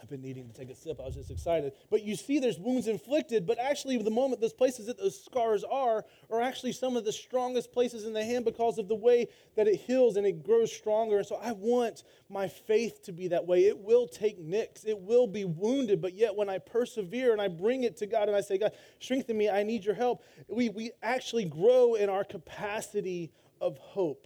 I've 0.01 0.09
been 0.09 0.21
needing 0.21 0.47
to 0.47 0.53
take 0.53 0.71
a 0.71 0.75
sip. 0.75 0.99
I 0.99 1.05
was 1.05 1.13
just 1.13 1.29
excited. 1.29 1.73
But 1.91 2.01
you 2.03 2.15
see, 2.15 2.39
there's 2.39 2.57
wounds 2.57 2.87
inflicted, 2.87 3.45
but 3.45 3.59
actually, 3.59 3.97
the 3.97 4.09
moment 4.09 4.41
those 4.41 4.53
places 4.53 4.87
that 4.87 4.97
those 4.97 5.23
scars 5.23 5.63
are, 5.63 6.05
are 6.31 6.41
actually 6.41 6.71
some 6.71 6.97
of 6.97 7.05
the 7.05 7.11
strongest 7.11 7.71
places 7.71 8.05
in 8.05 8.13
the 8.13 8.23
hand 8.23 8.43
because 8.43 8.79
of 8.79 8.87
the 8.87 8.95
way 8.95 9.27
that 9.55 9.67
it 9.67 9.75
heals 9.75 10.17
and 10.17 10.25
it 10.25 10.43
grows 10.43 10.73
stronger. 10.73 11.19
And 11.19 11.27
so 11.27 11.35
I 11.35 11.51
want 11.51 12.03
my 12.29 12.47
faith 12.47 13.03
to 13.03 13.11
be 13.11 13.27
that 13.27 13.45
way. 13.45 13.65
It 13.65 13.77
will 13.77 14.07
take 14.07 14.39
nicks, 14.39 14.85
it 14.85 14.99
will 14.99 15.27
be 15.27 15.45
wounded, 15.45 16.01
but 16.01 16.15
yet 16.15 16.35
when 16.35 16.49
I 16.49 16.57
persevere 16.57 17.31
and 17.31 17.41
I 17.41 17.47
bring 17.47 17.83
it 17.83 17.97
to 17.97 18.07
God 18.07 18.27
and 18.27 18.35
I 18.35 18.41
say, 18.41 18.57
God, 18.57 18.71
strengthen 18.99 19.37
me, 19.37 19.49
I 19.49 19.61
need 19.61 19.85
your 19.85 19.95
help, 19.95 20.23
we, 20.47 20.69
we 20.69 20.91
actually 21.03 21.45
grow 21.45 21.93
in 21.93 22.09
our 22.09 22.23
capacity 22.23 23.31
of 23.59 23.77
hope. 23.77 24.25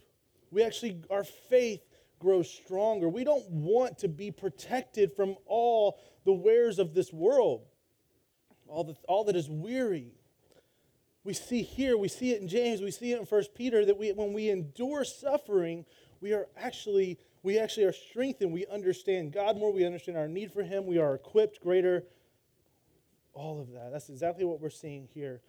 We 0.50 0.62
actually, 0.62 1.02
our 1.10 1.24
faith 1.24 1.82
grow 2.18 2.42
stronger. 2.42 3.08
We 3.08 3.24
don't 3.24 3.48
want 3.50 3.98
to 3.98 4.08
be 4.08 4.30
protected 4.30 5.12
from 5.14 5.36
all 5.46 5.98
the 6.24 6.32
wares 6.32 6.78
of 6.78 6.94
this 6.94 7.12
world, 7.12 7.62
all, 8.68 8.84
the, 8.84 8.94
all 9.08 9.24
that 9.24 9.36
is 9.36 9.48
weary. 9.48 10.12
We 11.24 11.34
see 11.34 11.62
here, 11.62 11.98
we 11.98 12.08
see 12.08 12.32
it 12.32 12.40
in 12.40 12.48
James, 12.48 12.80
we 12.80 12.90
see 12.90 13.12
it 13.12 13.18
in 13.18 13.26
First 13.26 13.54
Peter 13.54 13.84
that 13.84 13.98
we, 13.98 14.12
when 14.12 14.32
we 14.32 14.48
endure 14.48 15.04
suffering, 15.04 15.84
we 16.20 16.32
are 16.32 16.46
actually 16.56 17.18
we 17.46 17.60
actually 17.60 17.84
are 17.84 17.92
strengthened. 17.92 18.52
We 18.52 18.66
understand 18.66 19.30
God 19.32 19.56
more. 19.56 19.72
We 19.72 19.86
understand 19.86 20.18
our 20.18 20.26
need 20.26 20.50
for 20.50 20.64
Him. 20.64 20.84
We 20.84 20.98
are 20.98 21.14
equipped 21.14 21.60
greater. 21.60 22.02
All 23.34 23.60
of 23.60 23.70
that. 23.70 23.92
That's 23.92 24.08
exactly 24.08 24.44
what 24.44 24.60
we're 24.60 24.68
seeing 24.68 25.06
here. 25.14 25.42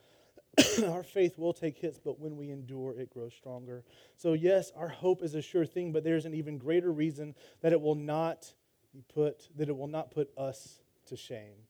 our 0.87 1.03
faith 1.03 1.37
will 1.37 1.53
take 1.53 1.77
hits, 1.77 1.99
but 2.03 2.19
when 2.19 2.35
we 2.35 2.51
endure, 2.51 2.93
it 2.99 3.13
grows 3.13 3.33
stronger. 3.33 3.83
So, 4.15 4.33
yes, 4.33 4.71
our 4.75 4.87
hope 4.87 5.21
is 5.21 5.35
a 5.35 5.41
sure 5.41 5.65
thing, 5.65 5.91
but 5.91 6.03
there's 6.03 6.25
an 6.25 6.33
even 6.33 6.57
greater 6.57 6.91
reason 6.91 7.35
that 7.61 7.73
it 7.73 7.81
will 7.81 7.95
not 7.95 8.53
put, 9.13 9.49
that 9.57 9.69
it 9.69 9.77
will 9.77 9.87
not 9.87 10.11
put 10.11 10.29
us 10.37 10.79
to 11.07 11.15
shame, 11.15 11.65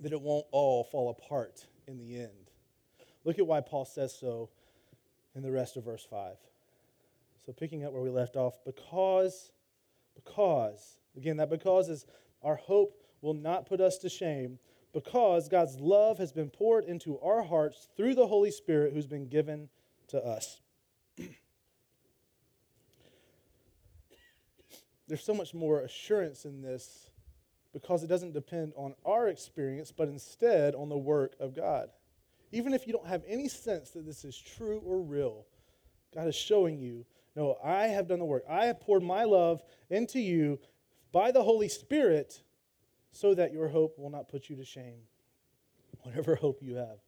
that 0.00 0.12
it 0.12 0.20
won't 0.20 0.46
all 0.52 0.84
fall 0.84 1.10
apart 1.10 1.66
in 1.86 1.98
the 1.98 2.18
end. 2.20 2.50
Look 3.24 3.38
at 3.38 3.46
why 3.46 3.60
Paul 3.60 3.84
says 3.84 4.16
so 4.16 4.50
in 5.34 5.42
the 5.42 5.50
rest 5.50 5.76
of 5.76 5.84
verse 5.84 6.06
5. 6.08 6.36
So, 7.44 7.52
picking 7.52 7.84
up 7.84 7.92
where 7.92 8.02
we 8.02 8.10
left 8.10 8.36
off, 8.36 8.54
because, 8.64 9.50
because, 10.14 10.98
again, 11.16 11.38
that 11.38 11.50
because 11.50 11.88
is 11.88 12.06
our 12.42 12.56
hope 12.56 13.02
will 13.20 13.34
not 13.34 13.66
put 13.66 13.80
us 13.80 13.98
to 13.98 14.08
shame 14.08 14.58
because 14.92 15.48
God's 15.48 15.78
love 15.80 16.18
has 16.18 16.32
been 16.32 16.50
poured 16.50 16.84
into 16.84 17.18
our 17.20 17.42
hearts 17.42 17.88
through 17.96 18.14
the 18.14 18.26
Holy 18.26 18.50
Spirit 18.50 18.92
who's 18.92 19.06
been 19.06 19.28
given 19.28 19.68
to 20.08 20.22
us. 20.22 20.60
There's 25.08 25.24
so 25.24 25.34
much 25.34 25.54
more 25.54 25.80
assurance 25.80 26.44
in 26.44 26.60
this 26.62 27.10
because 27.72 28.02
it 28.02 28.08
doesn't 28.08 28.34
depend 28.34 28.74
on 28.76 28.94
our 29.04 29.28
experience, 29.28 29.90
but 29.90 30.08
instead 30.08 30.74
on 30.74 30.88
the 30.90 30.98
work 30.98 31.34
of 31.40 31.54
God. 31.56 31.88
Even 32.50 32.74
if 32.74 32.86
you 32.86 32.92
don't 32.92 33.06
have 33.06 33.22
any 33.26 33.48
sense 33.48 33.90
that 33.90 34.04
this 34.04 34.26
is 34.26 34.36
true 34.36 34.82
or 34.84 35.00
real, 35.00 35.46
God 36.14 36.28
is 36.28 36.34
showing 36.34 36.78
you 36.78 37.06
no, 37.34 37.56
I 37.64 37.86
have 37.86 38.08
done 38.08 38.18
the 38.18 38.24
work. 38.24 38.44
I 38.48 38.66
have 38.66 38.80
poured 38.80 39.02
my 39.02 39.24
love 39.24 39.62
into 39.88 40.20
you 40.20 40.58
by 41.12 41.32
the 41.32 41.42
Holy 41.42 41.68
Spirit 41.68 42.42
so 43.12 43.34
that 43.34 43.52
your 43.52 43.68
hope 43.68 43.98
will 43.98 44.10
not 44.10 44.28
put 44.28 44.48
you 44.48 44.56
to 44.56 44.64
shame, 44.64 45.00
whatever 46.02 46.34
hope 46.40 46.58
you 46.62 46.76
have. 46.76 46.98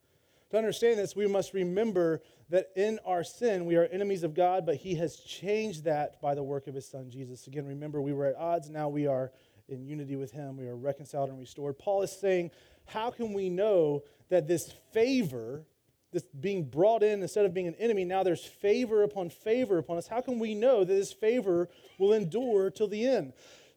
To 0.50 0.58
understand 0.58 0.98
this, 0.98 1.16
we 1.16 1.26
must 1.26 1.52
remember 1.52 2.22
that 2.50 2.68
in 2.76 3.00
our 3.04 3.24
sin, 3.24 3.64
we 3.64 3.74
are 3.76 3.86
enemies 3.86 4.22
of 4.22 4.34
God, 4.34 4.64
but 4.64 4.76
He 4.76 4.94
has 4.96 5.16
changed 5.16 5.84
that 5.84 6.20
by 6.20 6.34
the 6.34 6.42
work 6.42 6.66
of 6.68 6.74
His 6.74 6.86
Son, 6.86 7.10
Jesus. 7.10 7.46
Again, 7.46 7.66
remember, 7.66 8.00
we 8.00 8.12
were 8.12 8.26
at 8.26 8.36
odds, 8.36 8.70
now 8.70 8.88
we 8.88 9.06
are 9.06 9.32
in 9.68 9.84
unity 9.84 10.16
with 10.16 10.30
Him. 10.30 10.56
We 10.56 10.68
are 10.68 10.76
reconciled 10.76 11.30
and 11.30 11.38
restored. 11.38 11.78
Paul 11.78 12.02
is 12.02 12.12
saying, 12.12 12.50
How 12.86 13.10
can 13.10 13.32
we 13.32 13.48
know 13.48 14.04
that 14.28 14.46
this 14.46 14.72
favor, 14.92 15.64
this 16.12 16.22
being 16.22 16.64
brought 16.64 17.02
in 17.02 17.22
instead 17.22 17.46
of 17.46 17.54
being 17.54 17.66
an 17.66 17.74
enemy, 17.76 18.04
now 18.04 18.22
there's 18.22 18.44
favor 18.44 19.02
upon 19.02 19.30
favor 19.30 19.78
upon 19.78 19.96
us? 19.96 20.06
How 20.06 20.20
can 20.20 20.38
we 20.38 20.54
know 20.54 20.84
that 20.84 20.94
this 20.94 21.12
favor 21.12 21.68
will 21.98 22.12
endure 22.12 22.70
till 22.70 22.88
the 22.88 23.06
end? 23.06 23.32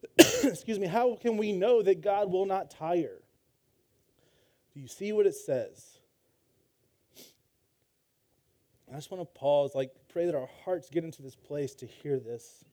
Excuse 0.18 0.78
me. 0.78 0.86
How 0.86 1.16
can 1.16 1.36
we 1.36 1.52
know 1.52 1.82
that 1.82 2.00
God 2.00 2.30
will 2.30 2.46
not 2.46 2.70
tire? 2.70 3.20
Do 4.74 4.80
you 4.80 4.88
see 4.88 5.12
what 5.12 5.26
it 5.26 5.34
says? 5.34 5.98
I 8.90 8.94
just 8.94 9.10
want 9.10 9.20
to 9.22 9.38
pause, 9.38 9.74
like, 9.74 9.90
pray 10.08 10.26
that 10.26 10.34
our 10.34 10.48
hearts 10.64 10.88
get 10.88 11.04
into 11.04 11.20
this 11.20 11.36
place 11.36 11.74
to 11.76 11.86
hear 11.86 12.18
this. 12.18 12.64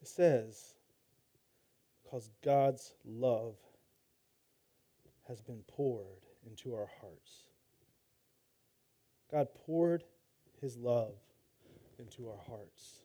It 0.00 0.08
says, 0.08 0.74
because 2.02 2.30
God's 2.44 2.94
love 3.04 3.56
has 5.28 5.42
been 5.42 5.62
poured 5.66 6.06
into 6.48 6.74
our 6.74 6.88
hearts. 7.00 7.46
God 9.30 9.48
poured 9.66 10.04
his 10.60 10.76
love 10.76 11.16
into 11.98 12.28
our 12.28 12.38
hearts. 12.48 13.00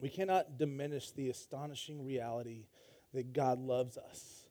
We 0.00 0.08
cannot 0.08 0.58
diminish 0.58 1.10
the 1.10 1.30
astonishing 1.30 2.04
reality 2.04 2.66
that 3.14 3.32
God 3.32 3.58
loves 3.58 3.96
us 3.96 4.46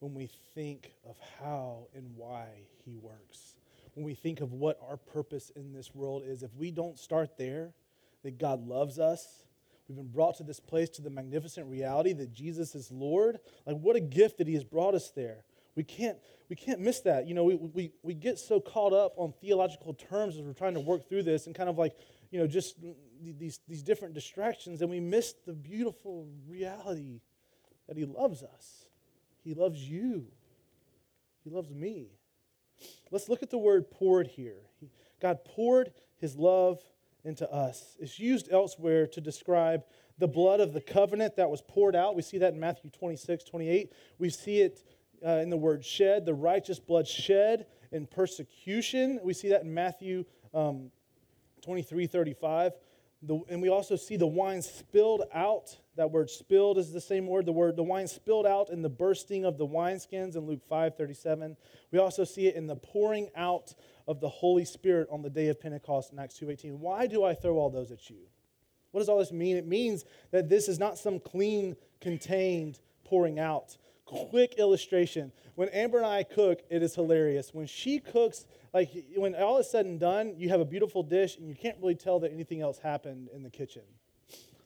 when 0.00 0.14
we 0.14 0.28
think 0.54 0.92
of 1.08 1.16
how 1.40 1.86
and 1.94 2.10
why 2.16 2.46
He 2.84 2.96
works. 2.96 3.56
When 3.94 4.04
we 4.04 4.14
think 4.14 4.40
of 4.40 4.52
what 4.52 4.78
our 4.88 4.96
purpose 4.96 5.50
in 5.54 5.72
this 5.72 5.94
world 5.94 6.22
is, 6.26 6.42
if 6.42 6.54
we 6.56 6.70
don't 6.70 6.98
start 6.98 7.36
there, 7.38 7.72
that 8.24 8.38
God 8.38 8.66
loves 8.66 8.98
us, 8.98 9.44
we've 9.88 9.96
been 9.96 10.08
brought 10.08 10.36
to 10.38 10.42
this 10.42 10.60
place 10.60 10.88
to 10.90 11.02
the 11.02 11.10
magnificent 11.10 11.68
reality 11.68 12.12
that 12.14 12.32
Jesus 12.32 12.74
is 12.74 12.90
Lord. 12.90 13.38
Like, 13.66 13.78
what 13.78 13.96
a 13.96 14.00
gift 14.00 14.38
that 14.38 14.46
He 14.46 14.54
has 14.54 14.64
brought 14.64 14.94
us 14.94 15.10
there. 15.10 15.44
We 15.74 15.84
can't, 15.84 16.18
we 16.50 16.56
can't 16.56 16.80
miss 16.80 17.00
that. 17.00 17.26
You 17.26 17.34
know, 17.34 17.44
we, 17.44 17.54
we, 17.54 17.92
we 18.02 18.14
get 18.14 18.38
so 18.38 18.60
caught 18.60 18.92
up 18.92 19.14
on 19.16 19.32
theological 19.40 19.94
terms 19.94 20.36
as 20.36 20.42
we're 20.42 20.52
trying 20.52 20.74
to 20.74 20.80
work 20.80 21.08
through 21.08 21.22
this 21.22 21.46
and 21.46 21.54
kind 21.54 21.70
of 21.70 21.78
like, 21.78 21.94
you 22.32 22.40
know, 22.40 22.46
just 22.48 22.76
these, 23.22 23.60
these 23.68 23.82
different 23.82 24.14
distractions, 24.14 24.80
and 24.80 24.90
we 24.90 24.98
miss 24.98 25.34
the 25.46 25.52
beautiful 25.52 26.26
reality 26.48 27.20
that 27.86 27.96
He 27.96 28.04
loves 28.04 28.42
us. 28.42 28.86
He 29.44 29.54
loves 29.54 29.78
you. 29.88 30.26
He 31.44 31.50
loves 31.50 31.70
me. 31.70 32.08
Let's 33.10 33.28
look 33.28 33.42
at 33.42 33.50
the 33.50 33.58
word 33.58 33.90
poured 33.90 34.26
here. 34.26 34.62
God 35.20 35.44
poured 35.44 35.92
his 36.16 36.36
love 36.36 36.80
into 37.24 37.50
us. 37.52 37.96
It's 38.00 38.18
used 38.18 38.50
elsewhere 38.50 39.06
to 39.08 39.20
describe 39.20 39.84
the 40.18 40.26
blood 40.26 40.60
of 40.60 40.72
the 40.72 40.80
covenant 40.80 41.36
that 41.36 41.50
was 41.50 41.62
poured 41.62 41.94
out. 41.94 42.16
We 42.16 42.22
see 42.22 42.38
that 42.38 42.54
in 42.54 42.60
Matthew 42.60 42.90
26, 42.90 43.44
28. 43.44 43.92
We 44.18 44.30
see 44.30 44.60
it 44.60 44.84
uh, 45.24 45.38
in 45.38 45.50
the 45.50 45.56
word 45.56 45.84
shed, 45.84 46.26
the 46.26 46.34
righteous 46.34 46.80
blood 46.80 47.06
shed 47.06 47.66
in 47.92 48.06
persecution. 48.06 49.20
We 49.22 49.34
see 49.34 49.48
that 49.50 49.62
in 49.62 49.72
Matthew 49.72 50.24
um, 50.52 50.90
23, 51.62 52.06
35. 52.06 52.72
The, 53.24 53.40
and 53.48 53.62
we 53.62 53.68
also 53.68 53.94
see 53.94 54.16
the 54.16 54.26
wine 54.26 54.62
spilled 54.62 55.22
out. 55.32 55.76
That 55.96 56.10
word 56.10 56.28
spilled 56.28 56.78
is 56.78 56.92
the 56.92 57.00
same 57.00 57.26
word. 57.26 57.46
The 57.46 57.52
word 57.52 57.76
the 57.76 57.82
wine 57.82 58.08
spilled 58.08 58.46
out 58.46 58.70
in 58.70 58.82
the 58.82 58.88
bursting 58.88 59.44
of 59.44 59.58
the 59.58 59.66
wineskins 59.66 60.34
in 60.34 60.46
Luke 60.46 60.62
5 60.68 60.96
37. 60.96 61.56
We 61.92 61.98
also 62.00 62.24
see 62.24 62.48
it 62.48 62.56
in 62.56 62.66
the 62.66 62.74
pouring 62.74 63.28
out 63.36 63.74
of 64.08 64.20
the 64.20 64.28
Holy 64.28 64.64
Spirit 64.64 65.08
on 65.10 65.22
the 65.22 65.30
day 65.30 65.48
of 65.48 65.60
Pentecost 65.60 66.12
in 66.12 66.18
Acts 66.18 66.38
2.18. 66.40 66.78
Why 66.78 67.06
do 67.06 67.22
I 67.22 67.34
throw 67.34 67.58
all 67.58 67.70
those 67.70 67.92
at 67.92 68.10
you? 68.10 68.26
What 68.90 69.00
does 69.00 69.08
all 69.08 69.18
this 69.18 69.32
mean? 69.32 69.56
It 69.56 69.66
means 69.66 70.04
that 70.32 70.48
this 70.48 70.68
is 70.68 70.78
not 70.78 70.98
some 70.98 71.20
clean, 71.20 71.76
contained 72.00 72.80
pouring 73.04 73.38
out. 73.38 73.76
Quick 74.04 74.54
illustration. 74.58 75.32
When 75.54 75.68
Amber 75.70 75.98
and 75.98 76.06
I 76.06 76.22
cook, 76.22 76.62
it 76.70 76.82
is 76.82 76.94
hilarious. 76.94 77.54
When 77.54 77.66
she 77.66 77.98
cooks, 77.98 78.46
like 78.74 78.90
when 79.16 79.34
all 79.34 79.58
is 79.58 79.70
said 79.70 79.86
and 79.86 80.00
done, 80.00 80.34
you 80.36 80.48
have 80.48 80.60
a 80.60 80.64
beautiful 80.64 81.02
dish 81.02 81.36
and 81.36 81.48
you 81.48 81.54
can't 81.54 81.76
really 81.80 81.94
tell 81.94 82.20
that 82.20 82.32
anything 82.32 82.60
else 82.60 82.78
happened 82.78 83.28
in 83.32 83.42
the 83.42 83.50
kitchen. 83.50 83.82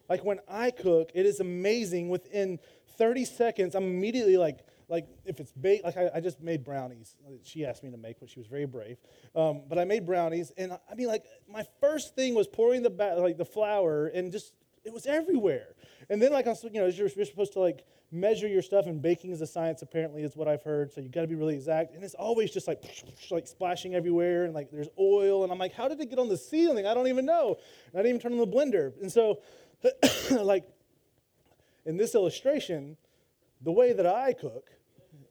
Like 0.08 0.24
when 0.24 0.38
I 0.48 0.70
cook, 0.70 1.10
it 1.14 1.26
is 1.26 1.40
amazing. 1.40 2.08
Within 2.08 2.58
30 2.96 3.24
seconds, 3.24 3.74
I'm 3.74 3.84
immediately 3.84 4.36
like, 4.36 4.60
like 4.88 5.06
if 5.24 5.40
it's 5.40 5.52
baked, 5.52 5.84
like 5.84 5.96
I, 5.96 6.10
I, 6.14 6.20
just 6.20 6.40
made 6.40 6.64
brownies. 6.64 7.16
She 7.42 7.64
asked 7.64 7.82
me 7.82 7.90
to 7.90 7.96
make, 7.96 8.20
but 8.20 8.30
she 8.30 8.38
was 8.38 8.46
very 8.46 8.66
brave. 8.66 8.98
Um, 9.34 9.62
but 9.68 9.78
I 9.78 9.84
made 9.84 10.06
brownies, 10.06 10.52
and 10.56 10.72
I 10.72 10.94
mean, 10.94 11.08
like 11.08 11.24
my 11.50 11.64
first 11.80 12.14
thing 12.14 12.34
was 12.34 12.46
pouring 12.46 12.82
the 12.82 12.90
ba- 12.90 13.16
like 13.18 13.36
the 13.36 13.44
flour, 13.44 14.06
and 14.06 14.30
just 14.30 14.52
it 14.84 14.92
was 14.92 15.06
everywhere. 15.06 15.74
And 16.08 16.22
then 16.22 16.32
like 16.32 16.46
you 16.46 16.80
know, 16.80 16.86
you're, 16.86 17.08
you're 17.08 17.24
supposed 17.24 17.52
to 17.54 17.60
like 17.60 17.84
measure 18.12 18.46
your 18.46 18.62
stuff, 18.62 18.86
and 18.86 19.02
baking 19.02 19.32
is 19.32 19.40
a 19.40 19.46
science, 19.46 19.82
apparently, 19.82 20.22
is 20.22 20.36
what 20.36 20.48
I've 20.48 20.62
heard. 20.62 20.92
So 20.92 21.00
you've 21.00 21.12
got 21.12 21.22
to 21.22 21.26
be 21.26 21.34
really 21.34 21.54
exact. 21.54 21.94
And 21.94 22.04
it's 22.04 22.14
always 22.14 22.50
just 22.50 22.68
like, 22.68 22.82
like 23.30 23.46
splashing 23.46 23.94
everywhere, 23.94 24.44
and 24.44 24.54
like 24.54 24.70
there's 24.70 24.88
oil. 24.98 25.42
And 25.42 25.52
I'm 25.52 25.58
like, 25.58 25.74
how 25.74 25.88
did 25.88 26.00
it 26.00 26.10
get 26.10 26.18
on 26.18 26.28
the 26.28 26.36
ceiling? 26.36 26.86
I 26.86 26.94
don't 26.94 27.08
even 27.08 27.26
know. 27.26 27.56
And 27.92 27.98
I 28.00 28.02
didn't 28.02 28.16
even 28.16 28.20
turn 28.20 28.32
on 28.32 28.38
the 28.38 28.56
blender. 28.56 28.92
And 29.00 29.10
so, 29.10 29.40
like, 30.30 30.64
in 31.84 31.96
this 31.96 32.14
illustration, 32.14 32.96
the 33.62 33.72
way 33.72 33.92
that 33.92 34.06
I 34.06 34.32
cook 34.32 34.70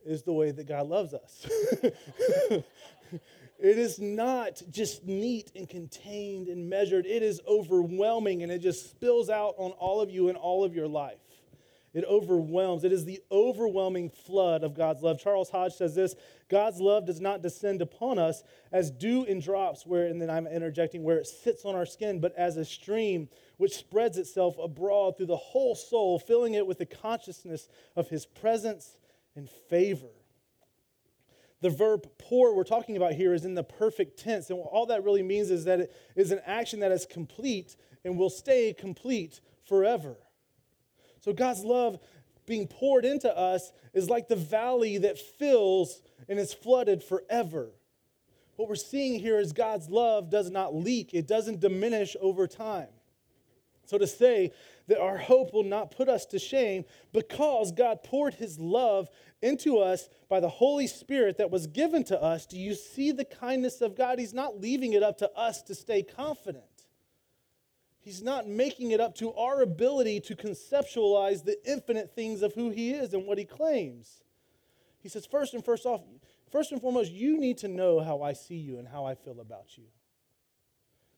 is 0.05 0.23
the 0.23 0.33
way 0.33 0.51
that 0.51 0.67
God 0.67 0.87
loves 0.87 1.13
us. 1.13 1.47
it 3.59 3.77
is 3.77 3.99
not 3.99 4.61
just 4.69 5.05
neat 5.05 5.51
and 5.55 5.69
contained 5.69 6.47
and 6.47 6.69
measured, 6.69 7.05
it 7.05 7.23
is 7.23 7.41
overwhelming 7.47 8.43
and 8.43 8.51
it 8.51 8.59
just 8.59 8.89
spills 8.89 9.29
out 9.29 9.55
on 9.57 9.71
all 9.71 10.01
of 10.01 10.09
you 10.09 10.29
and 10.29 10.37
all 10.37 10.63
of 10.63 10.75
your 10.75 10.87
life. 10.87 11.19
It 11.95 12.03
overwhelms. 12.03 12.83
It 12.83 12.91
is 12.91 13.05
the 13.05 13.21
overwhelming 13.31 14.09
flood 14.09 14.65
of 14.65 14.75
God's 14.75 15.01
love. 15.01 15.17
Charles 15.17 15.49
Hodge 15.49 15.71
says 15.71 15.95
this 15.95 16.13
God's 16.49 16.81
love 16.81 17.05
does 17.05 17.21
not 17.21 17.41
descend 17.41 17.81
upon 17.81 18.19
us 18.19 18.43
as 18.73 18.91
dew 18.91 19.23
in 19.23 19.39
drops, 19.39 19.85
where, 19.85 20.05
and 20.07 20.21
then 20.21 20.29
I'm 20.29 20.45
interjecting, 20.45 21.03
where 21.03 21.17
it 21.17 21.25
sits 21.25 21.63
on 21.63 21.73
our 21.73 21.85
skin, 21.85 22.19
but 22.19 22.35
as 22.35 22.57
a 22.57 22.65
stream 22.65 23.29
which 23.55 23.77
spreads 23.77 24.17
itself 24.17 24.57
abroad 24.61 25.15
through 25.15 25.27
the 25.27 25.37
whole 25.37 25.73
soul, 25.73 26.19
filling 26.19 26.55
it 26.55 26.67
with 26.67 26.79
the 26.79 26.85
consciousness 26.85 27.69
of 27.95 28.09
his 28.09 28.25
presence 28.25 28.97
and 29.37 29.49
favor. 29.69 30.14
The 31.65 31.71
verb 31.71 32.07
pour 32.19 32.53
we're 32.53 32.63
talking 32.63 32.95
about 32.95 33.13
here 33.13 33.33
is 33.33 33.43
in 33.43 33.55
the 33.55 33.63
perfect 33.63 34.19
tense. 34.19 34.51
And 34.51 34.59
all 34.59 34.85
that 34.85 35.03
really 35.03 35.23
means 35.23 35.49
is 35.49 35.65
that 35.65 35.79
it 35.79 35.91
is 36.15 36.29
an 36.29 36.39
action 36.45 36.81
that 36.81 36.91
is 36.91 37.07
complete 37.07 37.75
and 38.03 38.19
will 38.19 38.29
stay 38.29 38.71
complete 38.71 39.41
forever. 39.67 40.15
So 41.21 41.33
God's 41.33 41.63
love 41.63 41.97
being 42.45 42.67
poured 42.67 43.03
into 43.03 43.35
us 43.35 43.71
is 43.95 44.11
like 44.11 44.27
the 44.27 44.35
valley 44.35 44.99
that 44.99 45.17
fills 45.17 46.03
and 46.29 46.37
is 46.37 46.53
flooded 46.53 47.03
forever. 47.03 47.71
What 48.57 48.69
we're 48.69 48.75
seeing 48.75 49.19
here 49.19 49.39
is 49.39 49.51
God's 49.51 49.89
love 49.89 50.29
does 50.29 50.51
not 50.51 50.75
leak, 50.75 51.15
it 51.15 51.27
doesn't 51.27 51.61
diminish 51.61 52.15
over 52.21 52.45
time. 52.45 52.89
So 53.87 53.97
to 53.97 54.05
say 54.05 54.51
that 54.87 54.99
our 54.99 55.17
hope 55.17 55.51
will 55.51 55.63
not 55.63 55.89
put 55.89 56.09
us 56.09 56.27
to 56.27 56.37
shame 56.37 56.85
because 57.11 57.71
God 57.71 58.03
poured 58.03 58.35
his 58.35 58.59
love 58.59 59.09
into 59.45 59.77
us 59.77 60.09
by 60.27 60.39
the 60.39 60.49
Holy 60.49 60.87
Spirit 60.87 61.37
that 61.37 61.51
was 61.51 61.67
given 61.67 62.03
to 62.05 62.21
us, 62.21 62.45
do 62.45 62.57
you 62.57 62.73
see 62.73 63.11
the 63.11 63.23
kindness 63.23 63.79
of 63.81 63.95
God? 63.95 64.19
He's 64.19 64.33
not 64.33 64.59
leaving 64.59 64.93
it 64.93 65.03
up 65.03 65.19
to 65.19 65.31
us 65.31 65.61
to 65.63 65.75
stay 65.75 66.01
confident. 66.03 66.65
He's 67.99 68.21
not 68.21 68.47
making 68.47 68.91
it 68.91 68.99
up 68.99 69.15
to 69.15 69.33
our 69.33 69.61
ability 69.61 70.19
to 70.21 70.35
conceptualize 70.35 71.43
the 71.43 71.57
infinite 71.69 72.13
things 72.13 72.41
of 72.41 72.53
who 72.53 72.69
he 72.69 72.91
is 72.91 73.13
and 73.13 73.25
what 73.25 73.37
he 73.37 73.45
claims. 73.45 74.23
He 74.99 75.09
says, 75.09 75.25
first 75.25 75.53
and 75.53 75.63
first 75.63 75.85
off, 75.85 76.01
first 76.51 76.71
and 76.71 76.81
foremost, 76.81 77.11
you 77.11 77.39
need 77.39 77.57
to 77.59 77.67
know 77.67 77.99
how 77.99 78.21
I 78.21 78.33
see 78.33 78.57
you 78.57 78.79
and 78.79 78.87
how 78.87 79.05
I 79.05 79.15
feel 79.15 79.39
about 79.39 79.77
you. 79.77 79.85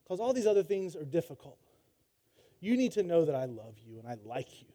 Because 0.04 0.20
all 0.20 0.34
these 0.34 0.48
other 0.48 0.64
things 0.64 0.96
are 0.96 1.04
difficult. 1.04 1.60
You 2.60 2.78
need 2.78 2.94
to 2.94 3.04
know 3.04 3.26
that 3.26 3.36
I 3.36 3.46
love 3.46 3.76
you 3.86 4.00
and 4.00 4.08
I 4.08 4.16
like 4.24 4.62
you. 4.62 4.68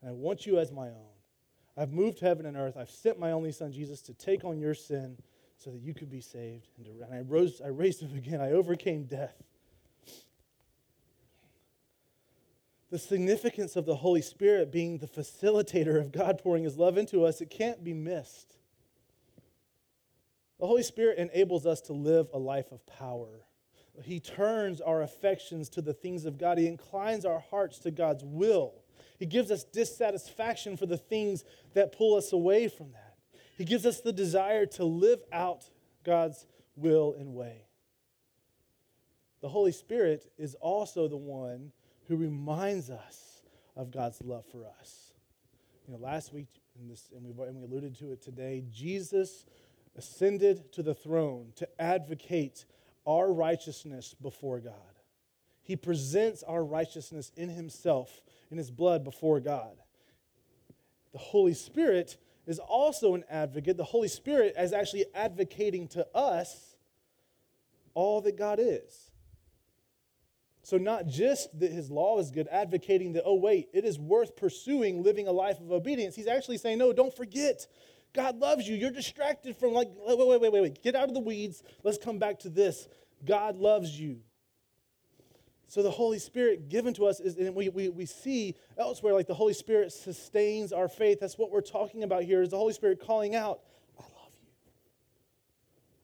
And 0.00 0.10
I 0.10 0.12
want 0.12 0.46
you 0.46 0.58
as 0.58 0.72
my 0.72 0.88
own. 0.88 1.17
I've 1.78 1.92
moved 1.92 2.20
heaven 2.20 2.46
and 2.46 2.56
earth. 2.56 2.76
I've 2.76 2.90
sent 2.90 3.18
my 3.18 3.32
only 3.32 3.52
son 3.52 3.72
Jesus 3.72 4.02
to 4.02 4.14
take 4.14 4.44
on 4.44 4.58
your 4.58 4.74
sin 4.74 5.16
so 5.56 5.70
that 5.70 5.80
you 5.80 5.94
could 5.94 6.10
be 6.10 6.20
saved. 6.20 6.68
And, 6.76 6.86
to, 6.86 7.04
and 7.04 7.14
I 7.14 7.20
rose, 7.20 7.60
I 7.64 7.68
raised 7.68 8.02
him 8.02 8.16
again. 8.16 8.40
I 8.40 8.52
overcame 8.52 9.04
death. 9.04 9.42
the 12.90 12.98
significance 12.98 13.76
of 13.76 13.84
the 13.84 13.96
Holy 13.96 14.22
Spirit 14.22 14.72
being 14.72 14.98
the 14.98 15.06
facilitator 15.06 16.00
of 16.00 16.10
God 16.10 16.38
pouring 16.38 16.64
his 16.64 16.78
love 16.78 16.96
into 16.96 17.24
us, 17.24 17.40
it 17.40 17.50
can't 17.50 17.84
be 17.84 17.92
missed. 17.92 18.56
The 20.58 20.66
Holy 20.66 20.82
Spirit 20.82 21.18
enables 21.18 21.66
us 21.66 21.80
to 21.82 21.92
live 21.92 22.28
a 22.32 22.38
life 22.38 22.72
of 22.72 22.84
power. 22.86 23.44
He 24.02 24.20
turns 24.20 24.80
our 24.80 25.02
affections 25.02 25.68
to 25.70 25.82
the 25.82 25.92
things 25.92 26.24
of 26.24 26.38
God. 26.38 26.56
He 26.56 26.66
inclines 26.66 27.24
our 27.24 27.40
hearts 27.50 27.78
to 27.80 27.90
God's 27.90 28.24
will. 28.24 28.74
He 29.18 29.26
gives 29.26 29.50
us 29.50 29.64
dissatisfaction 29.64 30.76
for 30.76 30.86
the 30.86 30.96
things 30.96 31.44
that 31.74 31.96
pull 31.96 32.16
us 32.16 32.32
away 32.32 32.68
from 32.68 32.92
that. 32.92 33.14
He 33.56 33.64
gives 33.64 33.84
us 33.84 34.00
the 34.00 34.12
desire 34.12 34.66
to 34.66 34.84
live 34.84 35.20
out 35.32 35.68
God's 36.04 36.46
will 36.76 37.14
and 37.18 37.34
way. 37.34 37.62
The 39.40 39.48
Holy 39.48 39.72
Spirit 39.72 40.30
is 40.38 40.54
also 40.56 41.08
the 41.08 41.16
one 41.16 41.72
who 42.06 42.16
reminds 42.16 42.90
us 42.90 43.42
of 43.76 43.90
God's 43.90 44.22
love 44.22 44.44
for 44.50 44.64
us. 44.80 45.12
You 45.86 45.94
know, 45.94 46.00
last 46.00 46.32
week, 46.32 46.48
this, 46.88 47.10
and, 47.16 47.26
and 47.26 47.56
we 47.56 47.64
alluded 47.64 47.98
to 47.98 48.12
it 48.12 48.22
today, 48.22 48.64
Jesus 48.70 49.46
ascended 49.96 50.72
to 50.72 50.82
the 50.82 50.94
throne 50.94 51.52
to 51.56 51.68
advocate 51.80 52.64
our 53.06 53.32
righteousness 53.32 54.14
before 54.20 54.60
God. 54.60 54.87
He 55.68 55.76
presents 55.76 56.42
our 56.42 56.64
righteousness 56.64 57.30
in 57.36 57.50
Himself, 57.50 58.22
in 58.50 58.56
His 58.56 58.70
blood 58.70 59.04
before 59.04 59.38
God. 59.38 59.76
The 61.12 61.18
Holy 61.18 61.52
Spirit 61.52 62.16
is 62.46 62.58
also 62.58 63.14
an 63.14 63.22
advocate. 63.28 63.76
The 63.76 63.84
Holy 63.84 64.08
Spirit 64.08 64.54
is 64.58 64.72
actually 64.72 65.04
advocating 65.14 65.86
to 65.88 66.06
us 66.16 66.74
all 67.92 68.22
that 68.22 68.38
God 68.38 68.58
is. 68.58 69.10
So, 70.62 70.78
not 70.78 71.06
just 71.06 71.58
that 71.60 71.70
his 71.70 71.90
law 71.90 72.18
is 72.18 72.30
good, 72.30 72.48
advocating 72.50 73.12
that, 73.12 73.24
oh, 73.26 73.34
wait, 73.34 73.68
it 73.74 73.84
is 73.84 73.98
worth 73.98 74.36
pursuing 74.36 75.02
living 75.02 75.28
a 75.28 75.32
life 75.32 75.60
of 75.60 75.70
obedience. 75.70 76.16
He's 76.16 76.26
actually 76.26 76.58
saying, 76.58 76.78
no, 76.78 76.94
don't 76.94 77.14
forget. 77.14 77.66
God 78.14 78.38
loves 78.38 78.66
you. 78.66 78.74
You're 78.74 78.90
distracted 78.90 79.54
from, 79.56 79.74
like, 79.74 79.88
wait, 80.06 80.18
wait, 80.18 80.40
wait, 80.40 80.52
wait, 80.52 80.62
wait. 80.62 80.82
Get 80.82 80.94
out 80.94 81.08
of 81.08 81.14
the 81.14 81.20
weeds. 81.20 81.62
Let's 81.84 81.98
come 81.98 82.18
back 82.18 82.38
to 82.40 82.48
this. 82.48 82.88
God 83.26 83.56
loves 83.56 83.98
you. 84.00 84.20
So 85.68 85.82
the 85.82 85.90
Holy 85.90 86.18
Spirit 86.18 86.70
given 86.70 86.94
to 86.94 87.06
us 87.06 87.20
is, 87.20 87.36
and 87.36 87.54
we, 87.54 87.68
we, 87.68 87.90
we 87.90 88.06
see 88.06 88.54
elsewhere, 88.78 89.12
like 89.12 89.26
the 89.26 89.34
Holy 89.34 89.52
Spirit 89.52 89.92
sustains 89.92 90.72
our 90.72 90.88
faith. 90.88 91.20
That's 91.20 91.36
what 91.36 91.50
we're 91.50 91.60
talking 91.60 92.02
about 92.02 92.22
here, 92.22 92.40
is 92.40 92.48
the 92.48 92.56
Holy 92.56 92.72
Spirit 92.72 93.00
calling 93.00 93.34
out, 93.34 93.60
I 93.98 94.02
love 94.02 94.32
you. 94.42 94.48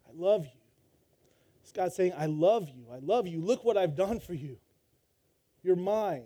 I 0.06 0.22
love 0.22 0.44
you. 0.44 0.60
It's 1.62 1.72
God 1.72 1.94
saying, 1.94 2.12
I 2.16 2.26
love 2.26 2.68
you. 2.68 2.84
I 2.92 2.98
love 2.98 3.26
you. 3.26 3.40
Look 3.40 3.64
what 3.64 3.78
I've 3.78 3.96
done 3.96 4.20
for 4.20 4.34
you. 4.34 4.58
You're 5.62 5.76
mine. 5.76 6.24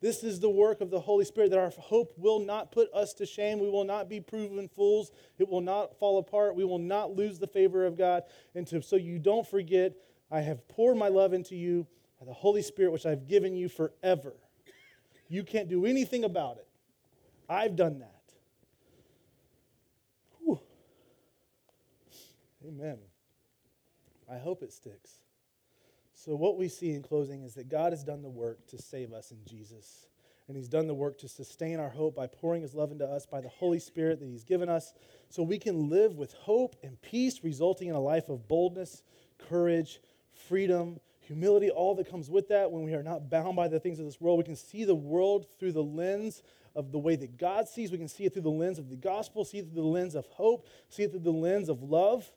This 0.00 0.22
is 0.22 0.38
the 0.38 0.48
work 0.48 0.80
of 0.80 0.90
the 0.90 1.00
Holy 1.00 1.24
Spirit 1.24 1.50
that 1.50 1.58
our 1.58 1.70
hope 1.70 2.12
will 2.16 2.38
not 2.38 2.70
put 2.70 2.88
us 2.94 3.14
to 3.14 3.26
shame. 3.26 3.58
We 3.58 3.68
will 3.68 3.82
not 3.82 4.08
be 4.08 4.20
proven 4.20 4.68
fools. 4.68 5.10
It 5.40 5.48
will 5.48 5.60
not 5.60 5.98
fall 5.98 6.18
apart. 6.18 6.54
We 6.54 6.64
will 6.64 6.78
not 6.78 7.16
lose 7.16 7.40
the 7.40 7.48
favor 7.48 7.84
of 7.84 7.98
God. 7.98 8.22
And 8.54 8.64
to, 8.68 8.80
so 8.80 8.94
you 8.94 9.18
don't 9.18 9.46
forget, 9.46 9.94
I 10.30 10.42
have 10.42 10.68
poured 10.68 10.96
my 10.96 11.08
love 11.08 11.32
into 11.32 11.56
you 11.56 11.88
by 12.18 12.26
the 12.26 12.32
Holy 12.32 12.62
Spirit, 12.62 12.92
which 12.92 13.06
I've 13.06 13.28
given 13.28 13.54
you 13.54 13.68
forever. 13.68 14.34
You 15.28 15.42
can't 15.42 15.68
do 15.68 15.86
anything 15.86 16.24
about 16.24 16.56
it. 16.56 16.66
I've 17.48 17.76
done 17.76 17.98
that. 18.00 18.22
Whew. 20.44 20.60
Amen. 22.66 22.98
I 24.30 24.38
hope 24.38 24.62
it 24.62 24.72
sticks. 24.72 25.20
So, 26.14 26.34
what 26.34 26.56
we 26.56 26.68
see 26.68 26.92
in 26.92 27.02
closing 27.02 27.42
is 27.42 27.54
that 27.54 27.68
God 27.68 27.92
has 27.92 28.02
done 28.02 28.22
the 28.22 28.28
work 28.28 28.66
to 28.68 28.78
save 28.78 29.12
us 29.12 29.30
in 29.30 29.38
Jesus. 29.46 30.06
And 30.48 30.56
He's 30.56 30.68
done 30.68 30.86
the 30.86 30.94
work 30.94 31.18
to 31.18 31.28
sustain 31.28 31.80
our 31.80 31.88
hope 31.88 32.16
by 32.16 32.26
pouring 32.26 32.62
His 32.62 32.74
love 32.74 32.90
into 32.92 33.04
us 33.04 33.26
by 33.26 33.40
the 33.40 33.48
Holy 33.48 33.78
Spirit 33.78 34.20
that 34.20 34.26
He's 34.26 34.44
given 34.44 34.68
us 34.68 34.92
so 35.28 35.42
we 35.42 35.58
can 35.58 35.88
live 35.88 36.16
with 36.16 36.32
hope 36.34 36.76
and 36.82 37.00
peace, 37.02 37.42
resulting 37.42 37.88
in 37.88 37.94
a 37.94 38.00
life 38.00 38.28
of 38.28 38.48
boldness, 38.48 39.02
courage, 39.38 40.00
freedom, 40.48 41.00
humility, 41.26 41.70
all 41.70 41.94
that 41.96 42.10
comes 42.10 42.30
with 42.30 42.48
that 42.48 42.70
when 42.70 42.84
we 42.84 42.94
are 42.94 43.02
not 43.02 43.28
bound 43.28 43.56
by 43.56 43.68
the 43.68 43.80
things 43.80 43.98
of 43.98 44.06
this 44.06 44.20
world. 44.20 44.38
We 44.38 44.44
can 44.44 44.56
see 44.56 44.84
the 44.84 44.94
world 44.94 45.46
through 45.58 45.72
the 45.72 45.82
lens 45.82 46.42
of 46.74 46.92
the 46.92 46.98
way 46.98 47.16
that 47.16 47.36
God 47.36 47.68
sees. 47.68 47.90
We 47.90 47.98
can 47.98 48.08
see 48.08 48.24
it 48.24 48.32
through 48.32 48.42
the 48.42 48.50
lens 48.50 48.78
of 48.78 48.88
the 48.88 48.96
gospel, 48.96 49.44
see 49.44 49.58
it 49.58 49.66
through 49.66 49.82
the 49.82 49.88
lens 49.88 50.14
of 50.14 50.26
hope, 50.26 50.66
see 50.88 51.02
it 51.02 51.10
through 51.10 51.20
the 51.20 51.30
lens 51.30 51.68
of 51.68 51.82
love. 51.82 52.30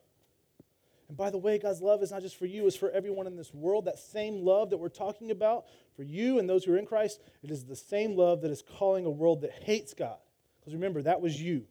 And 1.08 1.16
by 1.16 1.30
the 1.30 1.38
way, 1.38 1.58
God's 1.58 1.82
love 1.82 2.02
is 2.02 2.10
not 2.10 2.22
just 2.22 2.36
for 2.36 2.46
you, 2.46 2.66
it's 2.66 2.76
for 2.76 2.90
everyone 2.90 3.26
in 3.26 3.36
this 3.36 3.52
world. 3.52 3.84
That 3.84 3.98
same 3.98 4.44
love 4.44 4.70
that 4.70 4.78
we're 4.78 4.88
talking 4.88 5.30
about 5.30 5.64
for 5.96 6.02
you 6.02 6.38
and 6.38 6.48
those 6.48 6.64
who 6.64 6.72
are 6.72 6.78
in 6.78 6.86
Christ, 6.86 7.20
it 7.42 7.50
is 7.50 7.64
the 7.64 7.76
same 7.76 8.16
love 8.16 8.42
that 8.42 8.50
is 8.50 8.62
calling 8.78 9.06
a 9.06 9.10
world 9.10 9.42
that 9.42 9.50
hates 9.50 9.92
God. 9.92 10.18
Because 10.60 10.74
remember, 10.74 11.02
that 11.02 11.20
was 11.20 11.40
you. 11.40 11.64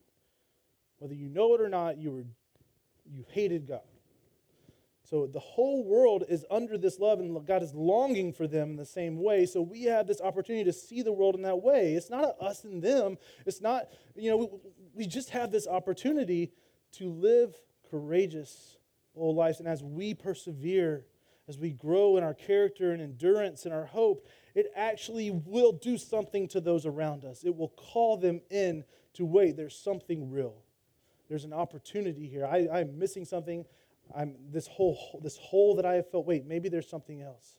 Whether 1.00 1.14
you 1.14 1.30
know 1.30 1.54
it 1.56 1.62
or 1.62 1.70
not, 1.70 1.98
you 1.98 2.12
were 2.12 2.26
you 3.12 3.26
hated 3.30 3.68
God. 3.68 3.82
So 5.10 5.26
the 5.26 5.40
whole 5.40 5.84
world 5.84 6.24
is 6.30 6.46
under 6.52 6.78
this 6.78 7.00
love, 7.00 7.20
and 7.20 7.46
God 7.48 7.64
is 7.64 7.74
longing 7.74 8.32
for 8.32 8.46
them 8.46 8.70
in 8.70 8.76
the 8.76 8.86
same 8.86 9.18
way. 9.18 9.48
So 9.48 9.60
we 9.60 9.84
have 9.84 10.06
this 10.06 10.22
opportunity 10.22 10.66
to 10.66 10.74
see 10.74 11.02
the 11.02 11.12
world 11.12 11.34
in 11.34 11.42
that 11.42 11.64
way. 11.64 11.96
It's 11.96 12.12
not 12.12 12.40
us 12.40 12.64
and 12.64 12.80
them. 12.80 13.18
It's 13.48 13.60
not, 13.60 13.90
you 14.16 14.30
know, 14.30 14.38
we, 14.38 14.48
we 14.94 15.08
just 15.08 15.32
have 15.32 15.52
this 15.52 15.68
opportunity 15.68 16.52
to 16.94 17.10
live 17.10 17.56
courageous 17.90 18.78
lives. 19.16 19.60
And 19.60 19.68
as 19.68 19.82
we 19.82 20.14
persevere, 20.14 21.06
as 21.48 21.58
we 21.58 21.72
grow 21.72 22.18
in 22.18 22.24
our 22.24 22.36
character 22.36 22.92
and 22.92 23.02
endurance 23.02 23.66
and 23.66 23.74
our 23.74 23.86
hope, 23.86 24.28
it 24.54 24.72
actually 24.76 25.32
will 25.32 25.72
do 25.72 25.98
something 25.98 26.48
to 26.50 26.62
those 26.62 26.86
around 26.86 27.26
us. 27.26 27.44
It 27.44 27.56
will 27.56 27.70
call 27.70 28.18
them 28.18 28.42
in 28.52 28.84
to 29.14 29.26
wait, 29.26 29.58
there's 29.58 29.76
something 29.76 30.30
real. 30.30 30.62
There's 31.30 31.46
an 31.46 31.54
opportunity 31.54 32.28
here. 32.28 32.46
I, 32.46 32.68
I'm 32.72 33.00
missing 33.00 33.26
something. 33.26 33.66
I'm 34.16 34.36
this 34.52 34.68
whole 34.68 35.20
this 35.24 35.38
hole 35.38 35.76
that 35.76 35.86
I 35.86 35.96
have 35.96 36.10
felt. 36.10 36.26
Wait, 36.26 36.46
maybe 36.46 36.70
there's 36.70 36.90
something 36.90 37.22
else. 37.22 37.58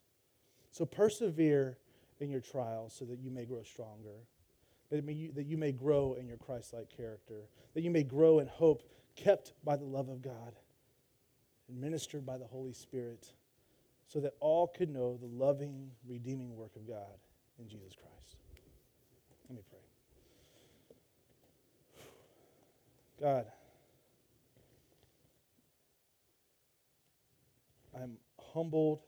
So 0.72 0.84
persevere 0.84 1.78
in 2.20 2.30
your 2.30 2.40
trials 2.40 2.94
so 2.96 3.04
that 3.06 3.18
you 3.18 3.30
may 3.30 3.44
grow 3.44 3.62
stronger, 3.62 4.26
that, 4.90 5.04
you, 5.04 5.32
that 5.32 5.46
you 5.46 5.56
may 5.56 5.72
grow 5.72 6.14
in 6.14 6.26
your 6.26 6.36
Christ-like 6.36 6.88
character, 6.94 7.48
that 7.74 7.80
you 7.82 7.90
may 7.90 8.02
grow 8.02 8.38
in 8.40 8.46
hope, 8.46 8.82
kept 9.16 9.52
by 9.64 9.76
the 9.76 9.84
love 9.84 10.08
of 10.08 10.22
God 10.22 10.54
and 11.68 11.80
ministered 11.80 12.24
by 12.26 12.36
the 12.38 12.46
Holy 12.46 12.72
Spirit, 12.72 13.32
so 14.06 14.20
that 14.20 14.34
all 14.40 14.66
could 14.66 14.90
know 14.90 15.16
the 15.16 15.26
loving, 15.26 15.90
redeeming 16.06 16.54
work 16.56 16.76
of 16.76 16.86
God 16.86 17.18
in 17.58 17.68
Jesus 17.68 17.94
Christ. 17.94 18.36
Let 19.48 19.56
me 19.56 19.62
pray. 19.68 19.78
God, 23.20 23.46
I'm 28.00 28.16
humbled 28.52 29.02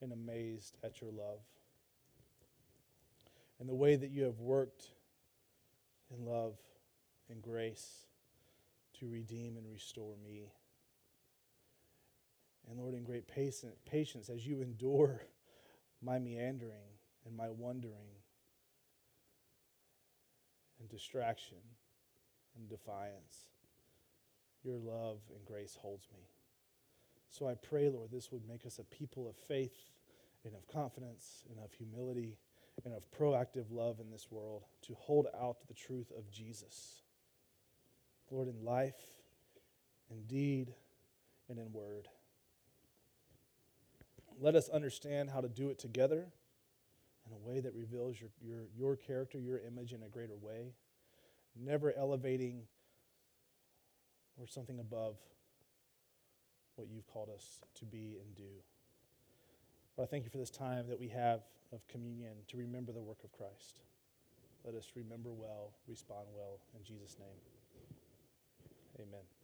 and 0.00 0.12
amazed 0.12 0.76
at 0.82 1.00
your 1.00 1.10
love 1.10 1.40
and 3.60 3.68
the 3.68 3.74
way 3.74 3.96
that 3.96 4.10
you 4.10 4.24
have 4.24 4.38
worked 4.38 4.86
in 6.10 6.24
love 6.24 6.54
and 7.28 7.42
grace 7.42 8.06
to 8.98 9.08
redeem 9.08 9.56
and 9.56 9.68
restore 9.70 10.14
me. 10.24 10.52
And 12.68 12.78
Lord, 12.78 12.94
in 12.94 13.04
great 13.04 13.26
patience, 13.26 14.28
as 14.28 14.46
you 14.46 14.60
endure 14.60 15.22
my 16.02 16.18
meandering 16.18 16.92
and 17.26 17.36
my 17.36 17.48
wondering 17.48 18.14
and 20.78 20.88
distraction 20.88 21.58
and 22.56 22.68
defiance, 22.68 23.46
your 24.62 24.76
love 24.76 25.18
and 25.34 25.44
grace 25.44 25.76
holds 25.80 26.06
me. 26.12 26.20
So 27.30 27.48
I 27.48 27.54
pray, 27.54 27.88
Lord, 27.88 28.10
this 28.10 28.32
would 28.32 28.46
make 28.48 28.64
us 28.66 28.78
a 28.78 28.84
people 28.84 29.28
of 29.28 29.36
faith 29.36 29.76
and 30.44 30.54
of 30.54 30.66
confidence 30.66 31.44
and 31.50 31.58
of 31.62 31.72
humility 31.72 32.38
and 32.84 32.94
of 32.94 33.02
proactive 33.10 33.66
love 33.70 34.00
in 34.00 34.10
this 34.10 34.28
world 34.30 34.64
to 34.82 34.94
hold 34.94 35.26
out 35.38 35.56
the 35.66 35.74
truth 35.74 36.10
of 36.16 36.30
Jesus. 36.30 37.02
Lord, 38.30 38.48
in 38.48 38.64
life, 38.64 39.00
in 40.10 40.22
deed, 40.24 40.74
and 41.48 41.58
in 41.58 41.72
word. 41.72 42.08
Let 44.40 44.54
us 44.54 44.68
understand 44.68 45.30
how 45.30 45.40
to 45.40 45.48
do 45.48 45.70
it 45.70 45.78
together 45.78 46.28
in 47.26 47.32
a 47.32 47.38
way 47.38 47.60
that 47.60 47.74
reveals 47.74 48.20
your, 48.20 48.30
your, 48.40 48.66
your 48.76 48.96
character, 48.96 49.38
your 49.38 49.58
image 49.58 49.92
in 49.92 50.02
a 50.02 50.08
greater 50.08 50.36
way, 50.36 50.74
never 51.56 51.92
elevating 51.96 52.62
or 54.38 54.46
something 54.46 54.78
above 54.78 55.16
what 56.78 56.88
you've 56.88 57.06
called 57.06 57.28
us 57.34 57.60
to 57.74 57.84
be 57.84 58.18
and 58.22 58.34
do. 58.36 58.50
But 59.96 60.04
I 60.04 60.06
thank 60.06 60.24
you 60.24 60.30
for 60.30 60.38
this 60.38 60.50
time 60.50 60.86
that 60.88 60.98
we 60.98 61.08
have 61.08 61.40
of 61.72 61.86
communion 61.88 62.32
to 62.48 62.56
remember 62.56 62.92
the 62.92 63.02
work 63.02 63.18
of 63.24 63.32
Christ. 63.32 63.80
Let 64.64 64.74
us 64.74 64.92
remember 64.94 65.30
well, 65.32 65.72
respond 65.86 66.26
well. 66.34 66.60
In 66.76 66.84
Jesus' 66.84 67.16
name, 67.18 67.38
amen. 69.00 69.37